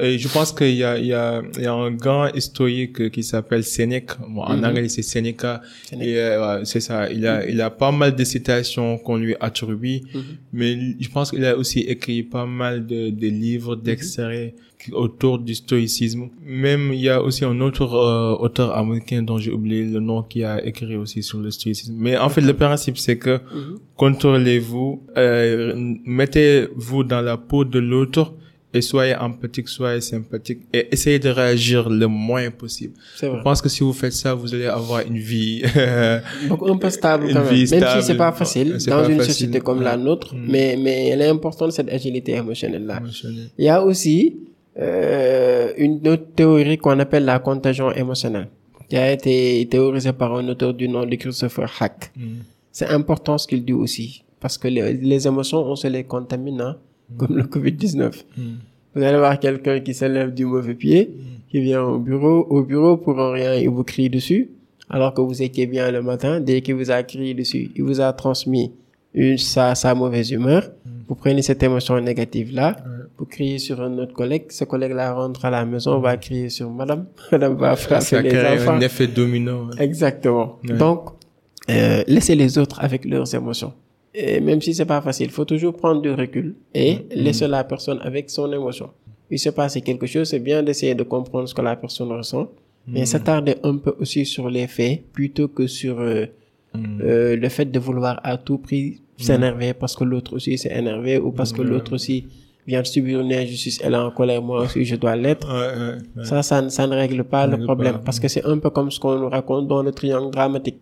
Et 0.00 0.18
je 0.18 0.28
pense 0.28 0.52
qu'il 0.52 0.74
y 0.74 0.84
a, 0.84 0.96
il 0.98 1.06
y 1.06 1.12
a, 1.12 1.42
il 1.56 1.62
y 1.62 1.66
a 1.66 1.72
un 1.74 1.90
grand 1.90 2.28
historique 2.34 3.10
qui 3.10 3.22
s'appelle 3.22 3.62
Sénèque. 3.64 4.10
Bon, 4.28 4.42
en 4.42 4.56
Mhm. 4.56 4.64
anglais, 4.64 4.88
c'est. 4.88 5.02
Sénèque. 5.02 5.44
Et, 6.00 6.16
euh, 6.18 6.64
c'est 6.64 6.80
ça. 6.80 7.10
Il 7.10 7.26
a, 7.26 7.46
il 7.46 7.60
a 7.60 7.70
pas 7.70 7.92
mal 7.92 8.14
de 8.14 8.24
citations 8.24 8.96
qu'on 8.98 9.16
lui 9.16 9.34
attribue. 9.40 10.00
Mhm. 10.14 10.22
Mais 10.52 10.78
je 11.00 11.08
pense 11.08 11.30
qu'il 11.30 11.44
a 11.44 11.56
aussi 11.56 11.80
écrit 11.80 12.22
pas 12.22 12.46
mal 12.46 12.86
de, 12.86 13.10
de 13.10 13.26
livres 13.28 13.76
d'extraits 13.76 14.54
qui- 14.82 14.92
autour 14.92 15.38
du 15.38 15.54
stoïcisme. 15.54 16.30
Même 16.42 16.92
il 16.94 17.00
y 17.00 17.10
a 17.10 17.22
aussi 17.22 17.44
un 17.44 17.60
autre 17.60 17.84
euh, 17.92 18.34
auteur 18.44 18.74
américain 18.76 19.20
dont 19.22 19.36
j'ai 19.38 19.50
oublié 19.52 19.84
le 19.84 20.00
nom 20.00 20.22
qui 20.22 20.42
a 20.42 20.64
écrit 20.64 20.96
aussi 20.96 21.22
sur 21.22 21.38
le 21.38 21.50
stoïcisme. 21.50 21.94
Mais 21.98 22.16
en 22.16 22.30
fait, 22.30 22.40
le 22.40 22.54
principe 22.54 22.96
c'est 22.96 23.18
que 23.18 23.40
contrôlez-vous, 23.96 25.02
euh, 25.16 25.74
mettez-vous 26.04 27.04
dans 27.04 27.20
la 27.20 27.36
peau 27.36 27.64
de 27.64 27.78
l'autre 27.78 28.34
et 28.72 28.80
soyez 28.82 29.16
empathique, 29.16 29.68
soyez 29.68 30.00
sympathique 30.00 30.60
et 30.72 30.88
essayez 30.92 31.18
de 31.18 31.28
réagir 31.28 31.88
le 31.90 32.06
moins 32.06 32.50
possible. 32.50 32.94
Vrai. 33.20 33.30
Je 33.38 33.42
pense 33.42 33.60
que 33.60 33.68
si 33.68 33.82
vous 33.82 33.92
faites 33.92 34.12
ça, 34.12 34.32
vous 34.34 34.54
allez 34.54 34.66
avoir 34.66 35.00
une 35.06 35.18
vie. 35.18 35.62
Donc 36.48 36.60
un 36.68 36.76
peu 36.76 36.90
stable 36.90 37.32
quand 37.32 37.44
même. 37.44 37.52
Même 37.54 37.66
stable. 37.66 38.00
si 38.00 38.06
c'est 38.06 38.16
pas 38.16 38.32
facile 38.32 38.76
dans 38.86 39.02
pas 39.02 39.08
une 39.08 39.16
facile. 39.18 39.32
société 39.34 39.60
comme 39.60 39.82
la 39.82 39.96
nôtre, 39.96 40.34
Mm. 40.34 40.44
mais 40.48 40.76
mais 40.84 41.08
elle 41.08 41.22
est 41.22 41.28
importante 41.28 41.72
cette 41.72 41.90
agilité 41.90 42.32
émotionnelle 42.34 42.86
là. 42.86 43.02
Il 43.58 43.64
y 43.64 43.68
a 43.68 43.84
aussi 43.84 44.36
euh, 44.78 45.72
une 45.76 46.06
autre 46.08 46.26
théorie 46.36 46.78
qu'on 46.78 46.98
appelle 47.00 47.24
la 47.24 47.38
contagion 47.38 47.90
émotionnelle, 47.92 48.48
qui 48.88 48.96
a 48.96 49.10
été 49.12 49.66
théorisée 49.70 50.12
par 50.12 50.34
un 50.36 50.46
auteur 50.48 50.72
du 50.74 50.88
nom 50.88 51.04
de 51.04 51.14
Christopher 51.16 51.70
Hack. 51.80 52.12
Mm. 52.16 52.22
C'est 52.72 52.86
important 52.86 53.36
ce 53.36 53.46
qu'il 53.48 53.64
dit 53.64 53.72
aussi, 53.72 54.22
parce 54.40 54.56
que 54.56 54.68
les, 54.68 54.92
les 54.94 55.26
émotions, 55.26 55.58
on 55.58 55.74
se 55.76 55.88
les 55.88 56.04
contamine, 56.04 56.60
hein, 56.60 56.76
comme 57.18 57.36
le 57.36 57.44
Covid-19. 57.44 58.24
Mm. 58.36 58.42
Vous 58.94 59.02
allez 59.02 59.18
voir 59.18 59.38
quelqu'un 59.38 59.80
qui 59.80 59.94
se 59.94 60.04
lève 60.04 60.34
du 60.34 60.44
mauvais 60.46 60.74
pied, 60.74 61.10
qui 61.50 61.60
vient 61.60 61.82
au 61.82 61.98
bureau, 61.98 62.46
au 62.50 62.62
bureau 62.62 62.96
pour 62.96 63.16
rien, 63.16 63.54
il 63.54 63.68
vous 63.68 63.84
crie 63.84 64.10
dessus, 64.10 64.50
alors 64.88 65.14
que 65.14 65.20
vous 65.20 65.42
étiez 65.42 65.66
bien 65.66 65.90
le 65.92 66.02
matin, 66.02 66.40
dès 66.40 66.60
qu'il 66.60 66.74
vous 66.74 66.90
a 66.90 67.02
crié 67.04 67.34
dessus, 67.34 67.70
il 67.76 67.82
vous 67.84 68.00
a 68.00 68.12
transmis 68.12 68.72
une, 69.14 69.38
sa, 69.38 69.74
sa 69.74 69.94
mauvaise 69.94 70.30
humeur. 70.30 70.70
Vous 71.08 71.14
prenez 71.16 71.42
cette 71.42 71.62
émotion 71.62 72.00
négative-là, 72.00 72.76
vous 73.18 73.26
criez 73.26 73.58
sur 73.58 73.80
un 73.80 73.98
autre 73.98 74.12
collègue, 74.12 74.44
ce 74.50 74.64
collègue-là 74.64 75.12
rentre 75.12 75.44
à 75.44 75.50
la 75.50 75.64
maison, 75.64 75.98
va 76.00 76.16
crier 76.16 76.48
sur 76.48 76.70
madame, 76.70 77.06
madame 77.32 77.54
va 77.56 77.76
frapper 77.76 78.04
Ça 78.04 78.22
les 78.22 78.28
crée 78.28 78.54
enfants. 78.58 78.72
un 78.72 78.80
effet 78.80 79.06
domino. 79.08 79.66
ouais. 79.66 79.82
Exactement. 79.84 80.58
Ouais. 80.68 80.76
Donc, 80.76 81.10
euh, 81.68 82.02
laissez 82.06 82.34
les 82.34 82.58
autres 82.58 82.80
avec 82.82 83.04
leurs 83.04 83.32
émotions. 83.34 83.72
Et 84.14 84.40
même 84.40 84.60
si 84.60 84.74
c'est 84.74 84.86
pas 84.86 85.00
facile, 85.00 85.26
il 85.26 85.32
faut 85.32 85.44
toujours 85.44 85.74
prendre 85.76 86.00
du 86.02 86.10
recul 86.10 86.54
et 86.74 86.94
Mm-hmm. 86.94 87.14
laisser 87.14 87.48
la 87.48 87.62
personne 87.64 87.98
avec 88.02 88.28
son 88.30 88.52
émotion. 88.52 88.90
Il 89.30 89.38
se 89.38 89.50
passe 89.50 89.78
quelque 89.84 90.06
chose, 90.06 90.28
c'est 90.28 90.40
bien 90.40 90.62
d'essayer 90.62 90.94
de 90.96 91.04
comprendre 91.04 91.46
ce 91.48 91.54
que 91.54 91.62
la 91.62 91.76
personne 91.76 92.10
ressent, 92.12 92.44
Mm-hmm. 92.44 92.92
mais 92.92 93.04
s'attarder 93.06 93.54
un 93.62 93.76
peu 93.76 93.94
aussi 94.00 94.24
sur 94.26 94.48
les 94.50 94.66
faits 94.66 95.02
plutôt 95.12 95.48
que 95.48 95.66
sur 95.66 96.00
euh, 96.00 96.26
Mm. 96.72 97.00
euh, 97.02 97.34
le 97.36 97.48
fait 97.48 97.64
de 97.64 97.80
vouloir 97.80 98.20
à 98.22 98.36
tout 98.36 98.58
prix 98.58 99.00
s'énerver 99.16 99.74
parce 99.74 99.96
que 99.96 100.04
l'autre 100.04 100.34
aussi 100.36 100.56
s'est 100.56 100.72
énervé 100.72 101.18
ou 101.18 101.32
parce 101.32 101.52
que 101.52 101.62
l'autre 101.62 101.92
aussi 101.94 102.26
vient 102.64 102.80
de 102.80 102.86
subir 102.86 103.18
une 103.22 103.32
injustice, 103.32 103.80
elle 103.82 103.94
est 103.94 103.96
en 103.96 104.12
colère, 104.12 104.40
moi 104.40 104.62
aussi 104.62 104.84
je 104.84 104.94
dois 104.94 105.16
l'être. 105.16 105.48
Ouais, 105.48 105.80
ouais, 105.82 105.98
ouais. 106.20 106.24
Ça, 106.24 106.44
ça, 106.44 106.62
ne- 106.62 106.68
ça 106.68 106.86
ne 106.86 106.94
règle 106.94 107.24
pas 107.24 107.44
le 107.48 107.58
problème. 107.64 107.94
pas. 107.94 107.98
Parce 108.06 108.20
que 108.20 108.28
c'est 108.28 108.44
un 108.46 108.58
peu 108.58 108.70
comme 108.70 108.88
ce 108.92 109.00
qu'on 109.00 109.18
nous 109.18 109.28
raconte 109.28 109.66
dans 109.66 109.82
le 109.82 109.90
triangle 109.90 110.30
dramatique. 110.30 110.78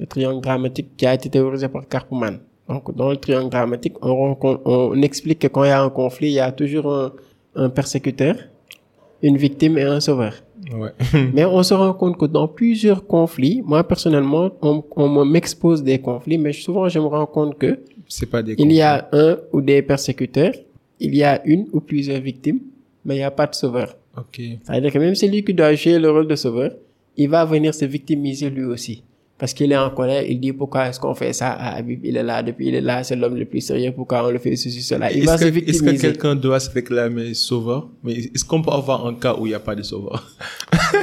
Le 0.00 0.06
triangle 0.06 0.40
dramatique 0.40 0.88
qui 0.96 1.06
a 1.06 1.14
été 1.14 1.30
théorisé 1.30 1.68
par 1.68 1.86
Karpman. 1.86 2.38
Donc, 2.68 2.94
dans 2.94 3.10
le 3.10 3.16
triangle 3.16 3.50
dramatique, 3.50 3.94
on, 4.02 5.00
explique 5.02 5.38
que 5.40 5.46
quand 5.48 5.64
il 5.64 5.68
y 5.68 5.70
a 5.70 5.82
un 5.82 5.90
conflit, 5.90 6.28
il 6.28 6.34
y 6.34 6.40
a 6.40 6.52
toujours 6.52 6.92
un, 6.92 7.12
un 7.54 7.70
persécuteur, 7.70 8.36
une 9.22 9.36
victime 9.36 9.78
et 9.78 9.82
un 9.84 10.00
sauveur. 10.00 10.34
Ouais. 10.72 10.90
Mais 11.34 11.44
on 11.44 11.62
se 11.62 11.74
rend 11.74 11.94
compte 11.94 12.18
que 12.18 12.26
dans 12.26 12.46
plusieurs 12.48 13.06
conflits, 13.06 13.62
moi 13.64 13.84
personnellement, 13.84 14.50
on, 14.60 14.84
on 14.96 15.24
m'expose 15.24 15.82
des 15.82 15.98
conflits, 15.98 16.38
mais 16.38 16.52
souvent 16.52 16.88
je 16.88 16.98
me 16.98 17.06
rends 17.06 17.26
compte 17.26 17.56
que 17.58 17.78
C'est 18.06 18.26
pas 18.26 18.42
des 18.42 18.54
il 18.58 18.72
y 18.72 18.82
a 18.82 19.08
un 19.12 19.38
ou 19.52 19.60
des 19.60 19.82
persécuteurs, 19.82 20.52
il 21.00 21.14
y 21.14 21.22
a 21.22 21.40
une 21.46 21.68
ou 21.72 21.80
plusieurs 21.80 22.20
victimes, 22.20 22.60
mais 23.04 23.14
il 23.14 23.18
n'y 23.18 23.24
a 23.24 23.30
pas 23.30 23.46
de 23.46 23.54
sauveur. 23.54 23.96
Ok. 24.16 24.40
C'est-à-dire 24.62 24.92
que 24.92 24.98
même 24.98 25.14
celui 25.14 25.44
qui 25.44 25.54
doit 25.54 25.74
jouer 25.74 25.98
le 25.98 26.10
rôle 26.10 26.26
de 26.26 26.36
sauveur, 26.36 26.72
il 27.16 27.28
va 27.28 27.44
venir 27.44 27.72
se 27.74 27.84
victimiser 27.84 28.50
lui 28.50 28.64
aussi. 28.64 29.02
Parce 29.38 29.54
qu'il 29.54 29.70
est 29.70 29.76
en 29.76 29.90
colère, 29.90 30.24
il 30.24 30.40
dit 30.40 30.52
pourquoi 30.52 30.88
est-ce 30.88 30.98
qu'on 30.98 31.14
fait 31.14 31.32
ça 31.32 31.50
à 31.50 31.76
Habib, 31.76 32.04
il 32.04 32.16
est 32.16 32.24
là 32.24 32.42
depuis, 32.42 32.66
il 32.68 32.74
est 32.74 32.80
là, 32.80 33.04
c'est 33.04 33.14
l'homme 33.14 33.36
le 33.36 33.44
plus 33.44 33.60
sérieux, 33.60 33.92
pourquoi 33.94 34.26
on 34.26 34.30
le 34.30 34.38
fait 34.38 34.56
ceci, 34.56 34.82
cela? 34.82 35.12
Il 35.12 35.24
va 35.24 35.34
Est-ce 35.34 35.44
se 35.44 35.50
que, 35.50 35.70
est-ce 35.70 35.82
que 35.82 35.90
quelqu'un 35.90 36.34
doit 36.34 36.58
se 36.58 36.68
réclamer 36.70 37.34
sauveur? 37.34 37.88
Mais 38.02 38.14
est-ce 38.14 38.44
qu'on 38.44 38.60
peut 38.62 38.72
avoir 38.72 39.06
un 39.06 39.14
cas 39.14 39.36
où 39.38 39.46
il 39.46 39.50
n'y 39.50 39.54
a 39.54 39.60
pas 39.60 39.74
de 39.74 39.82
sauveur? 39.82 40.28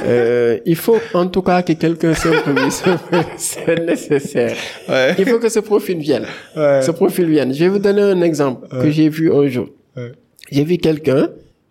Euh, 0.04 0.58
il 0.66 0.74
faut 0.74 0.98
en 1.14 1.28
tout 1.28 1.42
cas 1.42 1.62
que 1.62 1.72
quelqu'un 1.72 2.12
s'improvise, 2.12 2.82
c'est 3.36 3.86
nécessaire. 3.86 4.56
Ouais. 4.88 5.14
Il 5.16 5.24
faut 5.26 5.38
que 5.38 5.48
ce 5.48 5.60
profil 5.60 5.98
vienne. 5.98 6.26
Ouais. 6.56 6.82
Ce 6.82 6.90
profil 6.90 7.26
vienne. 7.26 7.54
Je 7.54 7.60
vais 7.60 7.68
vous 7.68 7.78
donner 7.78 8.02
un 8.02 8.20
exemple 8.20 8.66
que 8.68 8.90
j'ai 8.90 9.08
vu 9.08 9.32
un 9.32 9.46
jour. 9.46 9.68
Ouais. 9.96 10.12
J'ai 10.50 10.64
vu 10.64 10.78
quelqu'un 10.78 11.28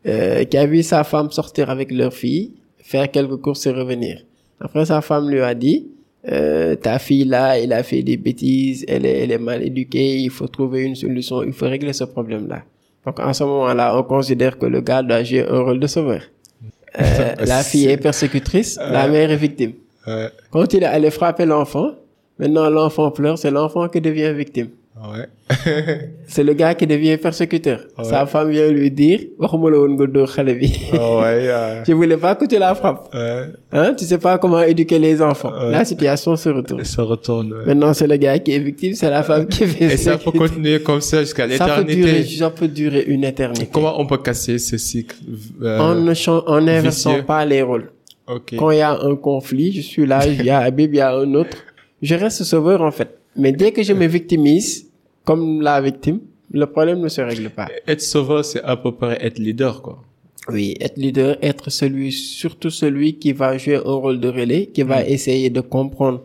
euh, 0.08 0.46
qui 0.46 0.58
a 0.58 0.66
vu 0.66 0.82
sa 0.82 1.04
femme 1.04 1.30
sortir 1.32 1.70
avec 1.70 1.92
leur 1.92 2.14
fille, 2.14 2.54
faire 2.78 3.12
quelques 3.12 3.38
courses 3.38 3.66
et 3.66 3.72
revenir. 3.72 4.22
Après, 4.62 4.86
sa 4.86 5.02
femme 5.02 5.30
lui 5.30 5.42
a 5.42 5.54
dit, 5.54 5.88
euh, 6.32 6.76
ta 6.76 7.00
fille 7.00 7.26
là, 7.26 7.60
elle 7.60 7.74
a 7.74 7.84
fait 7.84 8.02
des 8.02 8.18
bêtises, 8.18 8.86
elle 8.88 9.06
est, 9.06 9.24
elle 9.24 9.32
est 9.32 9.38
mal 9.38 9.64
éduquée, 9.64 10.18
il 10.18 10.30
faut 10.30 10.48
trouver 10.48 10.84
une 10.84 10.96
solution, 10.96 11.44
il 11.44 11.54
faut 11.54 11.68
régler 11.68 11.94
ce 11.94 12.04
problème-là. 12.04 12.64
Donc, 13.06 13.20
en 13.20 13.34
ce 13.34 13.44
moment-là, 13.44 13.96
on 13.98 14.04
considère 14.04 14.58
que 14.58 14.66
le 14.66 14.82
gars 14.82 15.04
doit 15.04 15.24
jouer 15.24 15.46
un 15.48 15.60
rôle 15.60 15.80
de 15.80 15.88
sauveur. 15.88 16.22
Euh, 16.98 17.36
la 17.46 17.62
fille 17.62 17.90
est 17.90 17.98
persécutrice, 17.98 18.80
la 18.90 19.10
mère 19.10 19.30
est 19.30 19.36
victime. 19.36 19.74
Quand 20.50 20.74
il 20.74 20.82
est 20.82 20.86
allé 20.86 21.12
frapper 21.12 21.46
l'enfant, 21.46 21.90
maintenant 22.40 22.70
l'enfant 22.70 23.12
pleure, 23.12 23.38
c'est 23.38 23.52
l'enfant 23.52 23.90
qui 23.90 24.00
devient 24.00 24.32
victime. 24.34 24.70
Ouais. 24.98 25.28
C'est 26.28 26.44
le 26.44 26.54
gars 26.54 26.74
qui 26.74 26.88
devient 26.88 27.18
persécuteur. 27.18 27.82
Ouais. 27.98 28.06
Sa 28.06 28.26
femme 28.26 28.50
vient 28.50 28.70
lui 28.70 28.90
dire. 28.90 29.20
Ah 29.42 29.48
Je 29.52 29.58
voulais 31.94 32.16
pas 32.16 32.36
que 32.36 32.46
tu 32.46 32.58
la 32.58 32.74
frappes. 32.76 33.14
ouais. 33.14 33.48
Hein? 33.74 33.94
Tu 33.98 34.06
sais 34.06 34.18
pas 34.18 34.38
comment 34.38 34.62
éduquer 34.62 34.98
les 34.98 35.22
enfants. 35.22 35.52
Ouais. 35.52 35.72
La 35.72 35.84
situation 35.84 36.38
se 36.38 36.48
retourne. 36.48 36.86
Ça 36.86 37.04
retourne. 37.04 37.54
Maintenant, 37.66 37.94
c'est 37.94 38.08
le 38.08 38.16
gars 38.16 38.40
qui 38.40 38.54
est 38.54 38.60
victime, 38.60 38.94
c'est 38.94 39.10
la 39.10 39.24
femme 39.24 39.48
qui 39.48 39.68
fait 39.68 39.94
Et 39.94 39.98
ça 39.98 40.18
peut 40.18 40.32
continuer 40.32 40.82
comme 40.82 41.02
ça 41.02 41.20
jusqu'à 41.22 41.50
Ça 41.58 41.78
peut 41.78 41.84
durer, 41.84 42.12
l'éternité. 42.14 42.38
ça 42.38 42.50
peut 42.50 42.70
durer 42.70 43.04
une 43.08 43.26
éternité. 43.26 43.68
Comment 43.72 44.00
on 44.00 44.06
peut 44.06 44.20
casser 44.20 44.58
ce 44.60 44.78
cycle 44.78 45.18
euh, 45.62 45.78
En 45.80 45.96
ne 45.96 46.14
en 46.50 46.68
inversant 46.68 47.22
pas 47.24 47.44
les 47.44 47.62
rôles. 47.62 47.92
Ok. 48.28 48.56
Quand 48.58 48.72
il 48.72 48.78
y 48.78 48.82
a 48.82 48.98
un 48.98 49.16
conflit, 49.18 49.74
je 49.74 49.82
suis 49.82 50.06
là, 50.06 50.26
il 50.26 50.42
y 50.44 50.50
a 50.50 50.60
Habib, 50.60 50.94
il 50.94 50.98
y 50.98 51.02
a 51.02 51.14
un 51.14 51.34
autre. 51.34 51.58
Je 52.02 52.16
reste 52.16 52.44
sauveur, 52.44 52.82
en 52.82 52.92
fait. 52.92 53.10
Mais 53.36 53.52
dès 53.52 53.72
que 53.72 53.84
je 53.84 53.94
me 53.94 54.06
victimise, 54.06 54.90
comme 55.24 55.62
la 55.62 55.82
victime, 55.82 56.20
le 56.52 56.66
problème 56.66 57.00
ne 57.00 57.10
se 57.10 57.22
règle 57.22 57.50
pas. 57.50 57.68
Être 57.88 58.02
sauveur, 58.02 58.46
c'est 58.46 58.64
à 58.64 58.78
peu 58.78 58.92
près 58.94 59.18
être 59.26 59.40
leader, 59.40 59.82
quoi. 59.82 60.02
Oui, 60.48 60.76
être 60.80 60.98
leader, 60.98 61.38
être 61.42 61.72
celui, 61.72 62.12
surtout 62.12 62.70
celui 62.70 63.16
qui 63.18 63.34
va 63.34 63.58
jouer 63.58 63.78
un 63.78 63.94
rôle 63.94 64.20
de 64.20 64.30
relais, 64.30 64.68
qui 64.68 64.84
va 64.84 65.04
essayer 65.04 65.50
de 65.50 65.62
comprendre 65.62 66.24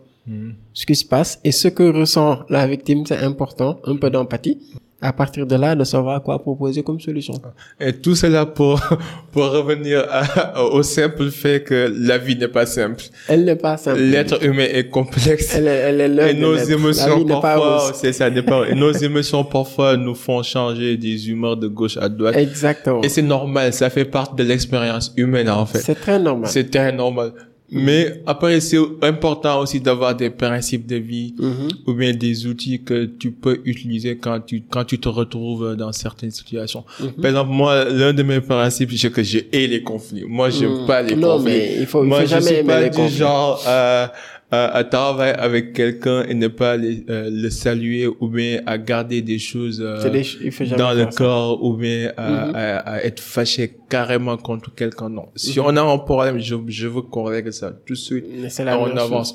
ce 0.73 0.85
qui 0.85 0.95
se 0.95 1.03
passe 1.03 1.39
et 1.43 1.51
ce 1.51 1.67
que 1.67 1.83
ressent 1.83 2.43
la 2.49 2.67
victime, 2.67 3.05
c'est 3.05 3.17
important, 3.17 3.79
un 3.83 3.95
peu 3.95 4.09
d'empathie. 4.09 4.59
À 5.03 5.13
partir 5.13 5.47
de 5.47 5.55
là, 5.55 5.73
de 5.75 5.83
savoir 5.83 6.21
quoi 6.21 6.37
proposer 6.39 6.83
comme 6.83 6.99
solution. 6.99 7.33
Et 7.79 7.91
tout 7.93 8.13
cela 8.13 8.45
pour, 8.45 8.79
pour 9.31 9.49
revenir 9.49 10.05
à- 10.09 10.63
au 10.63 10.83
simple 10.83 11.31
fait 11.31 11.63
que 11.63 11.91
la 11.97 12.19
vie 12.19 12.35
n'est 12.35 12.47
pas 12.47 12.67
simple. 12.67 13.03
Elle 13.27 13.43
n'est 13.45 13.55
pas 13.55 13.77
simple. 13.77 13.99
L'être 13.99 14.43
humain 14.45 14.67
est 14.71 14.89
complexe. 14.89 15.55
Elle 15.55 15.67
est, 15.67 15.71
elle 15.71 16.19
est 16.19 16.31
Et 16.31 16.33
nos 16.35 16.55
émotions 16.55 17.25
parfois, 17.25 17.91
c'est 17.95 18.13
ça 18.13 18.29
dépend. 18.29 18.63
Et 18.63 18.75
nos 18.75 18.91
émotions 18.91 19.43
parfois 19.43 19.97
nous 19.97 20.13
font 20.13 20.43
changer 20.43 20.97
des 20.97 21.29
humeurs 21.29 21.57
de 21.57 21.67
gauche 21.67 21.97
à 21.97 22.07
droite. 22.07 22.35
Exactement. 22.37 23.01
Et 23.01 23.09
c'est 23.09 23.23
normal, 23.23 23.73
ça 23.73 23.89
fait 23.89 24.05
partie 24.05 24.35
de 24.35 24.43
l'expérience 24.43 25.11
humaine 25.17 25.49
en 25.49 25.65
fait. 25.65 25.79
C'est 25.79 25.95
très 25.95 26.19
normal. 26.19 26.47
C'est 26.49 26.69
très 26.69 26.91
normal. 26.91 27.31
Mais 27.73 28.21
après, 28.25 28.59
c'est 28.59 28.77
important 29.01 29.59
aussi 29.61 29.79
d'avoir 29.79 30.13
des 30.15 30.29
principes 30.29 30.85
de 30.85 30.97
vie 30.97 31.33
Mhm. 31.39 31.67
ou 31.87 31.93
bien 31.93 32.13
des 32.13 32.45
outils 32.45 32.81
que 32.83 33.05
tu 33.05 33.31
peux 33.31 33.61
utiliser 33.63 34.17
quand 34.17 34.41
tu, 34.41 34.61
quand 34.69 34.83
tu 34.83 34.99
te 34.99 35.07
retrouves 35.07 35.75
dans 35.77 35.91
certaines 35.93 36.31
situations. 36.31 36.83
Mhm. 36.99 37.11
Par 37.21 37.25
exemple, 37.31 37.51
moi, 37.51 37.85
l'un 37.85 38.11
de 38.13 38.23
mes 38.23 38.41
principes, 38.41 38.91
c'est 38.97 39.09
que 39.11 39.23
je 39.23 39.39
hais 39.53 39.67
les 39.67 39.83
conflits. 39.83 40.25
Moi, 40.27 40.49
j'aime 40.49 40.81
Mhm. 40.81 40.85
pas 40.85 41.01
les 41.01 41.15
Non, 41.15 41.37
conflits. 41.37 41.45
mais 41.53 41.75
il 41.79 41.85
faut- 41.85 42.03
il 42.03 42.07
moi, 42.09 42.19
faut 42.19 42.25
je 42.25 42.29
jamais 42.29 42.41
suis 42.45 42.55
aimer 42.55 42.67
pas 42.67 42.81
les 42.81 42.89
du 42.89 42.95
conflits. 42.97 43.17
genre 43.17 43.63
à, 43.65 44.11
à, 44.51 44.65
à 44.79 44.83
travailler 44.83 45.33
avec 45.33 45.73
quelqu'un 45.73 46.23
et 46.23 46.33
ne 46.33 46.47
pas 46.49 46.75
les, 46.77 47.05
euh, 47.09 47.29
le 47.31 47.49
saluer 47.49 48.07
ou 48.07 48.27
bien 48.27 48.61
à 48.65 48.77
garder 48.77 49.21
des 49.21 49.39
choses 49.39 49.79
euh, 49.81 50.09
des 50.09 50.23
ch- 50.23 50.69
dans 50.77 50.91
le 50.93 51.05
ça. 51.09 51.17
corps 51.17 51.63
ou 51.63 51.77
bien 51.77 52.11
à, 52.17 52.29
Mhm. 52.47 52.55
à, 52.55 52.77
à 52.79 53.01
être 53.03 53.21
fâché 53.21 53.73
carrément 53.89 54.37
contre 54.37 54.73
quelqu'un. 54.75 55.09
Non. 55.09 55.27
Si 55.35 55.59
on 55.59 55.69
a 55.77 55.81
un 55.81 55.97
problème, 55.99 56.37
je, 56.39 56.55
je 56.67 56.87
veux 56.87 57.01
qu'on 57.01 57.23
règle 57.23 57.53
ça 57.53 57.71
tout 57.85 57.93
de 57.93 57.97
suite. 57.97 58.25
La 58.59 58.77
on 58.79 58.85
avance. 58.97 59.33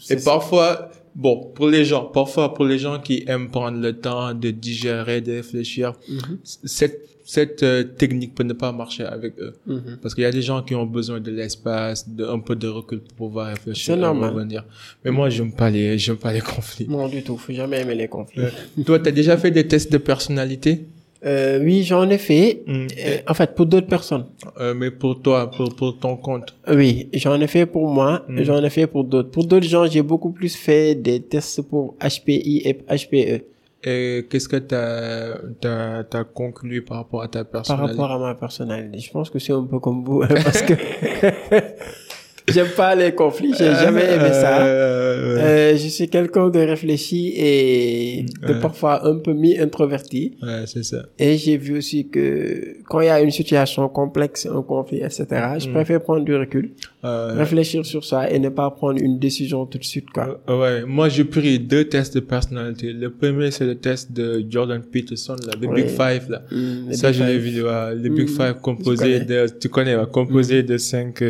C'est 0.00 0.14
Et 0.14 0.18
ça. 0.18 0.30
parfois, 0.32 0.90
bon, 1.14 1.52
pour 1.54 1.68
les 1.68 1.84
gens, 1.84 2.04
parfois 2.04 2.52
pour 2.52 2.64
les 2.64 2.78
gens 2.78 2.98
qui 2.98 3.24
aiment 3.28 3.50
prendre 3.50 3.78
le 3.80 3.92
temps 3.92 4.34
de 4.34 4.50
digérer, 4.50 5.20
de 5.20 5.32
réfléchir, 5.34 5.92
Mhm. 6.08 6.38
cette 6.42 7.00
cette 7.28 7.64
euh, 7.64 7.82
technique 7.82 8.34
peut 8.36 8.44
ne 8.44 8.52
pas 8.52 8.70
marcher 8.70 9.04
avec 9.04 9.34
eux. 9.40 9.52
Mhm. 9.66 9.98
Parce 10.00 10.14
qu'il 10.14 10.22
y 10.22 10.26
a 10.26 10.30
des 10.30 10.42
gens 10.42 10.62
qui 10.62 10.74
ont 10.76 10.86
besoin 10.86 11.18
de 11.20 11.30
l'espace, 11.32 12.08
de 12.08 12.24
un 12.24 12.38
peu 12.38 12.54
de 12.54 12.68
recul 12.68 13.00
pour 13.00 13.26
pouvoir 13.28 13.48
réfléchir 13.48 13.96
normal. 13.96 14.32
revenir. 14.32 14.64
Mais 15.04 15.10
moi, 15.10 15.28
j'aime 15.28 15.52
pas 15.52 15.68
les, 15.68 15.98
j'aime 15.98 16.16
pas 16.16 16.32
les 16.32 16.40
conflits. 16.40 16.86
Non, 16.88 17.08
du 17.08 17.22
tout. 17.24 17.36
Faut 17.36 17.52
jamais 17.52 17.80
aimer 17.80 17.96
les 17.96 18.06
conflits. 18.08 18.42
Toi, 18.86 19.00
t'as 19.00 19.10
déjà 19.10 19.36
fait 19.36 19.50
des 19.50 19.66
tests 19.66 19.90
de 19.92 19.98
personnalité? 19.98 20.84
Euh, 21.24 21.58
oui, 21.64 21.82
j'en 21.82 22.08
ai 22.08 22.18
fait. 22.18 22.62
Mm. 22.66 22.86
Euh, 22.98 23.16
en 23.26 23.34
fait, 23.34 23.54
pour 23.56 23.66
d'autres 23.66 23.88
personnes. 23.88 24.26
Euh, 24.60 24.74
mais 24.74 24.92
pour 24.92 25.20
toi, 25.20 25.50
pour, 25.50 25.74
pour 25.74 25.98
ton 25.98 26.16
compte. 26.16 26.54
Oui, 26.70 27.08
j'en 27.14 27.40
ai 27.40 27.48
fait 27.48 27.66
pour 27.66 27.88
moi, 27.88 28.24
Mm. 28.28 28.42
j'en 28.44 28.62
ai 28.62 28.70
fait 28.70 28.86
pour 28.86 29.02
d'autres. 29.02 29.30
Pour 29.30 29.44
d'autres 29.46 29.66
gens, 29.66 29.86
j'ai 29.86 30.02
beaucoup 30.02 30.30
plus 30.30 30.54
fait 30.54 30.94
des 30.94 31.18
tests 31.20 31.62
pour 31.62 31.96
HPI 32.00 32.62
et 32.64 32.74
HPE. 32.88 33.42
Et 33.84 34.26
qu'est-ce 34.30 34.48
que 34.48 34.56
t'as, 34.56 35.36
t'as, 35.60 36.02
t'as 36.04 36.24
conclu 36.24 36.82
par 36.82 36.96
rapport 36.98 37.22
à 37.22 37.28
ta 37.28 37.44
Par 37.44 37.62
personnalité? 37.62 38.00
rapport 38.00 38.10
à 38.12 38.18
ma 38.18 38.34
personnalité, 38.34 38.98
je 38.98 39.10
pense 39.12 39.30
que 39.30 39.38
c'est 39.38 39.52
un 39.52 39.64
peu 39.64 39.78
comme 39.78 40.02
vous, 40.04 40.22
hein, 40.22 40.28
parce 40.42 40.62
que 40.62 40.72
j'aime 42.48 42.68
pas 42.76 42.94
les 42.94 43.12
conflits, 43.12 43.52
j'ai 43.58 43.72
jamais 43.74 44.04
aimé 44.14 44.30
ça. 44.32 44.64
Euh, 44.66 45.36
Euh, 45.38 45.76
je 45.76 45.88
suis 45.88 46.08
quelqu'un 46.08 46.48
de 46.48 46.58
réfléchi 46.58 47.32
et 47.36 48.24
de 48.46 48.52
Ouais. 48.54 48.60
parfois 48.60 49.06
un 49.06 49.16
peu 49.18 49.32
mi-introverti. 49.32 50.36
ouais, 50.42 50.64
c'est 50.66 50.82
ça. 50.84 51.00
Et 51.18 51.36
j'ai 51.36 51.56
vu 51.56 51.76
aussi 51.78 52.08
que 52.08 52.76
quand 52.88 53.00
il 53.00 53.06
y 53.06 53.08
a 53.10 53.20
une 53.20 53.30
situation 53.30 53.88
complexe, 53.88 54.46
un 54.46 54.62
conflit, 54.62 54.98
etc., 55.02 55.26
je 55.58 55.68
Mm. 55.68 55.72
préfère 55.72 56.00
prendre 56.02 56.24
du 56.24 56.34
recul, 56.36 56.70
Euh, 57.04 57.34
réfléchir 57.36 57.86
sur 57.86 58.04
ça 58.04 58.28
et 58.32 58.38
ne 58.40 58.48
pas 58.48 58.68
prendre 58.70 59.00
une 59.00 59.18
décision 59.20 59.64
tout 59.66 59.78
de 59.78 59.84
suite, 59.84 60.10
quoi. 60.12 60.40
Euh, 60.48 60.58
Ouais, 60.60 60.84
moi 60.86 61.08
j'ai 61.08 61.24
pris 61.24 61.58
deux 61.60 61.84
tests 61.84 62.14
de 62.16 62.20
personnalité. 62.20 62.92
Le 62.92 63.10
premier 63.10 63.50
c'est 63.52 63.66
le 63.66 63.76
test 63.76 64.10
de 64.12 64.44
Jordan 64.50 64.82
Peterson, 64.82 65.36
là, 65.46 65.52
le. 65.60 65.66
Big 65.76 65.86
Five 65.88 66.24
là. 66.30 66.42
Mm, 66.50 66.92
Ça 66.92 67.12
j'ai 67.12 67.24
Five. 67.24 67.40
vu 67.40 67.50
le 67.62 68.08
Big 68.18 68.28
Mm, 68.28 68.36
Five 68.38 68.54
composé 68.60 69.20
de, 69.20 69.46
tu 69.60 69.68
connais, 69.68 69.96
composé 70.10 70.62
de 70.64 70.76
cinq 70.78 71.22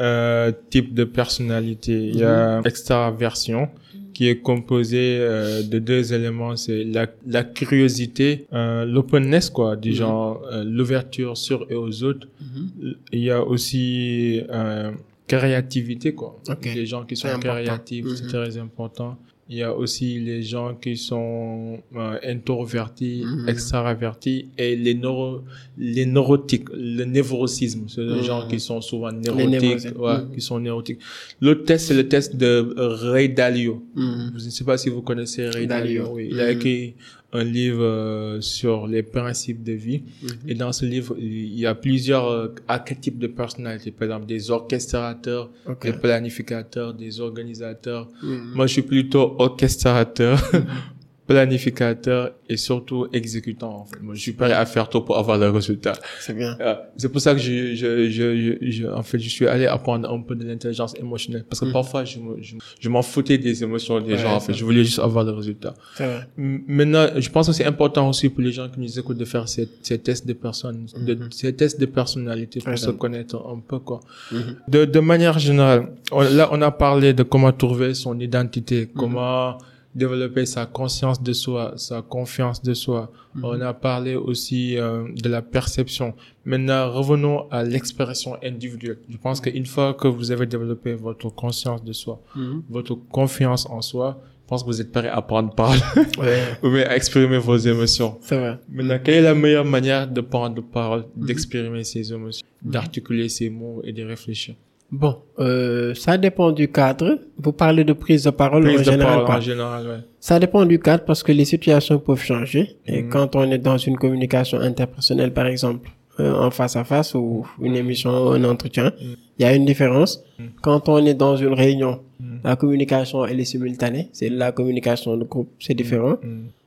euh, 0.00 0.52
types 0.70 0.94
de 0.94 1.04
personnalité. 1.04 1.92
Il 2.08 2.16
y 2.16 2.24
a 2.24 2.60
extraversion 2.64 3.68
qui 4.14 4.28
est 4.28 4.38
composé 4.40 5.18
euh, 5.20 5.62
de 5.62 5.78
deux 5.78 6.14
éléments, 6.14 6.56
c'est 6.56 6.84
la, 6.84 7.06
la 7.26 7.44
curiosité, 7.44 8.46
euh, 8.54 8.84
l'openness 8.86 9.50
quoi, 9.50 9.76
du 9.76 9.90
Mhm. 9.90 9.94
genre 9.96 10.42
euh, 10.50 10.64
l'ouverture 10.64 11.36
sur 11.36 11.66
et 11.70 11.74
aux 11.74 12.02
autres. 12.02 12.26
Mhm. 12.40 12.94
Il 13.12 13.20
y 13.20 13.30
a 13.30 13.42
aussi 13.42 14.40
euh, 14.50 14.90
créativité 15.26 16.14
quoi. 16.14 16.38
Ok. 16.48 16.64
Les 16.74 16.86
gens 16.86 17.04
qui 17.04 17.14
sont 17.16 17.28
créatifs, 17.38 18.06
c'est 18.14 18.24
Mhm. 18.24 18.28
très 18.30 18.56
important. 18.58 19.18
Il 19.48 19.58
y 19.58 19.62
a 19.62 19.72
aussi 19.72 20.18
les 20.18 20.42
gens 20.42 20.74
qui 20.74 20.96
sont 20.96 21.78
euh, 21.94 22.18
introvertis, 22.24 23.22
Mhm. 23.24 23.48
extravertis 23.48 24.48
et 24.58 24.74
les 24.74 24.94
neuro, 24.94 25.42
les 25.78 26.04
neurotiques, 26.04 26.68
le 26.74 27.04
névrosisme, 27.04 27.84
c'est 27.88 28.00
les 28.02 28.16
Mhm. 28.16 28.22
gens 28.24 28.48
qui 28.48 28.58
sont 28.58 28.80
souvent 28.80 29.12
nérotiques, 29.12 29.48
névrosiques. 29.50 29.98
ouais, 29.98 30.18
Mhm. 30.18 30.34
qui 30.34 30.40
sont 30.40 30.58
neurotiques. 30.58 30.98
L'autre 31.40 31.64
test 31.64 31.86
c'est 31.86 31.94
le 31.94 32.08
test 32.08 32.34
de 32.34 32.74
Ray 33.12 33.28
Dalio. 33.28 33.84
Je 33.96 34.44
ne 34.44 34.50
sais 34.50 34.64
pas 34.64 34.76
si 34.78 34.88
vous 34.88 35.02
connaissez 35.02 35.48
Ray 35.48 35.66
Dalio. 35.68 36.02
Dalio. 36.02 36.14
Oui, 36.16 36.28
il 36.32 36.40
a 36.40 36.46
Mhm. 36.46 36.56
écrit 36.56 36.94
un 37.32 37.44
livre 37.44 37.82
euh, 37.82 38.40
sur 38.40 38.86
les 38.86 39.02
principes 39.02 39.62
de 39.62 39.72
vie. 39.72 40.02
Mhm. 40.22 40.30
Et 40.48 40.54
dans 40.54 40.72
ce 40.72 40.86
livre, 40.86 41.16
il 41.18 41.58
y 41.58 41.66
a 41.66 41.74
plusieurs 41.74 42.28
euh, 42.28 42.54
archétypes 42.68 43.18
de 43.18 43.26
personnalité. 43.26 43.90
Par 43.90 44.06
exemple, 44.06 44.26
des 44.26 44.50
orchestrateurs, 44.50 45.50
des 45.82 45.92
planificateurs, 45.92 46.94
des 46.94 47.20
organisateurs. 47.20 48.08
Mm. 48.22 48.54
Moi, 48.54 48.66
je 48.66 48.72
suis 48.74 48.82
plutôt 48.82 49.36
orchestrateur, 49.38 50.40
planificateur 51.26 52.32
et 52.48 52.56
surtout 52.56 53.06
exécutant. 53.12 53.72
En 53.80 53.84
fait. 53.86 54.00
Moi, 54.02 54.14
je 54.14 54.20
suis 54.20 54.32
prêt 54.32 54.52
à 54.52 54.64
faire 54.66 54.88
tout 54.88 55.00
pour 55.02 55.16
avoir 55.18 55.38
le 55.38 55.48
résultat. 55.50 55.94
C'est 56.20 56.34
bien. 56.34 56.56
Euh, 56.60 56.74
c'est 56.96 57.10
pour 57.10 57.20
ça 57.20 57.32
que 57.34 57.40
je, 57.40 57.74
je, 57.74 58.08
je, 58.10 58.36
je, 58.60 58.70
je- 58.70 58.86
en 58.86 59.02
fait, 59.02 59.18
je 59.18 59.28
suis 59.28 59.46
allé 59.46 59.66
apprendre 59.66 60.10
un 60.12 60.20
peu 60.22 60.34
de 60.34 60.44
l'intelligence 60.44 60.94
émotionnelle. 60.98 61.44
Parce 61.48 61.60
que 61.60 61.66
Mhm. 61.66 61.72
parfois, 61.72 62.04
je, 62.04 62.18
je, 62.40 62.54
je 62.80 62.88
m'en 62.88 63.02
foutais 63.02 63.38
des 63.38 63.62
émotions 63.62 64.00
des 64.00 64.12
Ouais, 64.12 64.18
gens. 64.18 64.34
En 64.34 64.40
fait, 64.40 64.54
je 64.54 64.64
voulais 64.64 64.84
juste 64.84 64.98
avoir 64.98 65.24
le 65.24 65.32
résultat. 65.32 65.74
Vrai. 65.98 66.28
Maintenant, 66.36 67.06
je 67.16 67.28
pense 67.30 67.46
que 67.48 67.52
c'est 67.52 67.64
important 67.64 68.08
aussi 68.08 68.28
pour 68.28 68.42
les 68.42 68.52
gens 68.52 68.68
qui 68.68 68.80
nous 68.80 68.98
écoutent 68.98 69.18
de 69.18 69.24
faire 69.24 69.48
ces, 69.48 69.68
ces 69.82 69.98
tests 69.98 70.26
de 70.26 70.32
personnes, 70.32 70.86
de, 71.08 71.14
Mhm. 71.14 71.28
ces 71.32 71.52
tests 71.54 71.80
de 71.80 71.86
personnalité 71.86 72.60
pour 72.60 72.70
Ouais, 72.70 72.76
se 72.76 72.90
connaître 72.90 73.36
un 73.36 73.60
peu, 73.66 73.78
quoi. 73.78 74.00
Mhm. 74.32 74.56
De, 74.68 74.84
de 74.84 75.00
manière 75.00 75.38
générale, 75.38 75.88
on- 76.12 76.20
là, 76.22 76.48
on 76.52 76.60
a 76.62 76.70
parlé 76.70 77.12
de 77.12 77.22
comment 77.22 77.52
trouver 77.52 77.94
son 77.94 78.18
identité, 78.20 78.88
comment 78.94 79.58
développer 79.96 80.44
sa 80.46 80.66
conscience 80.66 81.22
de 81.22 81.32
soi, 81.32 81.72
sa 81.76 82.02
confiance 82.02 82.62
de 82.62 82.74
soi. 82.74 83.10
Mhm. 83.34 83.44
On 83.44 83.60
a 83.60 83.72
parlé 83.74 84.14
aussi 84.14 84.76
euh, 84.78 85.04
de 85.24 85.28
la 85.28 85.42
perception. 85.42 86.14
Maintenant, 86.44 86.92
revenons 86.92 87.48
à 87.50 87.62
l'expression 87.64 88.36
individuelle. 88.44 88.98
Je 89.08 89.16
pense 89.16 89.40
qu'une 89.40 89.66
fois 89.66 89.94
que 89.94 90.08
vous 90.08 90.30
avez 90.30 90.46
développé 90.46 90.94
votre 90.94 91.28
conscience 91.30 91.82
de 91.82 91.92
soi, 91.92 92.20
Mhm. 92.36 92.62
votre 92.70 92.94
confiance 93.18 93.66
en 93.68 93.80
soi, 93.82 94.20
je 94.44 94.48
pense 94.50 94.62
que 94.62 94.68
vous 94.68 94.80
êtes 94.80 94.92
prêt 94.92 95.08
à 95.08 95.20
prendre 95.22 95.52
parole 95.54 95.78
Ouais, 96.20 96.40
ou 96.62 96.70
bien 96.70 96.84
à 96.86 96.94
exprimer 96.94 97.38
vos 97.38 97.56
émotions. 97.56 98.16
c'est 98.20 98.38
vrai. 98.38 98.58
Maintenant, 98.68 98.98
quelle 99.02 99.14
est 99.14 99.22
la 99.22 99.34
meilleure 99.34 99.64
manière 99.64 100.06
de 100.06 100.20
prendre 100.20 100.62
parole, 100.62 101.04
d'exprimer 101.16 101.82
ses 101.82 102.12
émotions, 102.12 102.46
d'articuler 102.62 103.28
ses 103.28 103.50
mots 103.50 103.80
et 103.82 103.92
de 103.92 104.04
réfléchir? 104.04 104.54
Bon, 104.92 105.16
euh, 105.40 105.94
ça 105.94 106.16
dépend 106.16 106.52
du 106.52 106.68
cadre. 106.70 107.18
Vous 107.38 107.52
parlez 107.52 107.82
de 107.84 107.92
prise 107.92 108.24
de 108.24 108.30
parole 108.30 108.62
en 108.62 108.66
Prise 108.74 108.86
de 108.86 108.92
général. 108.92 109.18
parole 109.24 109.36
en 109.36 109.40
général, 109.40 109.86
ouais. 109.86 109.98
Ça 110.20 110.38
dépend 110.38 110.64
du 110.64 110.78
cadre 110.78 111.04
parce 111.04 111.22
que 111.22 111.32
les 111.32 111.44
situations 111.44 111.98
peuvent 111.98 112.22
changer. 112.22 112.76
Et 112.86 113.02
Mhm. 113.02 113.08
quand 113.10 113.34
on 113.36 113.50
est 113.50 113.58
dans 113.58 113.78
une 113.78 113.96
communication 113.98 114.58
interpersonnelle, 114.60 115.32
par 115.32 115.46
exemple, 115.46 115.90
euh, 116.20 116.32
en 116.34 116.50
face 116.50 116.76
à 116.76 116.84
face 116.84 117.14
ou 117.14 117.46
une 117.60 117.74
émission, 117.76 118.30
un 118.32 118.44
entretien, 118.44 118.92
il 119.00 119.42
y 119.42 119.44
a 119.44 119.54
une 119.54 119.64
différence. 119.66 120.22
Mhm. 120.38 120.46
Quand 120.62 120.88
on 120.88 121.04
est 121.04 121.14
dans 121.14 121.36
une 121.36 121.52
réunion, 121.52 122.00
Mhm. 122.20 122.40
la 122.44 122.54
communication, 122.56 123.26
elle 123.26 123.40
est 123.40 123.44
simultanée. 123.44 124.08
C'est 124.12 124.28
la 124.30 124.52
communication 124.52 125.16
de 125.16 125.24
groupe, 125.24 125.50
c'est 125.58 125.74
différent. 125.74 126.16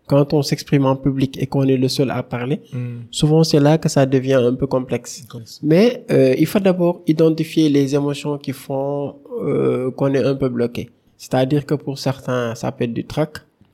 Quand 0.09 0.33
on 0.33 0.41
s'exprime 0.41 0.85
en 0.87 0.95
public 0.95 1.37
et 1.41 1.45
qu'on 1.45 1.67
est 1.73 1.77
le 1.77 1.87
seul 1.87 2.09
à 2.09 2.23
parler, 2.23 2.61
mm. 2.73 3.01
souvent 3.11 3.43
c'est 3.43 3.59
là 3.59 3.77
que 3.77 3.89
ça 3.95 4.07
devient 4.07 4.41
un 4.51 4.55
peu 4.55 4.65
complexe. 4.65 5.23
Comme 5.29 5.45
ça. 5.45 5.59
Mais 5.61 6.03
euh, 6.09 6.33
il 6.37 6.47
faut 6.47 6.59
d'abord 6.59 7.01
identifier 7.05 7.69
les 7.69 7.93
émotions 7.93 8.39
qui 8.39 8.51
font 8.51 9.17
euh, 9.43 9.91
qu'on 9.91 10.11
est 10.15 10.23
un 10.23 10.35
peu 10.35 10.49
bloqué. 10.49 10.89
C'est-à-dire 11.15 11.63
que 11.65 11.75
pour 11.75 11.99
certains, 11.99 12.55
ça 12.55 12.71
peut 12.71 12.85
être 12.85 12.93
du 12.93 13.05
trac, 13.05 13.33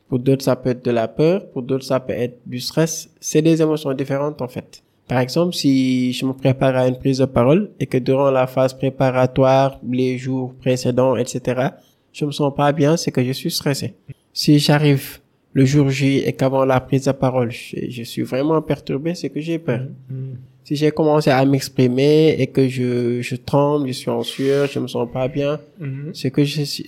pour 0.09 0.19
d'autres, 0.19 0.43
ça 0.43 0.57
peut 0.57 0.71
être 0.71 0.83
de 0.83 0.91
la 0.91 1.07
peur, 1.07 1.49
pour 1.51 1.61
d'autres, 1.61 1.85
ça 1.85 2.01
peut 2.01 2.13
être 2.13 2.37
du 2.45 2.59
stress. 2.59 3.09
C'est 3.21 3.41
des 3.41 3.61
émotions 3.61 3.93
différentes 3.93 4.41
en 4.41 4.49
fait. 4.49 4.83
Par 5.07 5.19
exemple, 5.19 5.53
si 5.53 6.11
je 6.11 6.25
me 6.25 6.33
prépare 6.33 6.75
à 6.75 6.87
une 6.87 6.97
prise 6.97 7.19
de 7.19 7.25
parole 7.25 7.71
et 7.79 7.85
que 7.85 7.97
durant 7.97 8.29
la 8.29 8.45
phase 8.45 8.73
préparatoire, 8.73 9.79
les 9.89 10.17
jours 10.17 10.53
précédents, 10.55 11.15
etc., 11.15 11.69
je 12.11 12.25
me 12.25 12.31
sens 12.31 12.53
pas 12.53 12.71
bien, 12.71 12.97
c'est 12.97 13.11
que 13.11 13.23
je 13.23 13.31
suis 13.31 13.51
stressé. 13.51 13.93
Si 14.33 14.59
j'arrive 14.59 15.19
le 15.57 15.63
jour 15.71 15.89
J 15.89 16.17
et 16.27 16.33
qu'avant 16.33 16.65
la 16.65 16.79
prise 16.87 17.05
de 17.05 17.11
parole, 17.25 17.49
je, 17.51 17.77
je 17.95 18.03
suis 18.11 18.21
vraiment 18.31 18.61
perturbé, 18.61 19.15
c'est 19.19 19.29
que 19.33 19.39
j'ai 19.47 19.57
peur. 19.67 19.81
Mm, 20.09 20.33
Si 20.65 20.73
j'ai 20.75 20.91
commencé 20.99 21.29
à 21.39 21.41
m'exprimer 21.45 22.35
et 22.41 22.47
que 22.55 22.63
je, 22.75 23.21
je 23.21 23.35
tremble, 23.49 23.87
je 23.87 23.93
suis 24.01 24.11
en 24.19 24.23
sueur, 24.23 24.67
je 24.73 24.79
me 24.83 24.87
sens 24.87 25.07
pas 25.17 25.27
bien, 25.37 25.53
mm, 25.79 26.11
c'est 26.13 26.31
que 26.35 26.43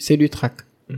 c'est 0.05 0.18
du 0.24 0.30
trac. 0.30 0.55
mm. 0.89 0.95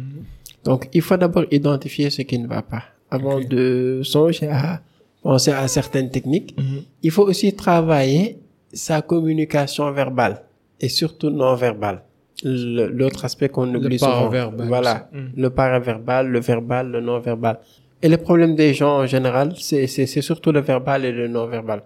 Donc, 0.68 0.90
il 0.94 1.02
faut 1.02 1.16
d'abord 1.24 1.46
identifier 1.52 2.10
ce 2.10 2.22
qui 2.24 2.38
ne 2.44 2.48
va 2.56 2.62
pas 2.74 2.84
avant 3.10 3.40
de 3.40 4.02
songer 4.04 4.48
à 4.48 4.82
penser 5.24 5.52
à 5.52 5.68
certaines 5.68 6.10
techniques. 6.18 6.52
Mhm. 6.58 6.82
Il 7.04 7.12
faut 7.12 7.24
aussi 7.32 7.54
travailler 7.54 8.38
sa 8.74 9.02
communication 9.02 9.92
verbale 9.92 10.36
et 10.80 10.90
surtout 10.90 11.30
non 11.30 11.56
verbale. 11.56 12.00
Le- 12.44 12.88
L'autre 12.88 13.26
aspect 13.26 13.50
qu'on 13.50 13.74
oublie 13.76 14.00
souvent. 14.00 14.12
paraverbal 14.12 14.68
Voilà. 14.68 15.08
aussi. 15.12 15.22
Mm. 15.22 15.30
Le 15.42 15.50
paraverbal, 15.50 16.28
le 16.28 16.40
verbal, 16.40 16.90
le 16.92 17.02
non 17.02 17.20
verbal. 17.20 17.60
Et 18.02 18.08
le 18.08 18.18
problème 18.18 18.56
des 18.56 18.74
gens 18.74 19.00
en 19.00 19.06
général, 19.06 19.54
c'est 19.58 19.88
c'est- 19.88 20.06
c'est 20.06 20.22
surtout 20.22 20.52
le 20.52 20.62
verbal 20.62 21.04
et 21.06 21.12
le 21.12 21.28
non 21.28 21.46
verbal. 21.48 21.82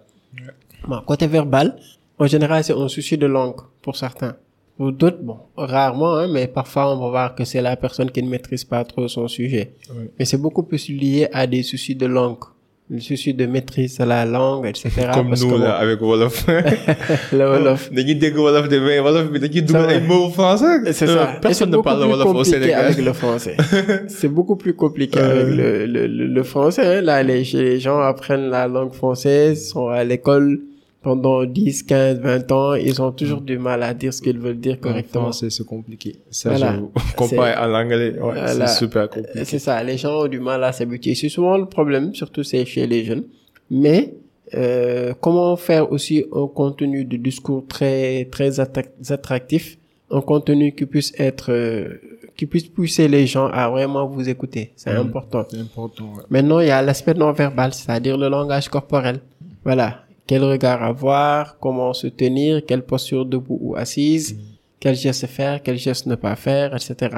Bon, 0.86 1.00
côté 1.06 1.26
verbal, 1.26 1.76
en 2.18 2.26
général, 2.26 2.62
c'est 2.62 2.72
un 2.74 2.88
souci 2.88 3.16
de 3.18 3.26
langue 3.26 3.56
pour 3.82 3.96
certains. 3.96 4.36
Pour 4.76 4.92
d'autres, 4.92 5.22
bon, 5.22 5.38
rarement, 5.56 6.14
hein, 6.16 6.28
mais 6.32 6.46
parfois 6.48 6.92
on 6.92 6.98
va 7.00 7.08
voir 7.08 7.34
que 7.36 7.44
c'est 7.44 7.62
la 7.62 7.76
personne 7.76 8.10
qui 8.10 8.22
ne 8.22 8.28
maîtrise 8.28 8.64
pas 8.64 8.84
trop 8.84 9.06
son 9.08 9.26
sujet. 9.28 9.74
Ouais. 9.90 10.10
Mais 10.18 10.24
c'est 10.24 10.36
beaucoup 10.36 10.64
plus 10.64 10.88
lié 10.88 11.28
à 11.32 11.46
des 11.46 11.62
soucis 11.62 11.94
de 11.94 12.06
langue, 12.06 12.42
le 12.90 13.00
souci 13.00 13.32
de 13.32 13.46
maîtrise 13.46 13.96
de 13.98 14.04
la 14.04 14.26
langue, 14.26 14.66
etc. 14.66 14.90
Comme 15.14 15.30
Parce 15.30 15.42
nous, 15.42 15.52
que, 15.56 15.62
là, 15.62 15.76
avec 15.76 16.00
Wolof. 16.02 16.44
le 17.32 17.44
Wolof, 17.50 17.90
dañuy 17.90 18.14
dégg 18.14 18.36
Wolof 18.36 18.68
de 18.68 18.78
mais 18.78 18.98
Wolof 19.00 19.30
bi 19.30 19.40
dañuy 19.40 19.62
dugal 19.62 19.82
vrai. 19.84 19.94
ay 19.96 20.00
mots 20.06 20.28
français. 20.30 20.92
C'est 20.92 21.08
Euh, 21.08 21.14
ça. 21.16 21.30
C'est 21.34 21.40
Personne 21.40 21.70
ne 21.70 21.78
parle 21.78 22.04
Wolof 22.04 22.34
au 22.34 22.44
Sénégal. 22.44 22.84
avec 22.86 22.98
le 23.04 23.12
français. 23.14 23.56
c'est 24.08 24.28
beaucoup 24.28 24.56
plus 24.56 24.74
compliqué 24.74 25.18
Euh. 25.18 25.30
avec 25.32 25.46
le, 25.56 25.86
le, 25.86 26.06
le, 26.06 26.26
le 26.26 26.42
français. 26.42 26.84
hein. 26.98 27.00
Là, 27.00 27.22
les, 27.22 27.42
les 27.44 27.80
gens 27.80 28.00
apprennent 28.00 28.50
la 28.50 28.68
langue 28.68 28.92
française, 28.92 29.66
sont 29.70 29.88
à 29.88 30.04
l'école 30.04 30.60
pendant 31.04 31.44
10, 31.44 31.82
15, 31.84 32.18
20 32.20 32.50
ans. 32.52 32.74
Ils 32.74 33.00
ont 33.00 33.12
toujours 33.12 33.40
du 33.42 33.58
mal 33.58 33.82
à 33.82 33.92
dire 33.94 34.12
ce 34.12 34.20
qu'ils 34.22 34.38
veulent 34.38 34.58
dire 34.58 34.76
En 34.80 34.82
correctement. 34.88 35.22
français, 35.24 35.50
c'est 35.50 35.64
compliqué. 35.66 36.16
Ça, 36.30 36.48
Voilà. 36.50 36.78
Comparé 37.16 37.52
à 37.52 37.66
l'anglais, 37.68 38.10
ouais, 38.12 38.18
Voilà. 38.18 38.66
c'est 38.66 38.78
super 38.78 39.08
compliqué. 39.08 39.44
C'est 39.44 39.58
ça. 39.60 39.82
Les 39.84 39.96
gens 39.98 40.22
ont 40.24 40.26
du 40.28 40.40
mal 40.40 40.64
à 40.64 40.72
s'habituer. 40.72 41.14
C'est 41.14 41.28
souvent 41.28 41.56
le 41.58 41.66
problème, 41.66 42.14
surtout 42.14 42.42
c'est 42.42 42.64
chez 42.64 42.86
les 42.86 43.04
jeunes. 43.04 43.24
Mais 43.70 44.14
euh, 44.54 45.12
comment 45.20 45.54
faire 45.56 45.92
aussi 45.92 46.24
un 46.32 46.46
contenu 46.46 47.04
de 47.04 47.16
discours 47.16 47.64
très 47.68 48.26
très 48.30 48.50
attrac- 48.60 49.10
attractif, 49.10 49.78
un 50.10 50.20
contenu 50.20 50.72
qui 50.74 50.86
puisse 50.86 51.12
être 51.18 51.50
euh, 51.52 52.00
qui 52.36 52.46
puisse 52.46 52.64
pousser 52.68 53.06
les 53.08 53.26
gens 53.26 53.46
à 53.46 53.68
vraiment 53.68 54.06
vous 54.06 54.28
écouter. 54.28 54.72
C'est 54.76 54.92
Mhm. 54.92 55.00
important. 55.06 55.44
C'est 55.48 55.58
important, 55.60 56.04
ouais. 56.16 56.22
Maintenant, 56.30 56.58
il 56.60 56.66
y 56.66 56.70
a 56.70 56.82
l'aspect 56.82 57.14
non 57.14 57.30
verbal, 57.32 57.72
c'est-à-dire 57.72 58.16
le 58.18 58.28
langage 58.28 58.68
corporel. 58.68 59.20
Voilà. 59.64 60.00
Quel 60.26 60.42
regard 60.42 60.82
avoir, 60.82 61.58
comment 61.58 61.92
se 61.92 62.06
tenir, 62.06 62.64
quelle 62.64 62.82
posture 62.82 63.26
debout 63.26 63.58
ou 63.60 63.76
assise, 63.76 64.38
quel 64.80 64.94
geste 64.94 65.26
faire, 65.26 65.62
quel 65.62 65.76
geste 65.76 66.06
ne 66.06 66.14
pas 66.14 66.36
faire, 66.36 66.74
etc. 66.74 67.16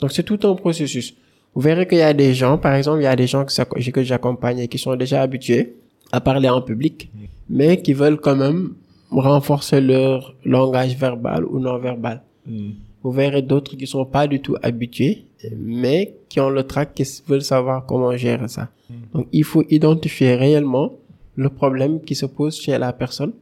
Donc, 0.00 0.12
c'est 0.12 0.22
tout 0.22 0.38
un 0.44 0.54
processus. 0.54 1.14
Vous 1.54 1.60
verrez 1.60 1.86
qu'il 1.86 1.98
y 1.98 2.02
a 2.02 2.12
des 2.12 2.34
gens, 2.34 2.58
par 2.58 2.74
exemple, 2.74 3.00
il 3.00 3.04
y 3.04 3.06
a 3.06 3.16
des 3.16 3.26
gens 3.26 3.44
que, 3.44 3.90
que 3.90 4.02
j'accompagne 4.02 4.58
et 4.58 4.68
qui 4.68 4.78
sont 4.78 4.96
déjà 4.96 5.22
habitués 5.22 5.76
à 6.12 6.20
parler 6.20 6.48
en 6.48 6.60
public, 6.60 7.10
mais 7.48 7.80
qui 7.80 7.92
veulent 7.92 8.20
quand 8.20 8.36
même 8.36 8.74
renforcer 9.10 9.80
leur 9.80 10.34
langage 10.44 10.96
verbal 10.96 11.44
ou 11.44 11.58
non 11.58 11.78
verbal. 11.78 12.22
Mm. 12.46 12.70
Vous 13.02 13.12
verrez 13.12 13.42
d'autres 13.42 13.76
qui 13.76 13.86
sont 13.86 14.04
pas 14.04 14.26
du 14.26 14.40
tout 14.40 14.56
habitués, 14.62 15.26
mais 15.56 16.14
qui 16.28 16.40
ont 16.40 16.50
le 16.50 16.64
trac, 16.64 16.94
qui 16.94 17.04
veulent 17.28 17.42
savoir 17.42 17.84
comment 17.86 18.16
gérer 18.16 18.48
ça. 18.48 18.70
Donc, 19.12 19.28
il 19.32 19.44
faut 19.44 19.62
identifier 19.68 20.34
réellement 20.34 20.92
le 21.36 21.48
problème 21.48 22.00
qui 22.00 22.14
se 22.14 22.26
pose 22.26 22.60
chez 22.60 22.78
la 22.78 22.92
personne 22.92 23.32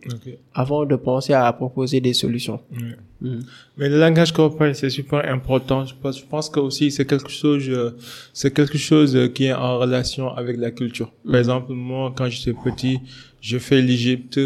avant 0.54 0.84
de 0.86 0.96
penser 0.96 1.34
à 1.34 1.52
proposer 1.52 2.00
des 2.00 2.14
solutions. 2.14 2.60
Ouais. 2.72 2.96
Mhm. 3.20 3.44
Mais 3.76 3.88
le 3.88 3.98
langage 4.00 4.32
corporel, 4.32 4.74
c'est 4.74 4.90
super 4.90 5.24
important. 5.30 5.84
Je 5.84 5.94
pense, 5.94 6.18
je 6.18 6.24
pense 6.24 6.48
que 6.48 6.58
aussi 6.60 6.90
c'est 6.90 7.04
quelque 7.04 7.30
chose, 7.30 7.68
euh, 7.68 7.96
c'est 8.32 8.52
quelque 8.52 8.78
chose 8.78 9.14
euh, 9.14 9.28
qui 9.28 9.44
est 9.44 9.52
en 9.52 9.78
relation 9.78 10.28
avec 10.34 10.56
la 10.56 10.70
culture. 10.70 11.12
Par 11.24 11.36
exemple, 11.36 11.72
moi, 11.72 12.12
quand 12.16 12.28
j'étais 12.28 12.52
petit, 12.52 12.98
je 13.40 13.58
fais 13.58 13.80
l'Égypte 13.80 14.40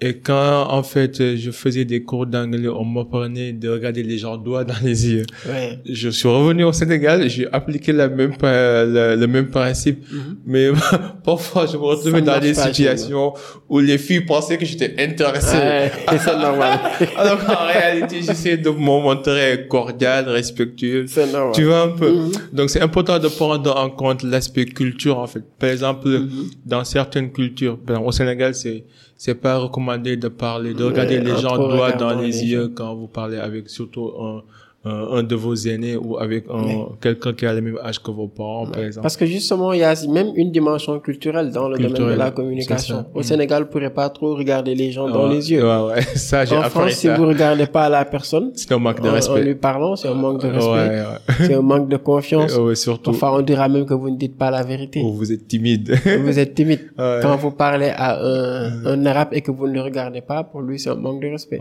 et 0.00 0.18
quand 0.18 0.66
en 0.70 0.82
fait 0.82 1.36
je 1.36 1.50
faisais 1.50 1.84
des 1.84 2.02
cours 2.02 2.26
d'anglais, 2.26 2.68
on 2.68 2.84
m'apprenait 2.84 3.52
de 3.52 3.68
regarder 3.68 4.02
les 4.02 4.18
gens 4.18 4.36
droit 4.36 4.64
dans 4.64 4.74
les 4.82 5.06
yeux. 5.12 5.24
Ouais. 5.48 5.78
Je 5.88 6.08
suis 6.10 6.28
revenu 6.28 6.64
au 6.64 6.72
Sénégal, 6.72 7.28
j'ai 7.30 7.46
appliqué 7.52 7.92
la 7.92 8.08
même, 8.08 8.32
le, 8.42 9.26
même 9.26 9.48
principe, 9.48 10.04
mais 10.44 10.68
parfois 11.24 11.66
je 11.66 11.76
me 11.76 11.82
retrouvais 11.82 12.20
dans 12.22 12.38
des 12.40 12.54
situations 12.54 13.32
où 13.68 13.78
les 13.78 13.96
filles 13.98 14.22
pensaient 14.22 14.58
que 14.58 14.66
j'étais 14.66 14.94
intéressé. 14.98 15.56
Ouais, 15.56 15.90
c'est 16.18 16.36
normal. 16.38 16.80
Alors 17.16 17.44
qu'en 17.44 17.64
réalité, 17.66 18.20
j'essaie 18.20 18.56
de 18.58 18.70
me 18.70 18.76
montrer 18.76 19.66
cordial, 19.68 20.28
respectueux. 20.28 21.06
C'est 21.06 21.32
normal. 21.32 21.52
Tu 21.54 21.64
vois 21.64 21.82
un 21.82 21.88
peu? 21.90 22.10
Mhm. 22.10 22.32
Donc 22.52 22.68
c'est 22.70 22.80
important 22.80 23.18
de 23.18 23.28
prendre 23.28 23.74
en 23.76 23.88
compte 23.90 24.22
l'aspect 24.24 24.66
culture 24.66 25.18
en 25.18 25.26
fait. 25.28 25.44
Par 25.58 25.70
exemple, 25.70 26.08
Mhm. 26.08 26.50
dans 26.66 26.84
certaines 26.84 27.30
cultures, 27.32 27.78
par 27.78 27.96
exemple, 27.96 28.08
au 28.08 28.12
Sénégal, 28.12 28.54
c'est 28.54 28.84
c'est 29.24 29.36
pas 29.36 29.56
recommandé 29.56 30.18
de 30.18 30.28
parler, 30.28 30.74
de 30.74 30.84
regarder 30.84 31.18
les 31.18 31.32
en 31.32 31.36
gens 31.38 31.56
droit 31.56 31.92
dans 31.92 32.12
les 32.12 32.44
yeux. 32.44 32.68
quand 32.68 32.94
vous 32.94 33.08
parlez 33.08 33.38
avec 33.38 33.70
surtout 33.70 34.12
un, 34.20 34.42
un, 34.84 35.06
un 35.18 35.22
de 35.22 35.34
vos 35.34 35.54
aînés 35.54 35.96
ou 35.96 36.18
avec 36.18 36.44
Ouais. 36.52 36.84
quelqu'un 37.00 37.32
qui 37.32 37.46
a 37.46 37.54
le 37.54 37.60
même 37.62 37.78
âge 37.82 38.02
que 38.02 38.10
vos 38.10 38.28
parents, 38.28 38.66
par 38.66 38.82
exemple. 38.82 39.02
Parce 39.02 39.16
que 39.16 39.24
justement, 39.26 39.72
il 39.72 39.80
y 39.80 39.82
a 39.82 39.94
même 40.08 40.28
une 40.36 40.50
dimension 40.52 41.00
culturelle 41.00 41.50
dans 41.50 41.68
le 41.68 41.78
domaine 41.78 41.94
de 42.12 42.14
la 42.24 42.30
communication. 42.30 43.06
Au 43.14 43.20
Mm. 43.20 43.22
Sénégal, 43.22 43.62
vous 43.62 43.68
ne 43.68 43.72
pourrez 43.72 43.90
pas 43.90 44.08
trop 44.10 44.34
regarder 44.34 44.74
les 44.74 44.90
gens 44.92 45.08
dans 45.08 45.26
les 45.26 45.50
yeux. 45.50 45.64
Ouais, 45.66 45.94
ouais. 45.94 46.02
Ça, 46.16 46.44
j'ai 46.44 46.56
En 46.56 46.62
France, 46.64 46.92
si 46.92 47.06
ça. 47.06 47.16
vous 47.16 47.26
regardez 47.26 47.66
pas 47.66 47.88
la 47.88 48.04
personne, 48.04 48.52
C'est 48.56 48.70
un 48.72 48.78
manque 48.78 49.00
de 49.00 49.08
en, 49.08 49.12
en 49.12 49.14
respect. 49.14 49.42
lui 49.42 49.54
parlant, 49.54 49.96
c'est 49.96 50.08
un 50.08 50.14
manque 50.14 50.42
de 50.42 50.48
respect, 50.48 50.70
Ouais, 50.70 51.00
ouais. 51.00 51.34
c'est 51.46 51.54
un 51.54 51.62
manque 51.62 51.88
de 51.88 51.96
confiance. 51.96 52.54
Ouais, 52.64 52.74
surtout. 52.74 53.10
Enfin, 53.10 53.30
on 53.32 53.40
dira 53.42 53.68
même 53.68 53.86
que 53.86 53.94
vous 53.94 54.10
ne 54.10 54.16
dites 54.16 54.36
pas 54.36 54.50
la 54.50 54.62
vérité. 54.62 55.00
où 55.02 55.12
vous 55.14 55.32
êtes 55.32 55.48
timide. 55.48 55.94
Vous 56.24 56.38
êtes 56.38 56.54
timide. 56.54 56.92
Quand 57.22 57.36
vous 57.36 57.50
parlez 57.52 57.90
à 57.96 58.18
un, 58.22 58.84
un 58.86 59.06
arabe 59.06 59.28
et 59.32 59.40
que 59.40 59.50
vous 59.50 59.66
ne 59.66 59.72
le 59.72 59.80
regardez 59.80 60.20
pas, 60.20 60.44
pour 60.44 60.60
lui, 60.60 60.78
c'est 60.78 60.90
un 60.90 60.94
manque 60.96 61.22
de 61.22 61.28
respect. 61.28 61.60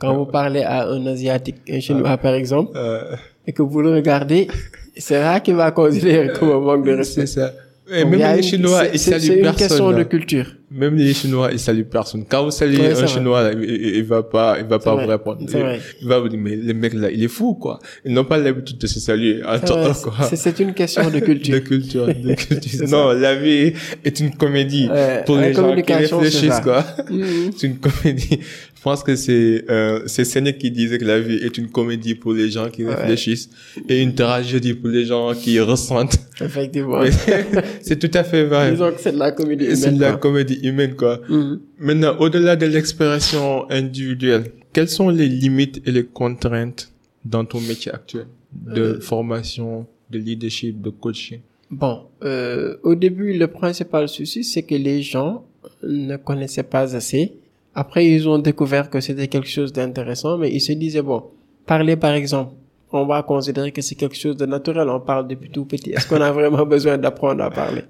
Quand 0.00 0.16
vous 0.16 0.26
parlez 0.26 0.62
à 0.62 0.88
un 0.88 1.04
asiatique, 1.06 1.56
un 1.70 1.80
chinois 1.80 2.16
par 2.16 2.34
exemple, 2.34 2.72
Euh, 2.76 3.14
et 3.46 3.52
que 3.52 3.62
vous 3.62 3.80
le 3.82 3.92
regardez, 3.94 4.48
c'est 4.96 5.22
rare 5.22 5.42
qu'il 5.42 5.54
va 5.54 5.70
considérer 5.70 6.28
comme 6.38 6.50
un 6.50 6.60
manque 6.60 6.84
de 6.86 6.92
respect. 6.92 7.26
c'est 7.26 7.40
ça. 7.40 7.52
Et 7.92 8.04
même 8.04 8.36
les 8.36 8.42
Chinois, 8.42 8.82
c'est- 8.84 8.90
ils 8.94 8.98
saluent 8.98 9.20
C'est 9.20 9.38
une 9.40 9.52
question 9.54 9.90
de 9.92 10.02
culture. 10.04 10.46
Même 10.72 10.94
les 10.96 11.12
Chinois, 11.14 11.50
ils 11.52 11.58
saluent 11.58 11.84
personne. 11.84 12.24
Quand 12.28 12.44
vous 12.44 12.52
saluez 12.52 12.78
Ouais, 12.78 13.02
un. 13.02 13.06
Chinois, 13.08 13.42
là, 13.42 13.52
il, 13.60 13.96
il- 13.96 14.04
va 14.04 14.22
pas, 14.22 14.56
il 14.60 14.66
va 14.66 14.78
pas 14.78 14.94
vrai. 14.94 15.04
vous 15.04 15.10
répondre. 15.10 15.40
Il, 16.00 16.06
va 16.06 16.20
vous 16.20 16.28
dire, 16.28 16.38
mais 16.38 16.54
le 16.54 16.72
mec 16.74 16.94
là, 16.94 17.10
il 17.10 17.22
est 17.24 17.28
fou, 17.28 17.54
quoi. 17.54 17.80
Ils 18.04 18.12
n'ont 18.12 18.24
pas 18.24 18.38
l'habitude 18.38 18.78
de 18.78 18.86
se 18.86 19.00
saluer. 19.00 19.40
C'est 19.42 19.48
Attends, 19.48 19.92
quoi. 19.94 20.14
c'est- 20.32 20.60
une 20.60 20.72
question 20.74 21.08
de 21.10 21.10
De 21.20 21.24
culture. 21.24 21.62
culture, 21.64 22.06
de 22.06 22.34
culture. 22.34 22.88
Non, 22.88 23.10
la 23.12 23.34
vie 23.34 23.72
est 24.04 24.20
une 24.20 24.30
comédie. 24.36 24.88
Ouais, 24.88 25.22
pour 25.26 25.36
les 25.38 25.52
gens 25.54 25.74
qui 25.74 25.92
réfléchissent, 25.92 26.60
quoi. 26.62 26.84
Mhm. 27.10 27.50
c'est 27.56 27.66
une 27.66 27.78
comédie. 27.78 28.38
Je 28.76 28.82
pense 28.82 29.02
que 29.02 29.14
c'est, 29.14 29.64
euh, 29.68 30.00
c'est 30.06 30.24
Sénèque 30.24 30.56
qui 30.56 30.70
disait 30.70 30.96
que 30.96 31.04
la 31.04 31.20
vie 31.20 31.34
est 31.36 31.58
une 31.58 31.68
comédie 31.68 32.14
pour 32.14 32.32
les 32.32 32.48
gens 32.50 32.68
qui 32.70 32.82
Ouais. 32.84 32.94
réfléchissent 32.94 33.50
et 33.90 34.00
une 34.00 34.14
tragédie 34.14 34.72
pour 34.72 34.88
les 34.88 35.04
gens 35.04 35.34
qui 35.34 35.60
ressentent. 35.60 36.16
Effectivement. 36.40 37.02
C'est 37.82 37.98
tout 37.98 38.10
à 38.16 38.24
fait 38.24 38.44
vrai. 38.44 38.70
Disons 38.70 38.90
que 38.92 39.00
c'est 39.00 39.12
de 39.12 39.18
la 39.18 39.32
comédie 39.32 39.76
C'est 39.76 39.90
de 39.94 40.00
la 40.00 40.12
comédie 40.12 40.59
humaine, 40.64 40.94
quoi. 40.96 41.20
Mhm. 41.28 41.60
Maintenant, 41.78 42.16
au-delà 42.18 42.56
de 42.56 42.66
l'expression 42.66 43.70
individuelle, 43.70 44.44
quelles 44.72 44.88
sont 44.88 45.08
les 45.10 45.28
limites 45.28 45.80
et 45.86 45.92
les 45.92 46.04
contraintes 46.04 46.92
dans 47.24 47.44
ton 47.44 47.60
métier 47.60 47.92
actuel 47.92 48.26
de 48.52 48.82
Euh. 48.82 49.00
formation, 49.00 49.86
de 50.10 50.18
leadership, 50.18 50.80
de 50.80 50.90
coaching? 50.90 51.40
Bon, 51.70 52.02
euh, 52.24 52.76
au 52.82 52.94
début, 52.94 53.32
le 53.38 53.46
principal 53.46 54.08
souci, 54.08 54.42
c'est 54.42 54.62
que 54.62 54.74
les 54.74 55.02
gens 55.02 55.44
ne 55.82 56.16
connaissaient 56.16 56.64
pas 56.64 56.96
assez. 56.96 57.32
Après, 57.74 58.04
ils 58.06 58.28
ont 58.28 58.38
découvert 58.38 58.90
que 58.90 59.00
c'était 59.00 59.28
quelque 59.28 59.48
chose 59.48 59.72
d'intéressant, 59.72 60.36
mais 60.38 60.50
ils 60.52 60.60
se 60.60 60.72
disaient, 60.72 61.02
bon, 61.02 61.22
parler 61.66 61.96
par 61.96 62.12
exemple, 62.14 62.52
on 62.92 63.06
va 63.06 63.22
considérer 63.22 63.72
que 63.72 63.82
c'est 63.82 63.94
quelque 63.94 64.16
chose 64.16 64.36
de 64.36 64.46
naturel, 64.46 64.88
on 64.88 65.00
parle 65.00 65.28
depuis 65.28 65.50
tout 65.50 65.64
petit. 65.64 65.90
Est-ce 65.92 66.08
qu'on 66.08 66.20
a 66.20 66.32
vraiment 66.32 66.66
besoin 66.76 66.98
d'apprendre 66.98 67.42
à 67.44 67.50
parler? 67.50 67.82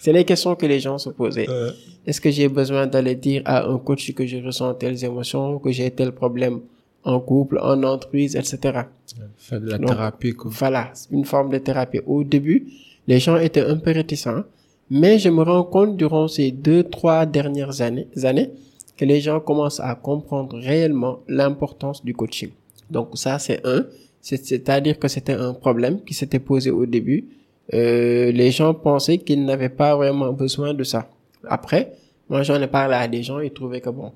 C'est 0.00 0.12
les 0.12 0.24
questions 0.24 0.54
que 0.54 0.66
les 0.66 0.80
gens 0.80 0.98
se 0.98 1.10
posaient. 1.10 1.46
Est-ce 2.06 2.20
que 2.20 2.30
j'ai 2.30 2.48
besoin 2.48 2.86
d'aller 2.86 3.14
dire 3.14 3.42
à 3.44 3.66
un 3.66 3.78
coach 3.78 4.12
que 4.14 4.26
je 4.26 4.38
ressens 4.38 4.74
telles 4.74 5.04
émotions, 5.04 5.58
que 5.58 5.70
j'ai 5.70 5.90
tel 5.90 6.12
problème 6.12 6.60
en 7.04 7.20
couple, 7.20 7.58
en 7.60 7.82
entreprise, 7.82 8.36
etc. 8.36 8.80
faire 9.36 9.60
de 9.60 9.70
la 9.70 9.78
Donc, 9.78 9.88
thérapie, 9.88 10.32
quoi. 10.32 10.50
Voilà, 10.54 10.92
une 11.10 11.24
forme 11.24 11.50
de 11.50 11.58
thérapie. 11.58 12.00
Au 12.06 12.24
début, 12.24 12.66
les 13.06 13.18
gens 13.18 13.36
étaient 13.36 13.62
un 13.62 13.76
peu 13.76 13.92
réticents, 13.92 14.44
mais 14.90 15.18
je 15.18 15.28
me 15.28 15.42
rends 15.42 15.64
compte 15.64 15.96
durant 15.96 16.28
ces 16.28 16.50
deux, 16.50 16.82
trois 16.84 17.24
dernières 17.26 17.80
années, 17.80 18.08
années 18.24 18.50
que 18.96 19.04
les 19.04 19.20
gens 19.20 19.40
commencent 19.40 19.80
à 19.80 19.94
comprendre 19.94 20.58
réellement 20.58 21.20
l'importance 21.28 22.04
du 22.04 22.14
coaching. 22.14 22.50
Donc 22.90 23.10
ça, 23.14 23.38
c'est 23.38 23.64
un. 23.66 23.86
C'est- 24.20 24.44
C'est-à-dire 24.44 24.98
que 24.98 25.08
c'était 25.08 25.32
un 25.34 25.54
problème 25.54 26.02
qui 26.04 26.14
s'était 26.14 26.38
posé 26.40 26.70
au 26.70 26.86
début. 26.86 27.24
Euh, 27.74 28.30
les 28.32 28.50
gens 28.50 28.74
pensaient 28.74 29.18
qu'ils 29.18 29.44
n'avaient 29.44 29.68
pas 29.68 29.94
vraiment 29.96 30.32
besoin 30.32 30.72
de 30.74 30.84
ça. 30.84 31.08
Après, 31.46 31.92
moi 32.28 32.42
j'en 32.42 32.60
ai 32.60 32.66
parlé 32.66 32.94
à 32.94 33.06
des 33.08 33.22
gens, 33.22 33.40
ils 33.40 33.50
trouvaient 33.52 33.80
que 33.80 33.90
bon, 33.90 34.12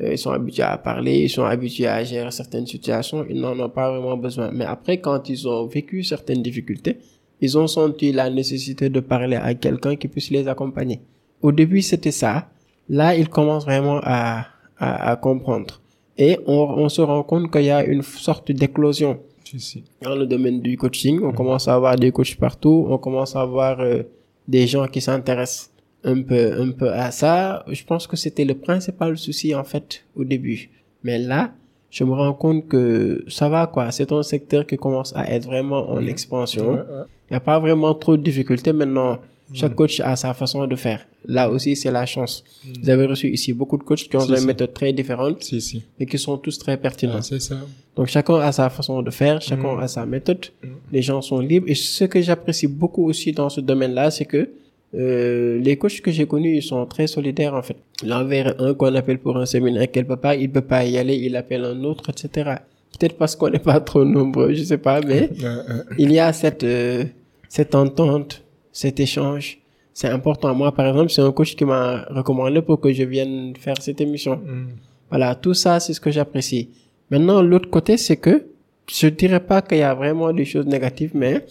euh, 0.00 0.12
ils 0.12 0.18
sont 0.18 0.30
habitués 0.30 0.64
à 0.64 0.76
parler, 0.76 1.20
ils 1.20 1.30
sont 1.30 1.44
habitués 1.44 1.86
à 1.86 2.02
gérer 2.04 2.30
certaines 2.32 2.66
situations, 2.66 3.24
ils 3.30 3.40
n'en 3.40 3.58
ont 3.58 3.68
pas 3.70 3.90
vraiment 3.90 4.16
besoin. 4.16 4.50
Mais 4.52 4.64
après, 4.64 4.98
quand 5.00 5.28
ils 5.28 5.46
ont 5.48 5.66
vécu 5.66 6.02
certaines 6.02 6.42
difficultés, 6.42 6.98
ils 7.40 7.56
ont 7.56 7.66
senti 7.68 8.12
la 8.12 8.28
nécessité 8.28 8.88
de 8.90 9.00
parler 9.00 9.36
à 9.36 9.54
quelqu'un 9.54 9.96
qui 9.96 10.08
puisse 10.08 10.30
les 10.30 10.46
accompagner. 10.48 11.00
Au 11.40 11.52
début, 11.52 11.80
c'était 11.82 12.10
ça. 12.10 12.48
Là, 12.88 13.14
ils 13.16 13.28
commencent 13.28 13.64
vraiment 13.64 14.00
à, 14.02 14.46
à, 14.78 15.10
à 15.12 15.16
comprendre. 15.16 15.80
Et 16.18 16.38
on, 16.46 16.58
on 16.84 16.88
se 16.90 17.00
rend 17.00 17.22
compte 17.22 17.50
qu'il 17.50 17.62
y 17.64 17.70
a 17.70 17.82
une 17.84 18.02
sorte 18.02 18.50
d'éclosion 18.52 19.20
Si, 19.50 19.58
si. 19.60 19.84
dans 20.00 20.14
le 20.14 20.26
domaine 20.26 20.60
du 20.60 20.76
coaching. 20.76 21.20
On 21.24 21.32
commence 21.32 21.66
à 21.66 21.74
avoir 21.74 21.96
des 21.96 22.12
coachs 22.12 22.36
partout. 22.36 22.86
On 22.88 22.98
commence 22.98 23.34
à 23.34 23.40
avoir 23.40 23.80
euh, 23.80 24.02
des 24.46 24.68
gens 24.68 24.86
qui 24.86 25.00
s'intéressent 25.00 25.72
un 26.04 26.22
peu, 26.22 26.60
un 26.60 26.70
peu 26.70 26.92
à 26.92 27.10
ça. 27.10 27.64
Je 27.68 27.84
pense 27.84 28.06
que 28.06 28.16
c'était 28.16 28.44
le 28.44 28.54
principal 28.54 29.18
souci 29.18 29.54
en 29.54 29.64
fait 29.64 30.04
au 30.14 30.24
début. 30.24 30.70
Mais 31.02 31.18
là, 31.18 31.52
je 31.90 32.04
me 32.04 32.12
rends 32.12 32.32
compte 32.32 32.68
que 32.68 33.24
ça 33.26 33.48
va 33.48 33.66
quoi. 33.66 33.90
C'est 33.90 34.12
un 34.12 34.22
secteur 34.22 34.66
qui 34.66 34.76
commence 34.76 35.14
à 35.16 35.28
être 35.32 35.46
vraiment 35.46 35.90
en 35.90 36.06
expansion. 36.06 36.74
Ouais. 36.74 36.82
Il 37.28 37.32
n'y 37.32 37.36
a 37.36 37.40
pas 37.40 37.58
vraiment 37.58 37.94
trop 37.94 38.16
de 38.16 38.22
difficultés 38.22 38.72
maintenant. 38.72 39.18
Chaque 39.52 39.74
coach 39.74 40.00
a 40.00 40.14
sa 40.16 40.32
façon 40.34 40.66
de 40.66 40.76
faire. 40.76 41.06
Là 41.26 41.50
aussi, 41.50 41.74
c'est 41.76 41.90
la 41.90 42.06
chance. 42.06 42.44
Vous 42.82 42.88
avez 42.88 43.06
reçu 43.06 43.28
ici 43.30 43.52
beaucoup 43.52 43.76
de 43.78 43.82
coachs 43.82 44.08
qui 44.08 44.16
ont 44.16 44.26
des 44.26 44.40
méthodes 44.44 44.72
très 44.72 44.92
différentes 44.92 45.42
Si, 45.42 45.60
si. 45.60 45.82
et 45.98 46.06
qui 46.06 46.18
sont 46.18 46.36
tous 46.38 46.58
très 46.58 46.72
Ah, 46.72 46.76
pertinentes. 46.76 47.24
c'est 47.24 47.40
ça. 47.40 47.56
Donc 47.96 48.06
chacun 48.06 48.36
a 48.36 48.52
sa 48.52 48.70
façon 48.70 49.02
de 49.02 49.10
faire, 49.10 49.42
chacun 49.42 49.74
Mm. 49.76 49.80
a 49.80 49.88
sa 49.88 50.06
méthode. 50.06 50.46
Mm. 50.62 50.66
Les 50.92 51.02
gens 51.02 51.20
sont 51.20 51.40
libres. 51.40 51.66
Et 51.68 51.74
ce 51.74 52.04
que 52.04 52.20
j'apprécie 52.22 52.68
beaucoup 52.68 53.04
aussi 53.10 53.32
dans 53.32 53.48
ce 53.50 53.60
domaine-là, 53.60 54.10
c'est 54.10 54.24
que 54.24 54.48
euh, 54.94 55.58
les 55.60 55.76
coachs 55.76 56.00
que 56.00 56.10
j'ai 56.10 56.26
connus, 56.26 56.56
ils 56.56 56.62
sont 56.62 56.84
très 56.86 57.06
solidaires 57.06 57.54
en 57.54 57.62
fait. 57.62 57.76
L'envers 58.04 58.54
un 58.60 58.74
qu'on 58.74 58.94
appelle 58.94 59.18
pour 59.18 59.36
un 59.36 59.46
séminaire 59.46 59.90
qu'elle 59.90 60.06
peut 60.06 60.16
pas, 60.16 60.34
il 60.36 60.50
peut 60.50 60.62
pas 60.62 60.84
y 60.84 60.96
aller, 60.98 61.16
il 61.16 61.36
appelle 61.36 61.64
un 61.64 61.84
autre, 61.84 62.10
etc. 62.10 62.50
Peut-être 62.98 63.16
parce 63.16 63.36
qu'on 63.36 63.50
n'est 63.50 63.60
pas 63.60 63.80
trop 63.80 64.04
nombreux, 64.04 64.52
je 64.54 64.62
sais 64.64 64.78
pas, 64.78 65.00
mais 65.00 65.30
Euh, 65.44 65.62
euh, 65.68 65.82
il 65.98 66.10
y 66.12 66.18
a 66.18 66.32
cette 66.32 66.64
euh, 66.64 67.04
cette 67.48 67.74
entente, 67.74 68.42
cet 68.72 69.00
échange. 69.00 69.58
C'est 69.92 70.08
important. 70.08 70.54
Moi, 70.54 70.72
par 70.72 70.86
exemple, 70.86 71.10
c'est 71.10 71.22
un 71.22 71.32
coach 71.32 71.56
qui 71.56 71.64
m'a 71.64 72.02
recommandé 72.10 72.62
pour 72.62 72.80
que 72.80 72.92
je 72.92 73.02
vienne 73.02 73.54
faire 73.56 73.76
cette 73.80 74.00
émission. 74.00 74.36
mm. 74.36 74.68
Voilà, 75.10 75.34
tout 75.34 75.54
ça, 75.54 75.80
c'est 75.80 75.92
ce 75.92 76.00
que 76.00 76.10
j'apprécie. 76.10 76.70
Maintenant, 77.10 77.42
l'autre 77.42 77.68
côté, 77.68 77.96
c'est 77.96 78.16
que 78.16 78.46
je 78.86 79.08
dirais 79.08 79.40
pas 79.40 79.60
qu'il 79.62 79.78
y 79.78 79.82
a 79.82 79.94
vraiment 79.94 80.32
des 80.32 80.44
choses 80.44 80.66
négatives, 80.66 81.10
mais 81.14 81.44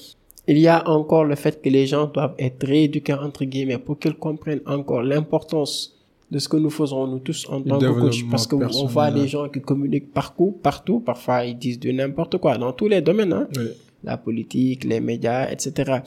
il 0.48 0.58
y 0.58 0.68
a 0.68 0.88
encore 0.90 1.26
le 1.26 1.36
fait 1.36 1.62
que 1.62 1.70
les 1.70 1.86
gens 1.86 2.08
doivent 2.08 2.36
être 2.40 2.66
rééduqués, 2.66 3.14
entre 3.14 3.44
guillemets, 3.46 3.78
pour 3.78 4.00
qu'ils 4.00 4.16
comprennent 4.16 4.62
encore 4.66 5.04
l'importance 5.04 5.96
de 6.32 6.40
ce 6.40 6.48
que 6.48 6.58
nous 6.58 6.70
faisons, 6.70 7.08
nous 7.08 7.20
tous, 7.20 7.48
en 7.50 7.62
tant 7.62 7.80
que 7.80 8.00
coach. 8.00 8.24
Parce 8.32 8.48
qu'on 8.48 8.86
voit 8.86 9.12
des 9.12 9.28
gens 9.28 9.50
qui 9.50 9.62
communiquent 9.62 10.14
partout, 10.14 10.58
partout. 10.64 11.00
Parfois, 11.00 11.44
ils 11.46 11.58
disent 11.58 11.80
de 11.80 11.92
n'importe 11.92 12.38
quoi, 12.38 12.58
dans 12.58 12.72
tous 12.72 12.88
les 12.88 13.02
domaines, 13.02 13.34
hein. 13.34 13.48
Oui. 13.58 13.70
la 14.04 14.18
politique, 14.18 14.86
les 14.86 15.02
médias, 15.02 15.50
etc. 15.52 16.00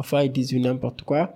Parfois, 0.00 0.24
ils 0.24 0.32
disent 0.32 0.54
n'importe 0.54 1.02
quoi. 1.02 1.34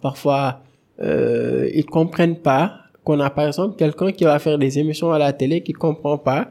Parfois, 0.00 0.62
euh, 1.02 1.68
ils 1.74 1.84
comprennent 1.84 2.38
pas 2.38 2.78
qu'on 3.04 3.20
a 3.20 3.28
par 3.28 3.46
exemple 3.46 3.76
quelqu'un 3.76 4.10
qui 4.10 4.24
va 4.24 4.38
faire 4.38 4.56
des 4.56 4.78
émissions 4.78 5.12
à 5.12 5.18
la 5.18 5.34
télé 5.34 5.62
qui 5.62 5.74
comprend 5.74 6.16
pas 6.16 6.50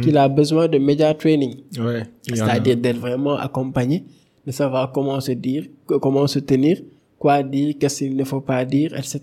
qu'il 0.00 0.16
a 0.16 0.26
besoin 0.30 0.68
de 0.68 0.78
média 0.78 1.12
training. 1.12 1.56
Ouais. 1.78 2.04
C'est-à-dire 2.22 2.78
d'être 2.78 2.96
vraiment 2.96 3.36
accompagné, 3.36 4.06
de 4.46 4.52
savoir 4.52 4.90
comment 4.90 5.20
se 5.20 5.32
dire, 5.32 5.66
comment 5.86 6.26
se 6.26 6.38
tenir, 6.38 6.78
quoi 7.18 7.42
dire, 7.42 7.74
qu'est-ce 7.78 8.04
qu'il 8.04 8.16
ne 8.16 8.24
faut 8.24 8.40
pas 8.40 8.64
dire, 8.64 8.96
etc. 8.96 9.20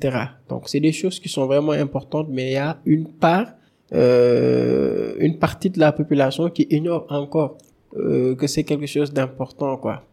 Donc, 0.47 0.69
c'est 0.69 0.79
des 0.79 0.91
choses 0.91 1.19
qui 1.19 1.27
sont 1.27 1.47
vraiment 1.47 1.71
importantes, 1.71 2.27
mais 2.29 2.51
il 2.51 2.53
y 2.53 2.57
a 2.57 2.77
une 2.85 3.07
part, 3.07 3.47
euh, 3.93 5.15
une 5.17 5.39
partie 5.39 5.71
de 5.71 5.79
la 5.79 5.91
population 5.91 6.51
qui 6.51 6.67
ignore 6.69 7.07
encore 7.09 7.57
euh, 7.97 8.35
que 8.35 8.45
c'est 8.45 8.63
quelque 8.63 8.85
chose 8.85 9.11
d'important, 9.11 9.75
quoi. 9.77 10.03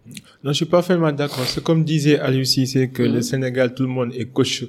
Non, 0.43 0.53
je 0.53 0.57
suis 0.57 0.65
parfaitement 0.65 1.13
d'accord. 1.13 1.45
C'est 1.47 1.63
comme 1.63 1.85
disait 1.85 2.19
Aliou 2.19 2.45
c'est 2.45 2.89
que 2.89 3.03
le 3.03 3.21
Sénégal, 3.21 3.75
tout 3.75 3.83
le 3.83 3.91
monde 3.91 4.13
est 4.17 4.25
coach. 4.25 4.65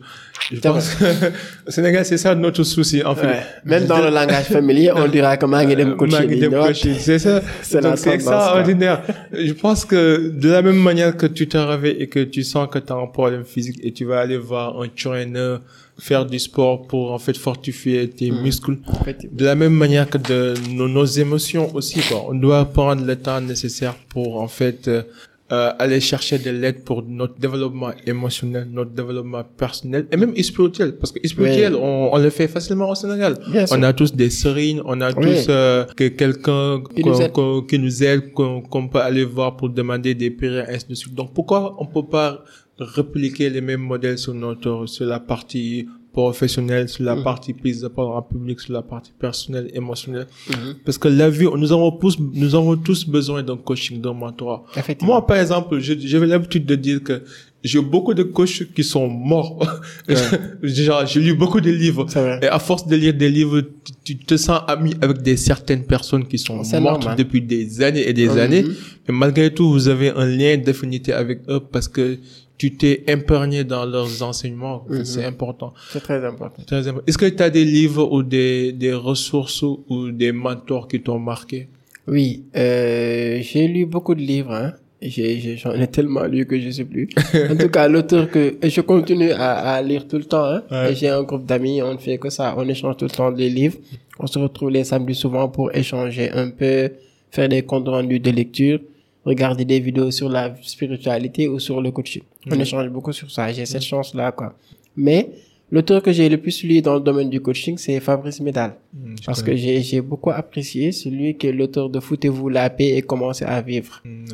Je 0.51 0.59
pense 0.59 0.95
que 0.95 1.05
le 1.05 1.31
Sénégal, 1.71 2.03
c'est 2.03 2.17
ça 2.17 2.35
notre 2.35 2.63
souci, 2.63 3.01
en 3.03 3.15
fait. 3.15 3.27
Ouais. 3.27 3.43
Même 3.63 3.85
dans 3.85 3.99
le 3.99 4.09
langage 4.09 4.45
familier, 4.45 4.91
on 4.93 5.07
dira 5.07 5.37
que 5.37 5.45
Mangi 5.45 5.75
dem 5.75 5.95
coaching, 5.95 6.19
Magui 6.19 6.39
dem 6.39 6.51
you 6.51 6.57
know? 6.57 6.67
coaching, 6.67 6.95
c'est 6.99 7.19
ça. 7.19 7.41
C'est 7.61 7.81
Donc 7.81 7.97
c'est 7.97 8.13
extraordinaire. 8.13 9.01
Je 9.31 9.53
pense 9.53 9.85
que 9.85 10.29
de 10.29 10.49
la 10.49 10.61
même 10.61 10.81
manière 10.81 11.15
que 11.15 11.27
tu 11.27 11.47
te 11.47 11.57
réveilles 11.57 11.97
et 11.99 12.07
que 12.07 12.19
tu 12.23 12.43
sens 12.43 12.67
que 12.69 12.79
tu 12.79 12.91
as 12.91 12.95
un 12.97 13.07
problème 13.07 13.45
physique 13.45 13.79
et 13.83 13.93
tu 13.93 14.03
vas 14.03 14.19
aller 14.19 14.37
voir 14.37 14.81
un 14.81 14.87
trainer 14.89 15.57
faire 15.99 16.25
du 16.25 16.39
sport 16.39 16.85
pour 16.87 17.11
en 17.11 17.19
fait 17.19 17.37
fortifier 17.37 18.09
tes 18.09 18.29
Mhm. 18.31 18.41
muscles. 18.43 18.77
Effectivement. 19.01 19.35
De 19.37 19.45
la 19.45 19.55
même 19.55 19.73
manière 19.73 20.07
que 20.09 20.17
de 20.17 20.53
nos, 20.71 20.87
nos 20.87 21.05
émotions 21.05 21.73
aussi, 21.75 21.99
quoi. 22.01 22.25
On 22.29 22.35
doit 22.35 22.65
prendre 22.65 23.03
le 23.05 23.15
temps 23.15 23.41
nécessaire 23.41 23.95
pour 24.09 24.39
en 24.41 24.47
fait 24.47 24.87
euh, 24.87 25.01
euh, 25.49 25.71
aller 25.79 26.01
chercher 26.01 26.37
de 26.39 26.49
l'aide 26.51 26.83
pour 26.83 27.01
notre 27.03 27.39
développement 27.39 27.91
émotionnel, 28.05 28.67
notre 28.69 28.91
développement 28.91 29.43
personnel 29.57 30.05
et 30.11 30.17
même 30.17 30.35
spirituel. 30.43 30.97
Parce 30.97 31.13
que 31.13 31.25
spirituel, 31.25 31.73
Oui. 31.73 31.79
on, 31.81 32.13
on 32.13 32.17
le 32.17 32.29
fait 32.29 32.49
facilement 32.49 32.89
au 32.89 32.95
Sénégal. 32.95 33.39
Bien 33.49 33.65
sûr. 33.65 33.77
On 33.79 33.83
a 33.83 33.93
tous 33.93 34.13
des 34.13 34.29
serines, 34.29 34.81
on 34.83 34.99
a 34.99 35.09
Oui. 35.13 35.23
tous 35.25 35.45
euh, 35.47 35.85
que 35.95 36.09
quelqu'un 36.09 36.81
Qui 36.93 37.01
nous 37.03 37.21
aide. 37.21 37.31
qu'on- 37.31 37.61
qui 37.61 37.79
nous 37.79 38.03
aide, 38.03 38.33
qu'on 38.33 38.61
qu'on 38.61 38.89
peut 38.89 38.99
aller 38.99 39.23
voir 39.23 39.55
pour 39.55 39.69
demander 39.69 40.13
des 40.15 40.31
prières, 40.31 40.67
ainsi 40.69 40.85
de 40.89 40.95
suite. 40.95 41.15
Donc 41.15 41.33
pourquoi 41.33 41.75
on 41.79 41.85
peut 41.85 42.05
pas 42.17 42.43
répliquer 42.79 43.49
les 43.49 43.61
mêmes 43.61 43.81
modèles 43.81 44.17
sur 44.17 44.33
notre 44.33 44.85
sur 44.87 45.05
la 45.05 45.19
partie 45.19 45.87
professionnelle, 46.13 46.89
sur 46.89 47.03
la 47.03 47.15
Mhm. 47.15 47.23
partie 47.23 47.53
prise 47.53 47.81
de 47.81 47.87
parole 47.89 48.17
en 48.17 48.21
public, 48.23 48.59
sur 48.59 48.73
la 48.73 48.81
partie 48.81 49.11
personnelle, 49.19 49.69
émotionnelle. 49.73 50.25
Mhm. 50.49 50.75
Parce 50.83 50.97
que 50.97 51.07
la 51.07 51.29
vie, 51.29 51.45
nous 51.55 51.71
avons 51.71 51.91
tous, 51.91 52.17
nous 52.19 52.55
avons 52.55 52.75
tous 52.75 53.07
besoin 53.07 53.43
d'un 53.43 53.57
coaching, 53.57 54.01
d'un 54.01 54.13
mentorat. 54.13 54.63
Moi, 55.01 55.25
par 55.27 55.37
exemple, 55.37 55.77
j'avais 55.79 56.25
l'habitude 56.25 56.65
de 56.65 56.73
dire 56.75 57.03
que 57.03 57.21
j'ai 57.63 57.81
beaucoup 57.81 58.15
de 58.15 58.23
coachs 58.23 58.63
qui 58.73 58.83
sont 58.83 59.07
morts. 59.07 59.59
Genre, 60.63 61.05
j'ai 61.05 61.19
lu 61.19 61.33
beaucoup 61.35 61.61
de 61.61 61.69
livres. 61.69 62.05
Et 62.41 62.47
à 62.47 62.59
force 62.59 62.87
de 62.87 62.95
lire 62.95 63.13
des 63.13 63.29
livres, 63.29 63.61
tu, 64.03 64.17
tu 64.17 64.25
te 64.25 64.37
sens 64.37 64.61
ami 64.67 64.95
avec 65.01 65.21
des 65.21 65.37
certaines 65.37 65.83
personnes 65.85 66.25
qui 66.27 66.37
sont 66.39 66.55
mortes 66.57 66.71
normal. 67.03 67.15
depuis 67.15 67.41
des 67.41 67.81
années 67.81 68.07
et 68.07 68.13
des 68.13 68.27
Mhm. 68.29 68.37
années. 68.39 68.63
Mais 69.07 69.13
malgré 69.13 69.53
tout, 69.53 69.69
vous 69.71 69.87
avez 69.87 70.09
un 70.09 70.25
lien 70.25 70.57
d'affinité 70.57 71.13
avec 71.13 71.41
eux 71.49 71.59
parce 71.59 71.87
que 71.87 72.17
tu 72.57 72.73
t'es 72.75 73.03
imprégné 73.07 73.63
dans 73.63 73.85
leurs 73.85 74.23
enseignements. 74.23 74.85
Mhm. 74.89 75.05
C'est 75.05 75.25
important. 75.25 75.73
C'est 75.91 75.99
très 76.01 76.23
important. 76.25 76.63
Très 76.65 76.87
important. 76.87 77.05
Est-ce 77.07 77.17
que 77.17 77.25
tu 77.27 77.43
as 77.43 77.49
des 77.49 77.65
livres 77.65 78.11
ou 78.11 78.23
des, 78.23 78.71
des 78.71 78.93
ressources 78.93 79.61
ou, 79.61 80.11
des 80.11 80.31
mentors 80.31 80.87
qui 80.87 81.01
t'ont 81.01 81.19
marqué? 81.19 81.67
Oui, 82.07 82.43
euh, 82.55 83.39
j'ai 83.41 83.67
lu 83.67 83.85
beaucoup 83.85 84.15
de 84.15 84.21
livres. 84.21 84.53
Hein. 84.53 84.73
J'ai, 85.01 85.39
j'ai- 85.39 85.57
j'en 85.57 85.73
ai 85.73 85.85
tellement 85.87 86.23
lu 86.25 86.45
que 86.47 86.59
je 86.59 86.71
sais 86.71 86.85
plus. 86.85 87.07
en 87.51 87.55
tout 87.55 87.69
cas, 87.69 87.87
l'auteur 87.87 88.31
que 88.31 88.55
je 88.63 88.81
continue 88.81 89.31
à, 89.31 89.51
à 89.75 89.81
lire 89.81 90.07
tout 90.07 90.17
le 90.17 90.23
temps. 90.23 90.45
Hein. 90.45 90.63
Ouais. 90.71 90.95
J'ai 90.95 91.09
un 91.09 91.21
groupe 91.23 91.45
d'amis, 91.45 91.81
on 91.83 91.93
ne 91.93 91.97
fait 91.99 92.17
que 92.17 92.29
ça, 92.31 92.55
on 92.57 92.67
échange 92.67 92.97
tout 92.97 93.05
le 93.05 93.11
temps 93.11 93.31
des 93.31 93.49
livres. 93.49 93.77
On 94.19 94.25
se 94.25 94.39
retrouve 94.39 94.71
les 94.71 94.83
samedis 94.83 95.13
souvent 95.13 95.47
pour 95.49 95.75
échanger 95.75 96.31
un 96.31 96.49
peu, 96.49 96.89
faire 97.29 97.47
des 97.49 97.61
comptes 97.61 97.87
rendus 97.87 98.19
de 98.19 98.31
lecture, 98.31 98.79
regarder 99.27 99.65
des 99.65 99.79
vidéos 99.79 100.09
sur 100.11 100.29
la 100.29 100.55
spiritualité 100.61 101.47
ou 101.47 101.59
sur 101.59 101.81
le 101.81 101.91
coaching. 101.91 102.23
On 102.49 102.59
échange 102.59 102.87
beaucoup 102.89 103.11
sur 103.11 103.29
ça. 103.29 103.51
J'ai 103.51 103.65
cette 103.65 103.83
chance-là, 103.83 104.31
quoi. 104.31 104.55
Mais 104.95 105.29
l'auteur 105.69 106.01
que 106.01 106.11
j'ai 106.13 106.29
le 106.29 106.37
plus 106.37 106.63
lu 106.63 106.81
dans 106.81 106.95
le 106.95 107.01
domaine 107.01 107.29
du 107.29 107.41
coaching, 107.41 107.77
c'est 107.77 107.99
Fabrice 107.99 108.39
Medal. 108.39 108.75
Hmm, 108.93 109.15
Parce 109.25 109.41
connais. 109.43 109.57
que 109.57 109.81
j'ai 109.81 110.01
beaucoup 110.01 110.31
apprécié 110.31 110.93
celui 110.93 111.35
qui 111.37 111.47
est 111.47 111.51
l'auteur 111.51 111.89
de 111.89 111.99
Foutez-vous 111.99 112.47
la 112.49 112.69
paix 112.69 112.95
et 112.97 113.01
commencez 113.01 113.43
à 113.45 113.61
vivre. 113.61 114.01
Hmm. 114.05 114.25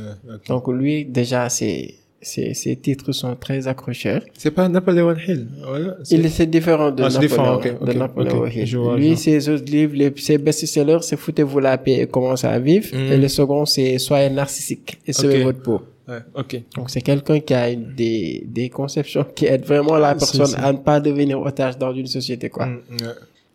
Donc 0.48 0.68
lui, 0.68 1.06
déjà, 1.06 1.50
ses, 1.50 1.96
ses, 2.24 2.54
ses 2.54 2.76
titres 2.76 3.12
sont 3.12 3.36
très 3.36 3.68
accrocheurs. 3.68 4.22
C'est 4.38 4.52
pas 4.52 4.68
Napoléon 4.70 5.16
Hill. 5.28 5.48
Voilà. 5.68 5.98
Il 6.10 6.26
est 6.26 6.46
différent 6.48 6.92
de 6.92 7.04
Ah, 7.04 7.10
c'est 7.10 7.20
Napoléon, 7.22 7.30
différent, 7.30 7.56
ok, 7.58 7.86
de 7.86 7.92
ok, 7.92 7.98
Napoléon. 7.98 8.46
Hill. 8.48 8.78
Vois, 8.78 8.98
Lui, 8.98 9.16
ses 9.18 9.50
autres 9.50 9.66
livres, 9.72 9.94
les, 9.96 10.14
ses 10.18 10.38
best-sellers, 10.38 11.00
c'est 11.02 11.18
Foutez-vous 11.18 11.60
la 11.60 11.78
paix 11.78 12.00
et 12.02 12.08
commencez 12.08 12.48
à 12.48 12.58
vivre. 12.60 12.88
Mhm. 12.96 13.12
Et 13.12 13.18
le 13.18 13.28
second, 13.28 13.66
c'est 13.66 13.98
Soyez 14.00 14.30
narcissique 14.30 14.98
et 15.06 15.14
sauvez 15.14 15.44
votre 15.44 15.62
peau. 15.62 15.82
Ouais, 16.08 16.20
ok. 16.36 16.62
Donc 16.76 16.90
c'est 16.90 17.02
quelqu'un 17.02 17.40
qui 17.40 17.54
a 17.54 17.70
une- 17.70 17.94
des, 17.96 18.44
des 18.46 18.70
conceptions 18.70 19.26
qui 19.36 19.46
aident 19.46 19.66
vraiment 19.66 19.98
la 19.98 20.16
personne 20.16 20.54
à 20.58 20.74
ne 20.74 20.78
pas 20.80 21.00
devenir 21.00 21.40
otage 21.40 21.78
dans 21.78 21.94
une 21.94 22.08
société, 22.08 22.50
quoi. 22.50 22.66
Ouais. 22.68 22.98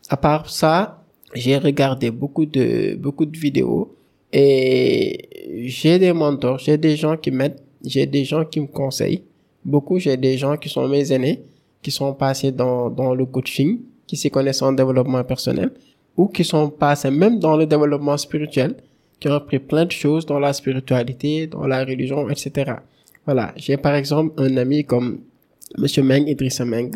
à 0.08 0.16
part 0.16 0.48
ça, 0.48 1.02
j'ai 1.34 1.58
regardé 1.58 2.10
beaucoup 2.10 2.46
de, 2.46 2.94
beaucoup 2.96 3.26
de 3.26 3.36
vidéos 3.36 3.94
et 4.32 5.28
j'ai 5.66 5.98
des 5.98 6.12
mentors, 6.12 6.58
j'ai 6.58 6.78
des 6.78 6.96
gens 6.96 7.16
qui 7.18 7.30
m'aident, 7.30 7.56
j'ai 7.84 8.06
des 8.06 8.24
gens 8.24 8.44
qui 8.44 8.60
me 8.60 8.66
conseillent. 8.66 9.22
Beaucoup, 9.64 9.98
j'ai 9.98 10.16
des 10.16 10.38
gens 10.38 10.56
qui 10.56 10.68
sont 10.68 10.86
mes 10.88 11.12
aînés, 11.12 11.42
qui 11.82 11.90
sont 11.90 12.12
passés 12.14 12.52
dans, 12.52 12.90
dans 12.90 13.14
le 13.14 13.26
coaching, 13.26 13.80
qui 14.06 14.16
s'y 14.16 14.30
connaissent 14.30 14.62
en 14.62 14.72
développement 14.72 15.22
personnel 15.24 15.70
ou 16.18 16.26
qui 16.26 16.44
sont 16.44 16.68
passés 16.68 17.10
même 17.10 17.38
dans 17.38 17.56
le 17.56 17.64
développement 17.64 18.16
spirituel, 18.16 18.74
qui 19.20 19.28
ont 19.28 19.34
appris 19.34 19.60
plein 19.60 19.86
de 19.86 19.92
choses 19.92 20.26
dans 20.26 20.40
la 20.40 20.52
spiritualité, 20.52 21.46
dans 21.46 21.66
la 21.66 21.84
religion, 21.84 22.28
etc. 22.28 22.72
Voilà. 23.24 23.52
J'ai 23.56 23.76
par 23.76 23.94
exemple 23.94 24.32
un 24.36 24.56
ami 24.56 24.84
comme 24.84 25.20
Monsieur 25.78 26.02
Meng, 26.02 26.26
Idrissa 26.26 26.64
Meng. 26.64 26.90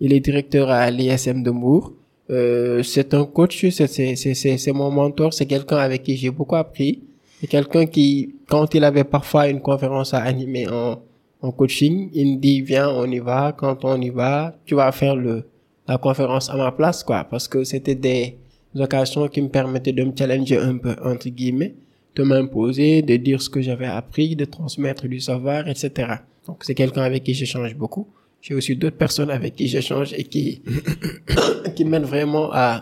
Il 0.00 0.12
est 0.12 0.20
directeur 0.20 0.70
à 0.70 0.90
l'ISM 0.90 1.42
de 1.42 1.50
Mour. 1.50 1.92
Euh, 2.30 2.82
c'est 2.84 3.12
un 3.12 3.24
coach, 3.24 3.66
c'est 3.68 4.72
mon 4.72 4.90
mentor, 4.90 5.34
c'est 5.34 5.46
quelqu'un 5.46 5.78
avec 5.78 6.04
qui 6.04 6.16
j'ai 6.16 6.30
beaucoup 6.30 6.56
appris. 6.56 7.02
C'est 7.40 7.46
quelqu'un 7.46 7.86
qui, 7.86 8.34
quand 8.48 8.74
il 8.74 8.84
avait 8.84 9.04
parfois 9.04 9.48
une 9.48 9.60
conférence 9.60 10.12
à 10.12 10.18
animer 10.18 10.68
en, 10.68 11.00
coaching, 11.52 12.10
il 12.12 12.34
me 12.34 12.36
dit, 12.36 12.60
viens, 12.60 12.90
on 12.90 13.10
y 13.10 13.18
va. 13.18 13.54
Quand 13.56 13.82
on 13.86 13.98
y 13.98 14.10
va, 14.10 14.54
tu 14.66 14.74
vas 14.74 14.92
faire 14.92 15.16
le, 15.16 15.48
la 15.88 15.96
conférence 15.96 16.50
à 16.50 16.56
ma 16.56 16.70
place, 16.70 17.02
quoi. 17.02 17.24
Parce 17.24 17.48
que 17.48 17.64
c'était 17.64 17.94
des 17.94 18.36
occasions 18.78 19.26
qui 19.28 19.40
me 19.40 19.48
permettaient 19.48 19.94
de 19.94 20.04
me 20.04 20.12
challenger 20.14 20.58
un 20.58 20.76
peu, 20.76 20.94
entre 21.02 21.30
guillemets, 21.30 21.74
de 22.14 22.24
m'imposer, 22.24 23.00
de 23.00 23.16
dire 23.16 23.40
ce 23.40 23.48
que 23.48 23.62
j'avais 23.62 23.86
appris, 23.86 24.36
de 24.36 24.44
transmettre 24.44 25.08
du 25.08 25.18
savoir, 25.18 25.66
etc. 25.66 26.16
Donc, 26.46 26.62
c'est 26.62 26.74
quelqu'un 26.74 27.02
avec 27.02 27.24
qui 27.24 27.32
j'échange 27.32 27.74
beaucoup. 27.74 28.06
J'ai 28.42 28.54
aussi 28.54 28.76
d'autres 28.76 28.98
personnes 28.98 29.30
avec 29.30 29.56
qui 29.56 29.66
j'échange 29.66 30.12
et 30.12 30.24
qui, 30.24 30.60
qui 31.74 31.86
m'aident 31.86 32.04
vraiment 32.04 32.50
à 32.52 32.80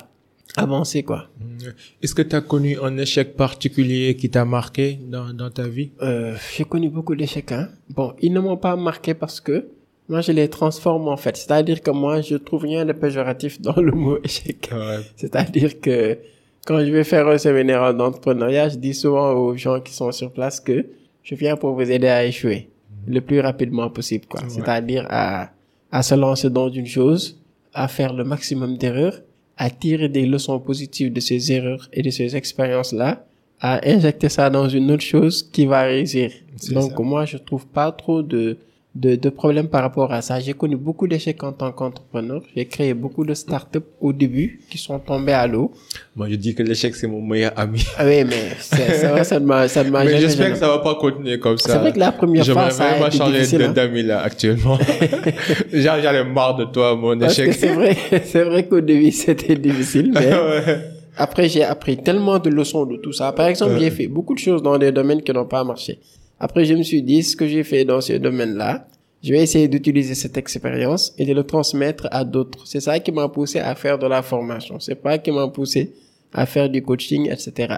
avancer, 0.56 1.02
quoi. 1.02 1.28
Hmm. 1.40 1.68
Est-ce 2.02 2.14
que 2.14 2.22
tu 2.22 2.36
as 2.36 2.40
connu 2.40 2.78
un 2.82 2.96
échec 2.98 3.36
particulier 3.36 4.16
qui 4.16 4.30
t'a 4.30 4.44
marqué 4.44 4.98
dans, 5.02 5.32
dans 5.32 5.50
ta 5.50 5.66
vie? 5.68 5.90
Euh, 6.02 6.36
j'ai 6.56 6.64
connu 6.64 6.88
beaucoup 6.88 7.14
d'échecs, 7.14 7.52
hein. 7.52 7.68
Bon, 7.90 8.14
ils 8.20 8.32
ne 8.32 8.40
m'ont 8.40 8.56
pas 8.56 8.76
marqué 8.76 9.14
parce 9.14 9.40
que 9.40 9.68
moi, 10.08 10.22
je 10.22 10.32
les 10.32 10.48
transforme 10.48 11.08
en 11.08 11.16
fait. 11.16 11.36
C'est-à-dire 11.36 11.82
que 11.82 11.90
moi, 11.90 12.22
je 12.22 12.36
trouve 12.36 12.62
rien 12.62 12.84
de 12.84 12.92
péjoratif 12.92 13.60
dans 13.66 13.76
le 13.76 13.92
mot 13.92 14.18
échec. 14.24 14.70
Ouais. 14.72 15.00
C'est-à-dire 15.16 15.80
que 15.80 16.18
quand 16.66 16.80
je 16.84 16.90
vais 16.90 17.04
faire 17.04 17.28
un 17.28 17.38
séminaire 17.38 17.94
d'entrepreneuriat, 17.94 18.70
je 18.70 18.76
dis 18.76 18.94
souvent 18.94 19.32
aux 19.32 19.56
gens 19.56 19.80
qui 19.80 19.92
sont 19.92 20.12
sur 20.12 20.32
place 20.32 20.60
que 20.60 20.86
je 21.22 21.34
viens 21.34 21.56
pour 21.56 21.74
vous 21.74 21.90
aider 21.90 22.08
à 22.08 22.24
échouer 22.24 22.70
le 23.06 23.20
plus 23.20 23.40
rapidement 23.40 23.88
possible, 23.90 24.26
quoi. 24.26 24.42
Ouais. 24.42 24.48
C'est-à-dire 24.48 25.06
à, 25.08 25.50
à 25.90 26.02
se 26.02 26.14
lancer 26.14 26.50
dans 26.50 26.68
une 26.68 26.86
chose, 26.86 27.40
à 27.72 27.88
faire 27.88 28.12
le 28.12 28.24
maximum 28.24 28.76
d'erreurs, 28.76 29.20
à 29.58 29.70
tirer 29.70 30.08
des 30.08 30.24
leçons 30.24 30.60
positives 30.60 31.12
de 31.12 31.20
ces 31.20 31.52
erreurs 31.52 31.88
et 31.92 32.02
de 32.02 32.10
ces 32.10 32.36
expériences-là, 32.36 33.26
à 33.60 33.80
injecter 33.86 34.28
ça 34.28 34.48
dans 34.50 34.68
une 34.68 34.90
autre 34.92 35.02
chose 35.02 35.42
qui 35.42 35.66
va 35.66 35.82
réussir. 35.82 36.30
Donc, 36.70 36.92
ça. 36.92 37.02
moi, 37.02 37.24
je 37.26 37.36
trouve 37.38 37.66
pas 37.66 37.90
trop 37.90 38.22
de, 38.22 38.56
de, 39.00 39.14
de 39.16 39.28
problèmes 39.30 39.68
par 39.68 39.82
rapport 39.82 40.12
à 40.12 40.20
ça. 40.22 40.40
J'ai 40.40 40.54
connu 40.54 40.76
beaucoup 40.76 41.06
d'échecs 41.06 41.42
en 41.44 41.52
tant 41.52 41.70
qu'entrepreneur. 41.72 42.42
J'ai 42.56 42.66
créé 42.66 42.94
beaucoup 42.94 43.24
de 43.24 43.34
startups 43.34 43.78
au 44.00 44.12
début 44.12 44.60
qui 44.70 44.78
sont 44.78 44.98
tombées 44.98 45.32
à 45.32 45.46
l'eau. 45.46 45.70
Moi, 46.16 46.26
je 46.30 46.34
dis 46.34 46.54
que 46.54 46.62
l'échec, 46.62 46.94
c'est 46.96 47.06
mon 47.06 47.22
meilleur 47.22 47.52
ami. 47.56 47.84
Ah 47.96 48.04
oui, 48.04 48.24
mais 48.24 48.42
c'est 48.58 48.76
c'est 49.00 49.06
vrai, 49.08 49.24
ça 49.24 49.38
ne 49.38 49.46
m'a, 49.46 49.68
ça 49.68 49.84
ne 49.84 49.90
m'a 49.90 50.04
Mais 50.08 50.18
j'espère 50.20 50.50
que 50.52 50.58
ça 50.58 50.68
va 50.68 50.78
pas 50.78 50.96
continuer 50.96 51.38
comme 51.38 51.58
ça. 51.58 51.72
C'est 51.74 51.78
vrai 51.78 51.92
que 51.92 51.98
la 52.00 52.12
première 52.12 52.44
fois, 52.44 52.54
J'aimerais 52.54 52.70
ça 52.72 52.84
a 52.86 53.08
été 53.08 53.32
difficile. 53.38 53.58
de- 53.58 53.64
hein. 53.64 53.72
d'amis 53.72 54.02
là, 54.02 54.20
actuellement. 54.22 54.78
Genre, 55.72 55.96
j'en 56.02 56.12
ai 56.14 56.24
marre 56.24 56.56
de 56.56 56.64
toi, 56.64 56.96
mon 56.96 57.16
Parce 57.18 57.38
échec. 57.38 57.54
c'est 57.54 57.72
vrai, 57.74 57.96
c'est 58.24 58.42
vrai 58.44 58.66
qu'au 58.66 58.80
début, 58.80 59.10
c'était 59.12 59.54
difficile, 59.56 60.10
mais 60.12 60.26
ouais. 60.32 60.78
après, 61.16 61.48
j'ai 61.48 61.62
appris 61.64 61.96
tellement 61.98 62.38
de 62.38 62.50
leçons 62.50 62.84
de 62.86 62.96
tout 62.96 63.12
ça. 63.12 63.32
Par 63.32 63.46
exemple, 63.46 63.76
j'ai 63.78 63.90
fait 63.90 64.08
beaucoup 64.08 64.34
de 64.34 64.40
choses 64.40 64.62
dans 64.62 64.76
des 64.78 64.90
domaines 64.92 65.22
qui 65.22 65.32
n'ont 65.32 65.46
pas 65.46 65.62
marché. 65.62 66.00
Après, 66.40 66.64
je 66.64 66.74
me 66.74 66.82
suis 66.82 67.02
dit, 67.02 67.22
ce 67.22 67.36
que 67.36 67.46
j'ai 67.48 67.64
fait 67.64 67.84
dans 67.84 68.00
ce 68.00 68.12
domaine-là, 68.14 68.86
je 69.22 69.32
vais 69.32 69.42
essayer 69.42 69.66
d'utiliser 69.66 70.14
cette 70.14 70.36
expérience 70.36 71.12
et 71.18 71.24
de 71.26 71.32
le 71.34 71.42
transmettre 71.42 72.06
à 72.12 72.24
d'autres. 72.24 72.66
C'est 72.66 72.80
ça 72.80 72.98
qui 73.00 73.10
m'a 73.10 73.28
poussé 73.28 73.58
à 73.58 73.74
faire 73.74 73.98
de 73.98 74.06
la 74.06 74.22
formation. 74.22 74.78
C'est 74.78 74.94
pas 74.94 75.18
qui 75.18 75.32
m'a 75.32 75.48
poussé 75.48 75.92
à 76.32 76.46
faire 76.46 76.68
du 76.70 76.82
coaching, 76.82 77.28
etc. 77.30 77.74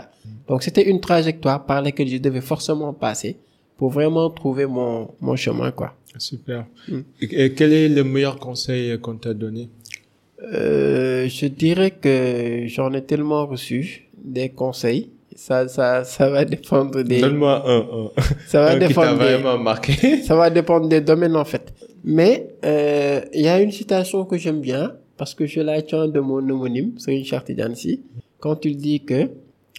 Donc, 0.46 0.62
c'était 0.62 0.88
une 0.88 1.00
trajectoire 1.00 1.64
par 1.64 1.80
laquelle 1.80 2.08
je 2.08 2.18
devais 2.18 2.42
forcément 2.42 2.92
passer 2.92 3.36
pour 3.78 3.90
vraiment 3.90 4.28
trouver 4.28 4.66
mon, 4.66 5.08
mon 5.20 5.36
chemin, 5.36 5.70
quoi. 5.70 5.96
Super. 6.18 6.66
Et 7.22 7.54
quel 7.54 7.72
est 7.72 7.88
le 7.88 8.04
meilleur 8.04 8.38
conseil 8.38 8.98
qu'on 8.98 9.16
t'a 9.16 9.32
donné? 9.32 9.70
Euh, 10.52 11.26
Je 11.28 11.46
dirais 11.46 11.92
que 11.92 12.64
j'en 12.66 12.92
ai 12.92 13.02
tellement 13.02 13.46
reçu 13.46 14.08
des 14.22 14.50
conseils. 14.50 15.10
Ça, 15.36 15.68
ça, 15.68 16.04
ça 16.04 16.28
va 16.28 16.44
dépendre 16.44 17.02
des. 17.02 17.20
Donne-moi 17.20 17.62
un, 17.66 17.78
un. 17.78 18.22
Ça 18.46 18.60
va 18.62 18.70
un 18.70 18.74
qui 18.74 18.80
t'a 18.80 18.88
dépendre 18.88 19.18
des. 19.18 19.24
vraiment 19.24 19.58
marqué. 19.58 20.22
Ça 20.22 20.34
va 20.34 20.50
dépendre 20.50 20.88
des 20.88 21.00
domaines 21.00 21.36
en 21.36 21.44
fait. 21.44 21.72
Mais 22.04 22.54
euh, 22.64 23.20
il 23.32 23.42
y 23.42 23.48
a 23.48 23.60
une 23.60 23.70
citation 23.70 24.24
que 24.24 24.36
j'aime 24.36 24.60
bien 24.60 24.92
parce 25.16 25.34
que 25.34 25.46
je 25.46 25.60
la 25.60 25.82
tiens 25.82 26.08
de 26.08 26.18
mon 26.20 26.38
homonyme, 26.48 26.92
c'est 26.98 27.22
Chartidan 27.24 27.74
Si, 27.74 28.00
quand 28.38 28.64
il 28.64 28.76
dit 28.76 29.00
que 29.04 29.28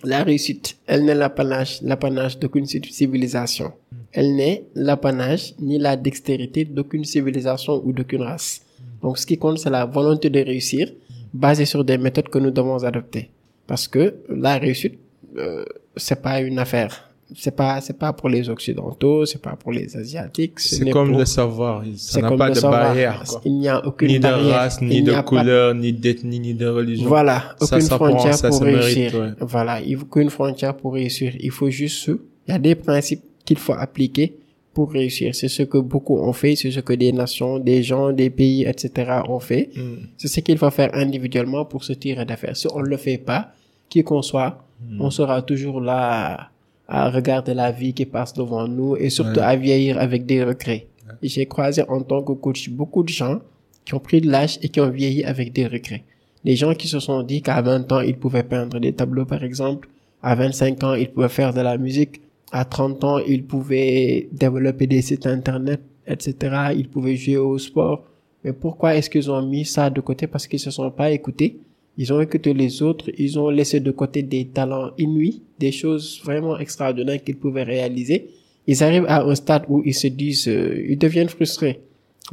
la 0.04 0.24
réussite, 0.24 0.78
elle 0.88 1.06
n'est 1.06 1.16
l'apanage, 1.16 1.82
l'apanage 1.82 2.40
d'aucune 2.40 2.66
civilisation. 2.66 3.74
Elle 4.12 4.36
n'est 4.36 4.66
l'apanage 4.76 5.54
ni 5.60 5.78
la 5.78 5.96
dextérité 5.96 6.66
d'aucune 6.66 7.06
civilisation 7.06 7.82
ou 7.84 7.92
d'aucune 7.92 8.22
race. 8.22 8.62
Donc 9.02 9.18
ce 9.18 9.26
qui 9.26 9.38
compte, 9.38 9.58
c'est 9.60 9.70
la 9.70 9.86
volonté 9.86 10.30
de 10.30 10.40
réussir 10.40 10.92
basée 11.34 11.66
sur 11.66 11.84
des 11.84 11.98
méthodes 11.98 12.30
que 12.30 12.40
nous 12.40 12.52
devons 12.52 12.84
adopter. 12.84 13.30
Parce 13.68 13.88
que 13.88 14.16
la 14.30 14.58
réussite, 14.58 15.00
euh, 15.38 15.66
c'est 15.96 16.22
pas 16.22 16.42
une 16.42 16.60
affaire. 16.60 17.08
C'est 17.34 17.56
pas, 17.56 17.80
c'est 17.80 17.98
pas 17.98 18.12
pour 18.12 18.28
les 18.28 18.50
occidentaux, 18.50 19.26
c'est 19.26 19.42
pas 19.42 19.56
pour 19.56 19.72
les 19.72 19.96
asiatiques. 19.96 20.60
ce 20.60 20.76
C'est 20.76 20.90
comme 20.90 21.18
le 21.18 21.24
savoir. 21.24 21.82
Ça 21.96 22.20
c'est 22.20 22.22
n'a 22.22 22.36
pas 22.36 22.50
de 22.50 22.60
barrière. 22.60 23.24
Il 23.46 23.60
n'y 23.60 23.70
a 23.70 23.86
aucune 23.86 24.10
Ni 24.10 24.20
de 24.20 24.28
race, 24.28 24.82
ni 24.82 25.02
de 25.02 25.14
couleur, 25.22 25.74
ni 25.74 25.94
d'ethnie, 25.94 26.42
ni 26.42 26.54
de 26.54 26.68
religion. 26.68 27.08
Voilà, 27.08 27.56
aucune 27.62 27.82
frontière 27.82 28.38
pour 28.42 28.62
réussir. 28.62 29.36
Voilà, 29.40 29.80
il 29.80 29.98
faut 29.98 30.06
qu'une 30.06 30.30
frontière 30.30 30.76
pour 30.76 30.94
réussir. 30.94 31.34
Il 31.40 31.52
faut 31.52 31.70
juste, 31.70 32.08
il 32.48 32.52
y 32.52 32.54
a 32.54 32.60
des 32.60 32.76
principes 32.76 33.24
qu'il 33.46 33.58
faut 33.58 33.74
appliquer 33.74 34.36
pour 34.74 34.92
réussir. 34.92 35.34
C'est 35.34 35.48
ce 35.48 35.64
que 35.64 35.78
beaucoup 35.78 36.18
ont 36.18 36.34
fait, 36.34 36.56
c'est 36.56 36.72
ce 36.72 36.80
que 36.82 36.94
des 36.94 37.12
nations, 37.12 37.60
des 37.60 37.84
gens, 37.84 38.12
des 38.12 38.30
pays, 38.30 38.66
etc. 38.66 39.22
ont 39.28 39.40
fait. 39.40 39.70
Mm. 39.76 40.08
C'est 40.18 40.28
ce 40.28 40.40
qu'il 40.42 40.58
faut 40.58 40.70
faire 40.70 40.94
individuellement 40.94 41.66
pour 41.66 41.84
se 41.84 41.94
tirer 41.94 42.26
d'affaire. 42.26 42.56
Si 42.56 42.68
on 42.74 42.80
ne 42.80 42.88
le 42.88 42.98
fait 42.98 43.18
pas, 43.18 43.54
qui 43.92 44.00
qu'on 44.04 44.24
soit, 44.32 44.54
Mm. 44.90 45.00
on 45.08 45.12
sera 45.20 45.38
toujours 45.52 45.80
là 45.80 46.50
à 46.88 47.10
regarder 47.18 47.54
la 47.64 47.70
vie 47.80 47.94
qui 47.94 48.06
passe 48.16 48.34
devant 48.34 48.68
nous 48.68 48.96
et 49.04 49.10
surtout 49.18 49.40
Ouais. 49.42 49.52
à 49.54 49.56
vieillir 49.66 49.94
avec 50.06 50.26
des 50.26 50.42
regrets. 50.44 50.84
Et 51.22 51.28
J'ai 51.34 51.46
croisé 51.54 51.82
en 51.96 52.02
tant 52.10 52.22
que 52.28 52.34
coach 52.46 52.62
beaucoup 52.80 53.04
de 53.04 53.10
gens 53.22 53.38
qui 53.86 53.94
ont 53.94 54.00
pris 54.10 54.20
de 54.26 54.30
l'âge 54.34 54.58
et 54.64 54.70
qui 54.70 54.80
ont 54.82 54.90
vieilli 54.90 55.24
avec 55.34 55.48
des 55.54 55.68
regrets. 55.76 56.04
Des 56.44 56.56
gens 56.62 56.74
qui 56.74 56.88
se 56.88 57.00
sont 57.08 57.22
dit 57.32 57.42
qu'à 57.46 57.62
20 57.62 57.92
ans, 57.92 58.02
ils 58.02 58.18
pouvaient 58.24 58.48
peindre 58.54 58.80
des 58.80 58.94
tableaux, 58.94 59.26
par 59.34 59.44
exemple. 59.44 59.88
À 60.24 60.34
25 60.34 60.84
ans, 60.84 60.96
ils 60.96 61.10
pouvaient 61.14 61.30
faire 61.40 61.54
de 61.54 61.62
la 61.62 61.78
musique. 61.78 62.16
À 62.52 62.66
30 62.66 63.04
ans, 63.04 63.20
ils 63.20 63.44
pouvaient 63.44 64.28
développer 64.32 64.88
des 64.88 65.02
sites 65.04 65.28
internet, 65.28 65.82
etc. 66.08 66.34
Ils 66.82 66.90
pouvaient 66.90 67.16
jouer 67.24 67.38
au 67.38 67.58
sport. 67.60 68.04
Mais 68.44 68.54
pourquoi 68.54 68.96
est-ce 68.96 69.10
qu'ils 69.12 69.30
ont 69.30 69.44
mis 69.54 69.66
ça 69.66 69.90
de 69.92 70.02
côté? 70.02 70.26
Parce 70.28 70.48
qu'ils 70.48 70.60
se 70.68 70.72
sont 70.72 70.90
pas 70.92 71.12
écoutés. 71.12 71.58
Ils 71.98 72.12
ont 72.14 72.22
écouté 72.22 72.54
les 72.54 72.82
autres. 72.82 73.10
Ils 73.18 73.38
ont 73.38 73.50
laissé 73.50 73.80
de 73.80 73.92
côté 73.92 74.24
des 74.24 74.46
talents 74.46 74.92
inouïs, 74.98 75.42
des 75.60 75.72
choses 75.72 76.22
vraiment 76.24 76.58
extraordinaires 76.58 77.24
qu'ils 77.24 77.38
pouvaient 77.38 77.64
réaliser. 77.64 78.30
Ils 78.68 78.84
arrivent 78.84 79.06
à 79.08 79.24
un 79.24 79.36
stade 79.36 79.66
où 79.68 79.82
ils 79.86 79.94
se 79.94 80.08
disent, 80.08 80.48
euh, 80.48 80.86
ils 80.88 80.98
deviennent 80.98 81.30
frustrés. 81.30 81.82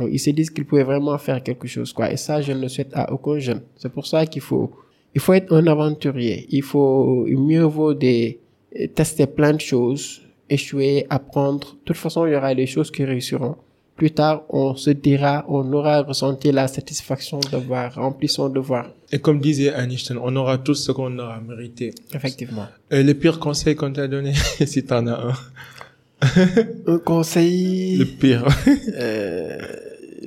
Ils 0.00 0.20
se 0.20 0.30
disent 0.30 0.50
qu'ils 0.50 0.64
pouvaient 0.64 0.84
vraiment 0.84 1.16
faire 1.18 1.42
quelque 1.42 1.66
chose, 1.66 1.92
quoi. 1.92 2.12
Et 2.12 2.16
ça, 2.16 2.40
je 2.40 2.52
ne 2.52 2.60
le 2.60 2.68
souhaite 2.68 2.90
à 2.92 3.12
aucun 3.12 3.38
jeune. 3.38 3.62
C'est 3.76 3.90
pour 3.90 4.06
ça 4.06 4.26
qu'il 4.26 4.42
faut, 4.42 4.70
il 5.14 5.20
faut 5.20 5.32
être 5.32 5.52
un 5.52 5.66
aventurier. 5.66 6.46
Il 6.50 6.62
faut, 6.62 7.26
mieux 7.26 7.64
vaut 7.64 7.94
des, 7.94 8.38
tester 8.94 9.26
plein 9.26 9.54
de 9.54 9.60
choses, 9.60 10.22
échouer, 10.48 11.06
apprendre. 11.10 11.72
De 11.80 11.84
toute 11.86 11.96
façon, 11.96 12.26
il 12.26 12.32
y 12.32 12.36
aura 12.36 12.54
des 12.54 12.66
choses 12.66 12.90
qui 12.90 13.04
réussiront. 13.04 13.56
Plus 13.98 14.12
tard, 14.12 14.44
on 14.48 14.76
se 14.76 14.90
dira, 14.90 15.44
on 15.48 15.72
aura 15.72 16.02
ressenti 16.02 16.52
la 16.52 16.68
satisfaction 16.68 17.40
d'avoir 17.50 17.92
rempli 17.96 18.28
son 18.28 18.48
devoir. 18.48 18.86
Et 19.10 19.18
comme 19.18 19.40
disait 19.40 19.72
Einstein, 19.76 20.18
on 20.22 20.36
aura 20.36 20.56
tous 20.58 20.76
ce 20.76 20.92
qu'on 20.92 21.18
aura 21.18 21.40
mérité. 21.40 21.92
Effectivement. 22.14 22.66
Et 22.92 23.02
le 23.02 23.12
pire 23.14 23.40
conseil 23.40 23.74
qu'on 23.74 23.92
t'a 23.92 24.06
donné, 24.06 24.34
si 24.66 24.84
t'en 24.84 25.04
as 25.08 25.20
un. 25.20 25.32
Un 26.86 26.98
conseil. 26.98 27.96
Le 27.96 28.04
pire. 28.04 28.46
Euh, 28.96 29.58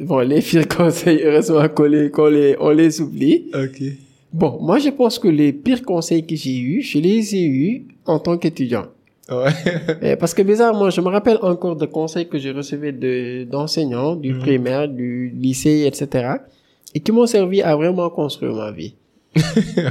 bon, 0.01 0.19
les 0.19 0.41
pires 0.41 0.67
conseils, 0.77 1.21
heureusement 1.23 1.67
qu'on 1.69 1.85
les, 1.85 2.11
qu'on 2.11 2.27
les, 2.27 2.57
on 2.59 2.71
les 2.71 2.99
oublie. 2.99 3.45
ok. 3.53 3.83
Bon, 4.33 4.57
moi, 4.61 4.79
je 4.79 4.89
pense 4.89 5.17
que 5.17 5.29
les 5.29 5.53
pires 5.53 5.83
conseils 5.83 6.25
que 6.25 6.35
j'ai 6.35 6.57
eus, 6.59 6.81
je 6.81 6.97
les 6.99 7.35
ai 7.35 7.45
eus 7.45 7.87
en 8.05 8.19
tant 8.19 8.37
qu'étudiant. 8.37 8.87
Ouais. 9.31 10.15
Parce 10.19 10.33
que 10.33 10.41
bizarrement, 10.41 10.89
je 10.89 10.99
me 11.01 11.07
rappelle 11.09 11.37
encore 11.41 11.75
de 11.75 11.85
conseils 11.85 12.27
que 12.27 12.37
je 12.37 12.49
recevais 12.49 12.91
de, 12.91 13.45
d'enseignants, 13.45 14.15
du 14.15 14.33
Mhm. 14.33 14.39
primaire, 14.39 14.87
du 14.87 15.29
lycée, 15.35 15.83
etc. 15.87 16.35
Et 16.93 16.99
qui 16.99 17.11
m'ont 17.11 17.25
servi 17.25 17.61
à 17.61 17.75
vraiment 17.75 18.09
construire 18.09 18.53
ma 18.53 18.71
vie. 18.71 18.95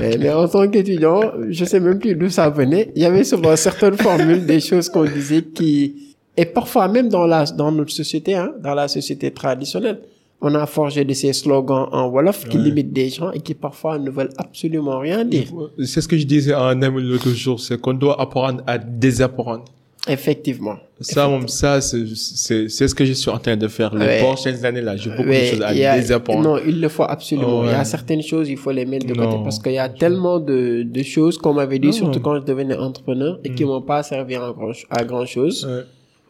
Eh, 0.02 0.18
mais 0.18 0.30
en 0.30 0.46
tant 0.48 0.68
qu'étudiant, 0.68 1.22
je 1.48 1.64
sais 1.64 1.80
même 1.80 1.98
plus 1.98 2.14
d'où 2.14 2.28
ça 2.28 2.50
venait. 2.50 2.90
Il 2.94 3.02
y 3.02 3.06
avait 3.06 3.24
souvent 3.24 3.56
certaines 3.56 3.96
formules, 3.96 4.44
des 4.44 4.60
choses 4.60 4.88
qu'on 4.90 5.04
disait 5.04 5.42
qui, 5.42 6.14
et 6.36 6.44
parfois 6.44 6.88
même 6.88 7.08
dans 7.08 7.26
la, 7.26 7.44
dans 7.46 7.72
notre 7.72 7.92
société, 7.92 8.34
hein, 8.34 8.52
dans 8.62 8.74
la 8.74 8.86
société 8.88 9.30
traditionnelle, 9.30 10.00
on 10.42 10.54
a 10.54 10.66
forgé 10.66 11.04
de 11.04 11.12
ces 11.12 11.32
slogans 11.32 11.86
en 11.92 12.08
Wolof 12.08 12.48
qui 12.48 12.56
Ouais. 12.56 12.64
limitent 12.64 12.92
des 12.92 13.08
gens 13.10 13.30
et 13.32 13.40
qui 13.40 13.54
parfois 13.54 13.98
ne 13.98 14.10
veulent 14.10 14.32
absolument 14.38 14.98
rien 14.98 15.24
dire. 15.24 15.48
C'est 15.84 16.00
ce 16.00 16.08
que 16.08 16.16
je 16.16 16.24
disais 16.26 16.52
à 16.52 16.62
un 16.64 16.80
ami 16.82 17.02
l'autre 17.02 17.30
jour, 17.30 17.60
c'est 17.60 17.78
qu'on 17.80 17.94
doit 17.94 18.20
apprendre 18.20 18.62
à 18.66 18.78
désapprendre. 18.78 19.64
Effectivement. 20.08 20.76
Ça, 21.00 21.28
ça, 21.46 21.80
c'est, 21.82 22.06
ce 22.88 22.94
que 22.94 23.04
je 23.04 23.12
suis 23.12 23.30
en 23.30 23.38
train 23.38 23.56
de 23.56 23.68
faire 23.68 23.94
les 23.94 24.06
Ouais. 24.06 24.22
prochaines 24.22 24.64
années 24.64 24.80
là. 24.80 24.96
J'ai 24.96 25.10
beaucoup 25.10 25.28
Ouais, 25.28 25.42
de 25.42 25.46
choses 25.46 25.62
à 25.62 25.68
a- 25.68 25.96
désapprendre. 25.98 26.42
Non, 26.42 26.56
il 26.66 26.80
le 26.80 26.88
faut 26.88 27.02
absolument. 27.04 27.60
Oh, 27.60 27.64
Il 27.66 27.70
y 27.70 27.74
a 27.74 27.84
certaines 27.84 28.22
choses, 28.22 28.48
il 28.48 28.56
faut 28.56 28.70
les 28.70 28.86
mettre 28.86 29.06
de 29.06 29.12
Non. 29.14 29.26
côté 29.30 29.42
parce 29.44 29.58
qu'il 29.58 29.72
y 29.72 29.78
a 29.78 29.90
tellement 29.90 30.38
de, 30.40 30.84
de 30.84 31.02
choses, 31.02 31.36
comme 31.36 31.52
on 31.52 31.54
m'avait 31.56 31.78
dit, 31.78 31.88
Non. 31.88 31.92
surtout 31.92 32.20
quand 32.20 32.36
je 32.36 32.44
devenais 32.46 32.76
entrepreneur, 32.76 33.38
et 33.44 33.50
qui 33.50 33.64
m'ont 33.66 33.82
pas 33.82 34.02
servi 34.02 34.36
à 34.36 34.52
grand, 34.56 34.72
à 34.88 35.04
grand 35.04 35.26
chose. 35.26 35.68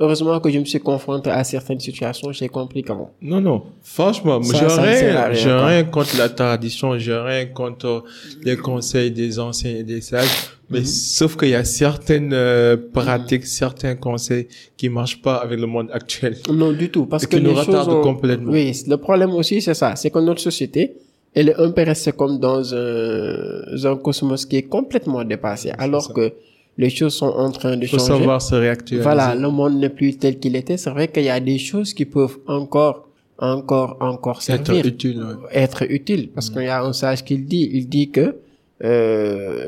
Heureusement 0.03 0.40
que 0.40 0.48
je 0.51 0.59
me 0.59 0.64
suis 0.64 0.80
confronté 0.80 1.28
à 1.30 1.44
certaines 1.44 1.78
situations, 1.78 2.32
j'ai 2.32 2.48
compris 2.48 2.82
comment. 2.82 3.11
Non, 3.20 3.40
non. 3.40 3.62
Franchement, 3.82 4.40
j'ai 4.42 4.64
rien, 4.66 5.32
j'ai 5.32 5.53
rien 5.53 5.84
contre 5.84 6.16
la 6.16 6.30
tradition, 6.30 6.98
j'ai 6.98 7.14
rien 7.14 7.46
contre 7.46 8.05
les 8.42 8.57
conseils 8.57 9.11
des 9.11 9.38
anciens 9.38 9.76
et 9.76 9.82
des 9.82 10.01
sages. 10.01 10.24
Mhm. 10.24 10.76
Mais 10.78 10.84
sauf 10.84 11.36
qu'il 11.36 11.51
y 11.51 11.55
a 11.55 11.64
certaines 11.64 12.32
euh, 12.32 12.76
pratiques, 12.92 13.44
certains 13.44 13.94
conseils 13.96 14.46
qui 14.76 14.88
marchent 14.88 15.20
pas 15.20 15.34
avec 15.36 15.59
le 15.61 15.66
monde 15.66 15.90
actuel. 15.92 16.36
Non, 16.51 16.72
du 16.72 16.88
tout. 16.90 17.05
Parce 17.07 17.24
Et 17.24 17.26
que 17.26 17.36
qui 17.36 17.42
nous 17.42 17.53
retardent 17.55 17.92
ont- 17.92 18.03
complètement. 18.03 18.53
Oui, 18.53 18.72
le 18.86 18.96
problème 18.96 19.32
aussi, 19.32 19.61
c'est 19.61 19.74
ça. 19.74 19.96
C'est 19.96 20.11
que 20.11 20.18
notre 20.20 20.40
société, 20.40 20.94
elle 21.34 21.51
est 21.51 21.57
un 21.61 21.70
peu 21.72 21.82
restée 21.82 22.12
comme 22.12 22.38
dans 22.38 22.74
un, 22.74 23.84
un 23.84 23.96
cosmos 23.96 24.46
qui 24.46 24.57
est 24.57 24.62
complètement 24.76 25.24
dépassé. 25.24 25.72
Alors 25.76 26.05
ça. 26.05 26.14
que 26.14 26.32
les 26.79 26.91
choses 26.91 27.14
sont 27.14 27.27
en 27.27 27.51
train 27.51 27.77
de 27.77 27.83
Il 27.85 27.89
faut 27.89 27.99
changer. 27.99 28.12
savoir 28.18 28.41
se 28.43 28.55
réactualiser. 28.55 29.03
Voilà, 29.03 29.35
le 29.35 29.49
monde 29.51 29.79
n'est 29.79 29.91
plus 29.91 30.16
tel 30.16 30.39
qu'il 30.39 30.57
était. 30.57 30.77
C'est 30.77 30.91
vrai 30.91 31.09
qu'il 31.09 31.25
y 31.25 31.29
a 31.29 31.41
des 31.41 31.59
choses 31.59 31.93
qui 31.95 32.05
peuvent 32.07 32.39
encore, 32.47 33.09
encore, 33.39 33.97
encore 34.01 34.39
Être 34.39 34.66
servir, 34.66 34.87
utile. 34.87 35.18
ouais. 35.23 35.35
être 35.53 35.83
utiles. 35.91 36.31
Parce 36.35 36.49
qu'il 36.51 36.62
y 36.62 36.68
a 36.68 36.83
un 36.83 36.93
sage 36.93 37.25
qui 37.25 37.37
le 37.37 37.45
dit. 37.45 37.68
Il 37.73 37.89
dit 37.89 38.11
que, 38.11 38.37
euh, 38.83 39.66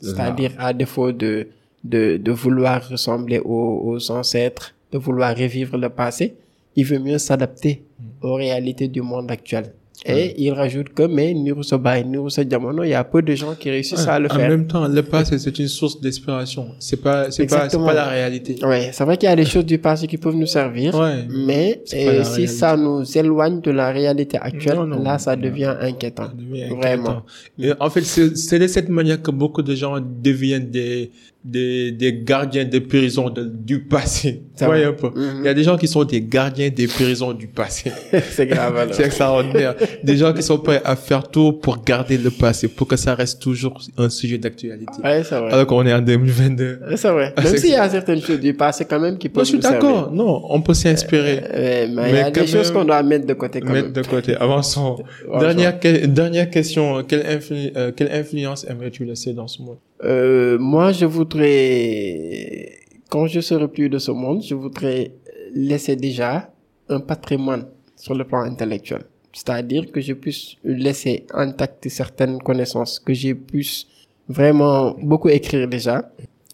c'est-à-dire 0.00 0.52
à 0.58 0.72
défaut 0.72 1.12
de, 1.12 1.48
de, 1.84 2.16
de 2.16 2.32
vouloir 2.32 2.88
ressembler 2.88 3.38
aux, 3.38 3.82
aux 3.84 4.10
ancêtres, 4.10 4.74
de 4.92 4.98
vouloir 4.98 5.36
revivre 5.36 5.76
le 5.76 5.88
passé, 5.88 6.34
il 6.76 6.84
veut 6.84 6.98
mieux 6.98 7.18
s'adapter 7.18 7.82
aux 8.22 8.34
réalités 8.34 8.88
du 8.88 9.02
monde 9.02 9.30
actuel. 9.30 9.72
Et 10.06 10.34
il 10.42 10.50
rajoute 10.52 10.90
que, 10.92 11.04
mais 11.04 11.32
niru 11.32 11.62
sa 11.64 11.78
baay, 11.78 12.04
niru 12.04 12.28
sa 12.28 12.46
jamono, 12.46 12.82
il 12.82 12.90
y 12.90 12.94
a 12.94 13.04
peu 13.04 13.22
de 13.22 13.34
gens 13.34 13.54
qui 13.54 13.70
réussissent 13.70 14.06
à 14.06 14.18
le 14.18 14.30
en 14.30 14.34
faire. 14.34 14.48
même 14.50 14.66
temps, 14.66 14.86
le 14.86 15.02
passé, 15.02 15.38
c'est 15.38 15.58
une 15.58 15.68
source 15.68 15.98
d'inspiration. 16.00 16.72
C'est 16.78 17.00
pas, 17.00 17.30
c'est 17.30 17.46
pas, 17.46 17.68
pas 17.68 17.94
la 17.94 18.06
réalité. 18.08 18.56
Ouais, 18.66 18.90
c'est 18.92 19.04
vrai 19.04 19.16
qu'il 19.16 19.28
y 19.28 19.32
a 19.32 19.36
des 19.36 19.46
choses 19.46 19.64
du 19.64 19.78
passé 19.78 20.06
qui 20.06 20.18
peuvent 20.18 20.34
nous 20.34 20.46
servir, 20.46 20.94
Ouais. 20.94 21.24
mais 21.30 21.80
si 21.86 21.96
réalité. 21.96 22.46
ça 22.48 22.76
nous 22.76 23.02
éloigne 23.16 23.60
de 23.60 23.70
la 23.70 23.90
réalité 23.92 24.36
actuelle, 24.38 24.76
Non, 24.76 24.86
non. 24.86 25.02
là, 25.02 25.18
ça 25.18 25.36
devient 25.36 25.74
inquiétant. 25.80 26.24
Ça 26.26 26.32
devient 26.36 26.74
Vraiment. 26.74 27.22
Et 27.58 27.70
en 27.78 27.88
fait, 27.88 28.02
c'est 28.02 28.58
de 28.58 28.66
cette 28.66 28.88
manière 28.88 29.22
que 29.22 29.30
beaucoup 29.30 29.62
de 29.62 29.74
gens 29.74 29.98
deviennent 30.00 30.70
des 30.70 31.12
des, 31.44 31.92
des 31.92 32.14
gardiens 32.22 32.64
des 32.64 32.80
prisons 32.80 33.28
de- 33.28 33.44
du 33.44 33.80
passé. 33.80 34.42
Ça 34.56 34.66
Voyez 34.66 34.84
un 34.84 34.92
peu. 34.94 35.08
Mhm. 35.08 35.40
Il 35.40 35.44
y 35.44 35.48
a 35.48 35.54
des 35.54 35.62
gens 35.62 35.76
qui 35.76 35.86
sont 35.88 36.04
des 36.04 36.22
gardiens 36.22 36.70
des 36.70 36.86
prisons 36.86 37.32
du 37.34 37.48
passé. 37.48 37.92
c'est 38.30 38.46
grave 38.46 38.76
alors. 38.76 38.94
C'est 38.94 39.04
extraordinaire. 39.04 39.74
Des 40.02 40.16
gens 40.16 40.32
qui 40.32 40.42
sont 40.42 40.58
prêts 40.58 40.80
à 40.84 40.96
faire 40.96 41.28
tout 41.28 41.52
pour 41.52 41.82
garder 41.84 42.16
le 42.16 42.30
passé, 42.30 42.68
pour 42.68 42.86
que 42.88 42.96
ça 42.96 43.14
reste 43.14 43.42
toujours 43.42 43.78
un 43.98 44.08
sujet 44.08 44.38
d'actualité. 44.38 44.86
Ouais, 45.02 45.22
c'est 45.22 45.38
vrai. 45.38 45.52
Alors 45.52 45.66
qu'on 45.66 45.84
est 45.84 45.92
en 45.92 46.00
2022. 46.00 46.78
Ouais, 46.88 46.96
C'est 46.96 47.10
vrai. 47.10 47.34
Même 47.36 47.46
c'est- 47.46 47.58
s'il 47.58 47.70
y 47.70 47.74
a 47.76 47.90
certaines 47.90 48.22
choses 48.22 48.40
du 48.40 48.54
passé 48.54 48.86
quand 48.86 49.00
même 49.00 49.18
qui 49.18 49.28
peuvent 49.28 49.36
Moi, 49.36 49.44
je 49.44 49.48
suis 49.50 49.60
servir. 49.62 49.80
d'accord. 49.82 50.12
Non, 50.12 50.42
on 50.48 50.62
peut 50.62 50.72
s'inspirer. 50.74 51.40
Euh, 51.52 51.86
mais 51.94 52.10
il 52.10 52.14
y 52.16 52.18
a 52.20 52.30
des 52.30 52.46
choses 52.46 52.70
qu'on 52.70 52.84
doit 52.84 53.02
mettre 53.02 53.26
de 53.26 53.34
côté 53.34 53.60
quand 53.60 53.70
Mettre 53.72 53.84
même. 53.86 53.92
de 53.92 54.02
côté. 54.02 54.34
Avançons. 54.36 54.96
Avançons. 55.26 55.40
Dernière, 55.40 55.78
que- 55.78 56.06
dernière 56.06 56.48
question. 56.48 57.02
Quelle, 57.06 57.20
influ- 57.26 57.72
euh, 57.76 57.92
quelle 57.94 58.10
influence 58.12 58.64
aimerais-tu 58.68 59.04
laisser 59.04 59.34
dans 59.34 59.46
ce 59.48 59.60
monde? 59.60 59.76
Euh, 60.02 60.58
moi, 60.58 60.92
je 60.92 61.06
voudrais, 61.06 62.78
quand 63.08 63.26
je 63.26 63.40
serai 63.40 63.68
plus 63.68 63.88
de 63.88 63.98
ce 63.98 64.10
monde, 64.10 64.42
je 64.42 64.54
voudrais 64.54 65.12
laisser 65.52 65.96
déjà 65.96 66.50
un 66.88 67.00
patrimoine 67.00 67.66
sur 67.96 68.14
le 68.14 68.24
plan 68.24 68.40
intellectuel. 68.40 69.04
C'est-à-dire 69.32 69.90
que 69.90 70.00
je 70.00 70.12
puisse 70.12 70.56
laisser 70.64 71.26
intactes 71.32 71.88
certaines 71.88 72.38
connaissances, 72.38 72.98
que 72.98 73.14
je 73.14 73.32
puisse 73.32 73.86
vraiment 74.28 74.96
beaucoup 75.02 75.28
écrire 75.28 75.68
déjà, 75.68 76.10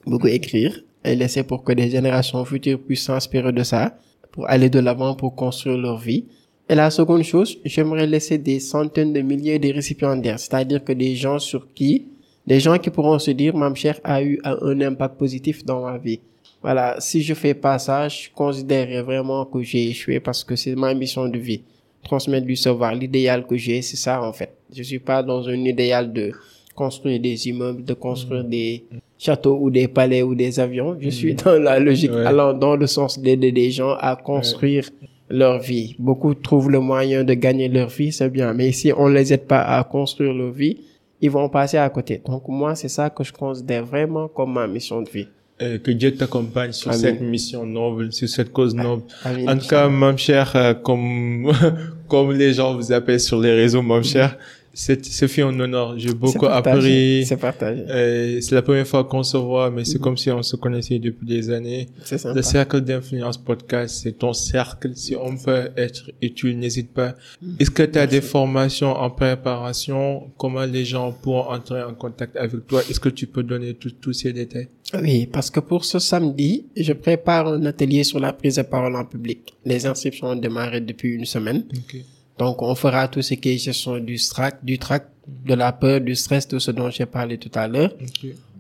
beaucoup 0.07 0.29
écrire, 0.29 0.83
et 1.05 1.15
laisser 1.15 1.43
pour 1.43 1.65
que 1.65 1.73
des 1.73 1.91
générations 1.91 2.45
futures 2.45 2.81
puissent 2.81 3.05
s'inspirer 3.05 3.53
de 3.53 3.63
ça, 3.63 3.97
pour 4.33 4.49
aller 4.49 4.71
de 4.71 4.79
l'avant, 4.79 5.15
pour 5.15 5.35
construire 5.35 5.79
leur 5.79 5.99
vie. 5.99 6.27
Et 6.69 6.75
la 6.75 6.91
seconde 6.91 7.23
chose, 7.23 7.59
j'aimerais 7.65 8.07
laisser 8.07 8.39
des 8.39 8.61
centaines 8.61 9.13
de 9.13 9.21
milliers 9.23 9.59
de 9.59 9.73
récipiendaires, 9.73 10.39
c'est-à-dire 10.39 10.85
que 10.85 10.93
des 10.93 11.17
gens 11.17 11.39
sur 11.39 11.73
qui 11.75 12.07
des 12.51 12.59
gens 12.59 12.77
qui 12.83 12.91
pourront 12.91 13.19
se 13.21 13.31
dire, 13.31 13.55
Mam 13.57 13.77
Cher 13.77 13.97
a 14.03 14.17
eu 14.23 14.35
un 14.45 14.81
impact 14.91 15.15
positif 15.25 15.65
dans 15.65 15.81
ma 15.89 15.97
vie. 16.07 16.19
Voilà, 16.63 16.97
si 16.99 17.23
je 17.23 17.33
fais 17.43 17.55
pas 17.55 17.79
ça, 17.79 18.09
je 18.09 18.29
considérerais 18.35 19.03
vraiment 19.11 19.43
que 19.53 19.63
j'ai 19.63 19.85
échoué 19.93 20.19
parce 20.21 20.43
que 20.45 20.55
c'est 20.57 20.75
ma 20.75 20.93
mission 20.93 21.27
de 21.29 21.39
vie. 21.39 21.63
Transmettre 22.03 22.47
du 22.47 22.57
savoir, 22.57 22.93
l'idéal 22.95 23.47
que 23.47 23.57
j'ai, 23.57 23.81
c'est 23.83 23.97
ça 24.07 24.15
en 24.23 24.33
fait. 24.33 24.53
Je 24.77 24.83
suis 24.83 24.99
pas 24.99 25.23
dans 25.23 25.43
un 25.49 25.61
idéal 25.75 26.13
de 26.13 26.33
construire 26.75 27.21
des 27.21 27.49
immeubles, 27.51 27.85
de 27.85 27.95
construire 27.95 28.43
des 28.45 28.85
châteaux 29.19 29.59
ou 29.61 29.71
des 29.71 29.87
palais 29.87 30.23
ou 30.23 30.35
des 30.35 30.59
avions. 30.59 30.97
Je 31.01 31.11
suis 31.11 31.35
dans 31.35 31.59
la 31.69 31.79
logique 31.79 32.11
Ouais. 32.13 32.27
allant 32.27 32.53
dans 32.53 32.75
le 32.77 32.87
sens 32.89 33.19
d'aider 33.25 33.53
des 33.53 33.71
gens 33.71 33.95
à 34.01 34.17
construire 34.17 34.87
leur 35.29 35.61
vie. 35.61 35.95
Beaucoup 35.99 36.35
trouvent 36.35 36.71
le 36.71 36.81
moyen 36.81 37.23
de 37.23 37.35
gagner 37.35 37.69
leur 37.69 37.91
vie, 37.91 38.11
c'est 38.13 38.29
bien. 38.39 38.53
Mais 38.55 38.73
si 38.73 38.93
on 38.97 39.09
les 39.09 39.33
aide 39.33 39.47
pas 39.47 39.63
à 39.63 39.85
construire 39.85 40.33
leur 40.35 40.51
vie, 40.53 40.79
ils 41.21 41.31
vont 41.31 41.49
passer 41.49 41.77
à 41.79 41.89
côté. 41.91 42.23
Donc 42.25 42.49
moi, 42.49 42.75
c'est 42.75 42.89
ça 42.89 43.11
que 43.11 43.23
je 43.25 43.33
considère 43.33 43.85
vraiment 43.85 44.29
comme 44.29 44.55
ma 44.55 44.67
mission 44.67 45.03
de 45.03 45.11
vie. 45.11 45.29
Euh, 45.63 45.79
que 45.79 45.91
Dieu 45.91 46.15
t'accompagne 46.15 46.73
sur 46.73 46.95
cette 46.95 47.21
mission 47.21 47.67
noble, 47.67 48.13
sur 48.13 48.29
cette 48.29 48.51
cause 48.51 48.75
noble. 48.75 49.03
Amin, 49.25 49.47
En 49.47 49.59
tout 49.59 49.67
cas, 49.69 49.89
mon 49.89 50.17
cher, 50.17 50.53
euh, 50.57 50.73
comme, 50.73 51.53
comme 52.09 52.33
les 52.33 52.55
gens 52.55 52.75
vous 52.75 52.93
appellent 52.93 53.21
sur 53.21 53.39
les 53.39 53.53
réseaux, 53.53 53.83
mon 53.83 54.03
cher, 54.03 54.39
ce 54.73 55.27
fut 55.27 55.43
un 55.43 55.59
honneur. 55.59 55.99
J'ai 55.99 56.09
C'est 56.09 56.15
beaucoup 56.15 56.47
appris. 56.47 57.25
C'est 57.27 57.37
partagé. 57.37 57.85
Euh, 57.89 58.41
c'est 58.41 58.55
la 58.55 58.63
première 58.63 58.87
fois 58.87 59.05
qu'on 59.05 59.23
se 59.23 59.37
voit, 59.37 59.71
mais 59.71 59.85
c'est 59.85 59.99
comme 59.99 60.17
si 60.17 60.31
on 60.31 60.43
se 60.43 60.57
connaissait 60.57 60.99
depuis 60.99 61.27
des 61.27 61.51
années. 61.51 61.89
C'est 62.05 62.19
sympa. 62.19 62.35
Le 62.37 62.43
cercle 62.43 62.81
d'influence 62.81 63.37
podcast, 63.39 64.01
c'est 64.03 64.19
ton 64.19 64.33
cercle. 64.33 64.93
Si 64.95 65.17
on 65.17 65.37
peut 65.37 65.71
être 65.77 66.11
utile, 66.23 66.59
n'hésite 66.59 66.93
pas. 66.93 67.15
Est-ce 67.59 67.71
que 67.71 67.83
tu 67.83 67.99
as 67.99 68.07
des 68.07 68.21
formations 68.21 68.93
en 68.93 69.11
préparation? 69.11 70.31
Comment 70.37 70.65
les 70.65 70.85
gens 70.85 71.13
pourront 71.13 71.51
entrer 71.53 71.83
en 71.83 71.95
contact 71.95 72.37
avec 72.37 72.67
toi? 72.67 72.83
Est-ce 72.89 73.01
que 73.01 73.09
tu 73.09 73.27
peux 73.27 73.43
donner 73.43 73.75
tous 73.75 74.13
ces 74.13 74.33
détails? 74.33 74.69
Oui, 75.01 75.27
parce 75.27 75.51
que 75.51 75.61
pour 75.61 75.85
ce 75.85 75.99
samedi, 75.99 76.67
je 76.77 76.93
prépare 76.93 77.47
un 77.49 77.65
atelier 77.67 78.03
sur 78.05 78.19
la 78.19 78.33
prise 78.33 78.57
de 78.57 78.63
parole 78.63 78.97
en 78.97 79.05
public. 79.05 79.55
Les 79.65 79.87
inscriptions 79.87 80.29
ont 80.29 80.37
démarré 80.37 80.81
depuis 80.81 81.15
une 81.15 81.25
semaine. 81.25 81.65
Ok. 81.77 81.97
Donc, 82.41 82.63
on 82.63 82.75
fera 82.75 83.07
tout 83.07 83.21
ce 83.21 83.35
qui 83.35 83.51
est 83.51 83.59
gestion 83.59 83.99
du 83.99 84.17
trac, 84.17 84.65
du 84.65 84.79
trac, 84.79 85.05
de 85.51 85.53
la 85.53 85.73
peur, 85.73 86.01
du 86.01 86.15
stress, 86.15 86.49
de 86.49 86.59
ce 86.59 86.71
dont 86.71 86.89
j'ai 86.89 87.05
parlé 87.05 87.37
tout 87.37 87.51
à 87.55 87.69
l'heure. 87.69 87.93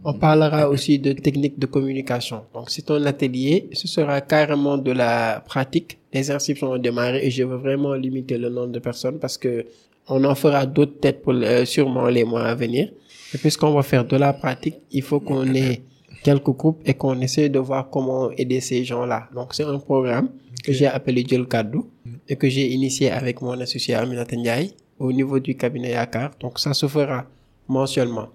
On 0.05 0.13
parlera 0.13 0.69
aussi 0.69 0.99
de 0.99 1.13
techniques 1.13 1.59
de 1.59 1.65
communication. 1.65 2.43
Donc, 2.53 2.69
c'est 2.69 2.91
un 2.91 3.03
atelier. 3.07 3.71
Ce 3.73 3.89
sera 3.89 4.21
carrément 4.21 4.77
de 4.77 4.93
la 4.93 5.43
pratique. 5.47 5.97
Les 6.13 6.31
inscriptions 6.31 6.73
ont 6.73 6.77
démarré 6.79 7.27
et 7.27 7.31
je 7.31 7.43
veux 7.43 7.57
vraiment 7.57 7.95
limiter 7.95 8.37
le 8.37 8.51
nombre 8.51 8.73
de 8.73 8.81
personnes 8.81 9.19
parce 9.19 9.39
que 9.39 9.65
on 10.09 10.23
en 10.25 10.35
fera 10.35 10.67
d'autres 10.67 10.97
peut-être 11.01 11.23
pour 11.23 11.35
sûrement 11.65 12.09
les 12.09 12.25
mois 12.25 12.45
à 12.45 12.55
venir. 12.55 12.91
Et 13.33 13.39
puisqu'on 13.39 13.73
va 13.73 13.83
faire 13.83 14.05
de 14.05 14.17
la 14.17 14.35
pratique, 14.35 14.77
il 14.91 15.03
faut 15.03 15.21
qu'on 15.21 15.55
ait 15.55 15.81
quelques 16.23 16.55
groupes 16.61 16.83
et 16.85 16.93
qu'on 16.93 17.19
essaie 17.23 17.49
de 17.49 17.59
voir 17.59 17.89
comment 17.89 18.31
aider 18.33 18.61
ces 18.61 18.85
gens-là. 18.85 19.29
Donc, 19.35 19.55
c'est 19.55 19.65
un 19.65 19.79
programme 19.79 20.29
que 20.63 20.73
j'ai 20.75 20.87
appelé 20.87 21.23
Dieu 21.23 21.47
et 22.31 22.37
que 22.37 22.49
j'ai 22.49 22.67
initié 22.73 23.11
avec 23.11 23.43
mon 23.43 23.59
associé 23.61 23.95
Aminata 23.95 24.35
Ndiaye 24.37 24.73
au 24.99 25.13
niveau 25.13 25.39
du 25.41 25.53
cabinet 25.57 25.91
Yakar. 25.91 26.31
Donc, 26.41 26.59
ça 26.59 26.73
se 26.73 26.87
fera 26.87 27.27
mensuellement. 27.69 28.29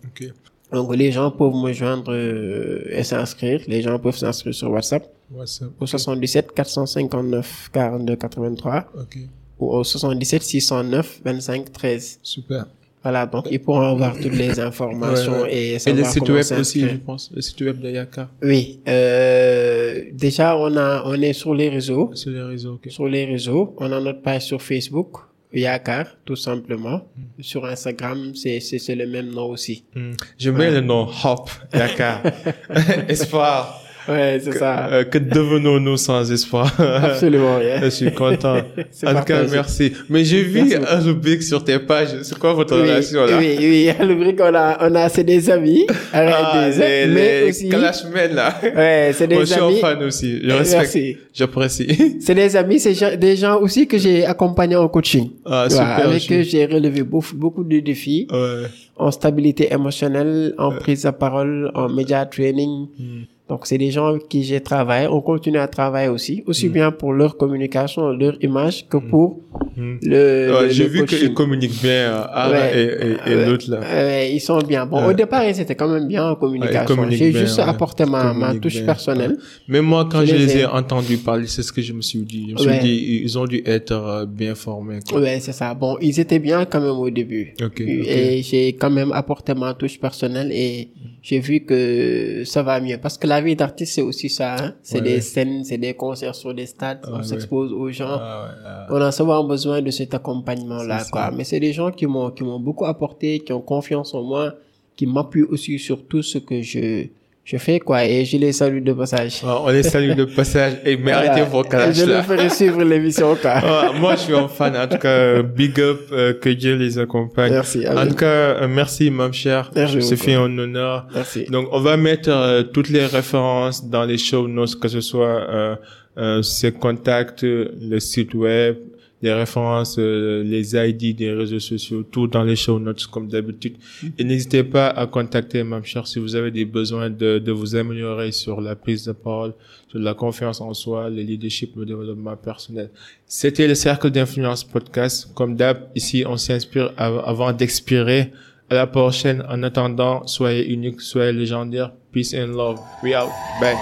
Donc 0.71 0.95
les 0.95 1.11
gens 1.11 1.29
peuvent 1.31 1.53
me 1.53 1.71
joindre 1.71 2.11
euh, 2.11 2.83
et 2.89 3.03
s'inscrire. 3.03 3.61
Les 3.67 3.81
gens 3.81 3.97
peuvent 3.99 4.17
s'inscrire 4.17 4.53
sur 4.53 4.69
WhatsApp 4.71 5.03
WhatsApp. 5.31 5.69
au 5.79 5.85
77 5.85 6.51
459 6.53 7.69
42 7.71 8.15
83 8.15 8.85
Ok. 8.99 9.17
ou 9.59 9.65
au 9.71 9.83
77 9.83 10.41
609 10.41 11.21
25 11.23 11.71
13. 11.71 12.19
Super. 12.23 12.65
Voilà, 13.05 13.27
donc 13.27 13.45
ils 13.51 13.59
pourront 13.59 13.81
avoir 13.81 14.15
toutes 14.19 14.33
les 14.35 14.59
informations 14.59 15.33
Ouais, 15.33 15.41
ouais. 15.43 15.53
et 15.53 15.73
Et 15.75 15.79
savoir 15.79 16.07
le 16.07 16.11
site 16.11 16.29
web 16.29 16.59
aussi, 16.59 16.79
je 16.89 16.95
pense. 16.95 17.29
Le 17.35 17.39
site 17.39 17.61
web 17.61 17.79
de 17.79 17.91
Yaka. 17.91 18.29
Oui, 18.41 18.79
euh, 18.87 20.01
déjà 20.11 20.57
on 20.57 20.75
a 20.75 21.03
on 21.05 21.13
est 21.21 21.33
sur 21.33 21.53
les 21.53 21.69
réseaux, 21.69 22.09
Sur 22.15 22.31
les 22.31 22.41
réseaux, 22.41 22.73
ok. 22.83 22.91
sur 22.91 23.07
les 23.07 23.25
réseaux. 23.25 23.75
On 23.77 23.91
a 23.91 23.99
notre 23.99 24.23
page 24.23 24.45
sur 24.45 24.59
Facebook, 24.59 25.17
Yakar, 25.53 26.17
tout 26.25 26.35
simplement. 26.35 27.01
Mm. 27.15 27.43
Sur 27.43 27.65
Instagram, 27.65 28.33
c'est 28.33 28.59
c'est 28.59 28.95
le 28.95 29.05
même 29.05 29.29
nom 29.29 29.49
aussi. 29.51 29.83
Hmm. 29.95 30.13
J'aime 30.39 30.55
bien 30.57 30.71
le 30.71 30.81
nom 30.81 31.07
Hop, 31.25 31.51
Yaka. 31.75 32.23
espoir. 33.07 33.84
Ouais, 34.07 34.39
c'est 34.43 34.53
ça. 34.57 34.87
Euh, 34.91 35.03
que 35.03 35.17
devenons-nous 35.17 35.97
sans 35.97 36.31
espoir? 36.31 36.71
Absolument 36.79 37.57
rien. 37.57 37.81
Je 37.83 37.89
suis 37.89 38.11
content. 38.13 38.57
En 39.05 39.15
tout 39.15 39.23
cas, 39.25 39.43
merci. 39.51 39.93
Mais 40.09 40.23
j'ai 40.23 40.43
vu 40.43 40.73
un 40.75 40.99
rubrique 40.99 41.43
sur 41.43 41.63
tes 41.63 41.79
pages. 41.79 42.15
C'est 42.23 42.37
quoi 42.37 42.53
votre 42.53 42.75
oui, 42.75 42.81
relation 42.83 43.25
là? 43.25 43.37
Oui, 43.39 43.55
oui, 43.59 43.89
le 43.99 44.15
brique, 44.15 44.39
on 44.41 44.53
a, 44.55 44.77
on 44.89 44.95
a, 44.95 45.09
c'est 45.09 45.23
des 45.23 45.49
amis, 45.49 45.85
Ah, 46.13 46.69
des 46.69 46.77
les, 47.07 47.13
mais 47.13 47.41
les 47.41 47.49
aussi, 47.49 47.69
Clashmen, 47.69 48.33
là. 48.33 48.55
ouais, 48.63 49.11
c'est 49.13 49.27
des 49.27 49.35
Moi, 49.35 49.43
je 49.45 49.51
suis 49.53 49.61
un 49.61 49.67
amis. 49.67 49.79
fan 49.79 50.03
aussi. 50.03 50.39
Je 50.43 50.49
Euh, 50.49 50.57
respecte. 50.57 50.81
Merci. 50.95 51.17
J'apprécie. 51.33 52.17
C'est 52.21 52.35
des 52.35 52.55
amis, 52.55 52.79
c'est 52.79 53.17
des 53.17 53.35
gens 53.35 53.59
aussi 53.59 53.87
que 53.87 53.97
j'ai 53.97 54.25
accompagnés 54.25 54.75
en 54.75 54.87
coaching. 54.87 55.29
Ah, 55.45 55.63
Ouais, 55.63 55.69
super. 55.69 56.07
avec 56.09 56.31
eux, 56.31 56.41
j'ai 56.43 56.65
relevé 56.65 57.03
beaucoup, 57.03 57.35
beaucoup 57.35 57.63
de 57.63 57.79
défis 57.79 58.27
Ouais. 58.31 58.67
en 58.97 59.11
stabilité 59.11 59.71
émotionnelle, 59.73 60.53
en 60.57 60.71
prise 60.71 61.03
de 61.03 61.09
parole, 61.11 61.71
en 61.75 61.89
média 61.89 62.25
training. 62.25 62.87
Hmm. 62.97 63.23
Donc, 63.47 63.67
c'est 63.67 63.77
des 63.77 63.91
gens 63.91 64.07
avec 64.07 64.27
qui 64.27 64.43
j'ai 64.43 64.59
travaillé. 64.59 65.07
On 65.07 65.21
continue 65.21 65.59
à 65.59 65.67
travailler 65.67 66.09
aussi, 66.09 66.43
aussi 66.47 66.67
bien 66.67 66.91
pour 66.91 67.13
leur 67.13 67.37
communication, 67.37 68.09
leur 68.11 68.35
image, 68.43 68.87
que 68.89 68.97
pour 68.97 69.41
Hmm. 69.77 69.97
le, 70.03 70.51
Ouais, 70.53 70.63
le- 70.63 70.69
J'ai 70.69 70.87
vu 70.87 71.05
qu'ils 71.05 71.33
communiquent 71.33 71.81
bien, 71.81 71.91
euh, 72.13 72.23
Ara 72.31 72.51
Ouais. 72.51 72.71
et, 72.79 72.83
et, 73.29 73.31
et 73.33 73.35
Ouais. 73.35 73.45
l'autre 73.45 73.69
là. 73.69 73.79
Ouais, 73.81 74.31
ils 74.33 74.39
sont 74.39 74.57
bien. 74.59 74.85
Bon, 74.85 75.01
Ouais. 75.01 75.09
au 75.09 75.13
départ, 75.13 75.43
ils 75.43 75.59
étaient 75.59 75.75
quand 75.75 75.89
même 75.89 76.07
bien 76.07 76.29
en 76.31 76.35
communication. 76.35 76.85
communiquent 76.95 77.17
J'ai 77.19 77.31
juste 77.33 77.57
ouais. 77.57 77.63
apporté 77.65 78.05
ma, 78.05 78.33
ma 78.33 78.55
touche 78.55 78.75
bien, 78.75 78.85
personnelle. 78.85 79.37
Mais 79.67 79.81
moi, 79.81 80.07
quand 80.09 80.21
Je 80.21 80.27
je 80.27 80.35
les 80.35 80.45
les 80.45 80.57
ai 80.57 80.59
ai- 80.61 80.65
entendus 80.65 81.17
parler, 81.17 81.47
c'est 81.47 81.61
ce 81.61 81.73
que 81.73 81.81
je 81.81 81.91
me 81.93 82.01
suis 82.01 82.19
dit. 82.19 82.45
Je 82.49 82.53
me 82.53 82.57
suis 82.59 82.69
Ouais. 82.69 82.79
dit, 82.79 83.21
ils 83.23 83.37
ont 83.37 83.45
dû 83.45 83.61
être 83.65 83.91
euh, 83.91 84.25
bien 84.25 84.55
formés. 84.55 84.99
quoi. 85.09 85.19
Ouais, 85.19 85.39
c'est 85.41 85.51
ça. 85.51 85.73
Bon, 85.73 85.97
ils 86.01 86.17
étaient 86.21 86.39
bien 86.39 86.63
quand 86.65 86.79
même 86.81 86.91
au 86.91 87.09
début. 87.09 87.53
Ok, 87.61 87.81
Et 87.81 88.41
j'ai 88.43 88.67
quand 88.73 88.89
même 88.89 89.11
apporté 89.11 89.53
ma 89.53 89.73
touche 89.73 89.99
personnelle 89.99 90.51
et 90.53 90.87
j'ai 91.21 91.39
vu 91.39 91.61
que 91.61 92.43
ça 92.45 92.63
va 92.63 92.79
mieux. 92.79 92.97
Parce 93.01 93.17
que 93.17 93.27
la 93.35 93.41
vie 93.41 93.55
d'artiste, 93.55 93.93
c'est 93.95 94.01
aussi 94.01 94.29
ça. 94.29 94.55
Hein? 94.55 94.73
C'est 94.81 94.97
Ouais. 95.01 95.03
des 95.15 95.21
scènes, 95.21 95.63
c'est 95.63 95.77
des 95.77 95.93
concerts 95.93 96.35
sur 96.35 96.53
des 96.53 96.65
stades, 96.65 96.99
Ah, 97.03 97.09
on 97.13 97.17
ouais. 97.17 97.23
s'expose 97.23 97.71
aux 97.71 97.89
gens. 97.91 98.07
Ah, 98.19 98.49
ah. 98.65 98.87
On 98.89 99.01
a 99.01 99.11
souvent 99.11 99.43
besoin 99.43 99.81
de 99.81 99.91
cet 99.91 100.13
accompagnement-là, 100.13 101.05
quoi. 101.11 101.25
ça. 101.25 101.31
Mais 101.31 101.43
c'est 101.43 101.59
des 101.59 101.73
gens 101.73 101.91
qui 101.91 102.05
m'ont, 102.07 102.31
qui 102.31 102.43
m'ont 102.43 102.59
beaucoup 102.59 102.85
apporté, 102.85 103.39
qui 103.39 103.53
ont 103.53 103.61
confiance 103.61 104.13
en 104.13 104.23
moi, 104.23 104.53
qui 104.95 105.05
m'appuient 105.05 105.43
aussi 105.43 105.77
sur 105.79 106.05
tout 106.07 106.21
ce 106.23 106.37
que 106.39 106.61
je, 106.61 107.07
je 107.47 107.57
fais, 107.57 107.79
quoi. 107.79 108.03
Et 108.05 108.25
je 108.25 108.37
les 108.37 108.51
salue 108.51 108.81
de 108.83 108.91
passage. 108.91 109.41
Ah, 109.45 109.59
on 109.63 109.69
les 109.69 109.83
salue 109.83 110.13
de 110.15 110.25
passage. 110.39 110.73
Et 110.83 110.97
mais 110.97 111.11
Voilà. 111.13 111.31
arrêtez 111.31 111.47
vos 111.49 111.61
clashs 111.63 111.95
Je 111.95 112.05
leur 112.05 112.25
ferai 112.25 112.49
suivre 112.49 112.83
l'émission, 112.83 113.35
quoi. 113.39 113.51
Ah, 113.63 113.91
moi, 113.99 114.15
je 114.15 114.21
suis 114.21 114.33
un 114.33 114.47
fan. 114.47 114.75
En 114.75 114.87
tout 114.87 114.97
cas, 114.97 115.43
big 115.43 115.79
up, 115.79 115.99
euh, 116.11 116.33
que 116.33 116.49
Dieu 116.49 116.75
les 116.75 116.97
accompagne. 116.97 117.51
Merci. 117.51 117.87
En 117.87 118.07
tout 118.07 118.15
cas, 118.15 118.25
euh, 118.25 118.67
merci, 118.67 119.11
ma 119.11 119.31
chère. 119.31 119.69
Merci 119.75 120.01
Ce 120.01 120.09
beaucoup. 120.15 120.23
fait 120.23 120.33
un 120.33 120.57
honneur. 120.57 121.05
Merci. 121.13 121.45
Donc, 121.45 121.67
on 121.71 121.79
va 121.81 121.97
mettre 121.97 122.29
euh, 122.31 122.63
toutes 122.63 122.89
les 122.89 123.05
références 123.05 123.87
dans 123.87 124.05
les 124.05 124.17
show 124.17 124.47
notes, 124.47 124.79
que 124.79 124.87
ce 124.87 125.01
soit 125.01 125.27
euh, 125.47 125.75
euh, 126.17 126.41
ses 126.41 126.71
contacts, 126.71 127.43
le 127.43 127.99
site 127.99 128.33
web, 128.33 128.77
les 129.25 129.33
références, 129.33 129.97
euh, 129.97 130.43
les 130.43 130.75
ID 130.75 131.15
des 131.15 131.33
réseaux 131.33 131.59
sociaux, 131.59 132.03
tout 132.03 132.27
dans 132.27 132.43
les 132.43 132.55
show 132.55 132.79
notes 132.79 133.07
comme 133.07 133.27
d'habitude. 133.27 133.75
Et 134.17 134.23
n'hésitez 134.23 134.63
pas 134.63 134.87
à 134.87 135.07
contacter 135.07 135.63
Mamcher 135.63 136.01
si 136.05 136.19
vous 136.19 136.35
avez 136.35 136.51
des 136.51 136.65
besoins 136.65 137.09
de, 137.09 137.39
de 137.39 137.51
vous 137.51 137.75
améliorer 137.75 138.31
sur 138.31 138.61
la 138.61 138.75
prise 138.75 139.03
de 139.05 139.13
parole, 139.13 139.53
sur 139.89 139.97
la 139.99 140.13
confiance 140.13 140.61
en 140.61 140.73
soi, 140.75 141.09
le 141.09 141.23
leadership, 141.23 141.75
le 141.75 141.85
développement 141.85 142.35
personnel. 142.35 142.91
C'était 143.25 143.67
le 143.67 143.73
Cercle 143.73 144.11
d'influence 144.11 144.63
podcast. 144.63 145.27
Comme 145.33 145.55
d'hab, 145.55 145.77
ici, 145.95 146.23
on 146.27 146.37
s'inspire 146.37 146.93
avant 146.97 147.51
d'expirer. 147.51 148.31
À 148.67 148.73
la 148.73 148.87
prochaine. 148.87 149.43
En 149.47 149.61
attendant, 149.61 150.25
soyez 150.25 150.67
unique, 150.73 150.99
soyez 150.99 151.31
légendaire. 151.31 151.91
Peace 152.11 152.33
and 152.33 152.55
love. 152.55 152.79
We 153.03 153.13
out. 153.13 153.29
Bye. 153.61 153.75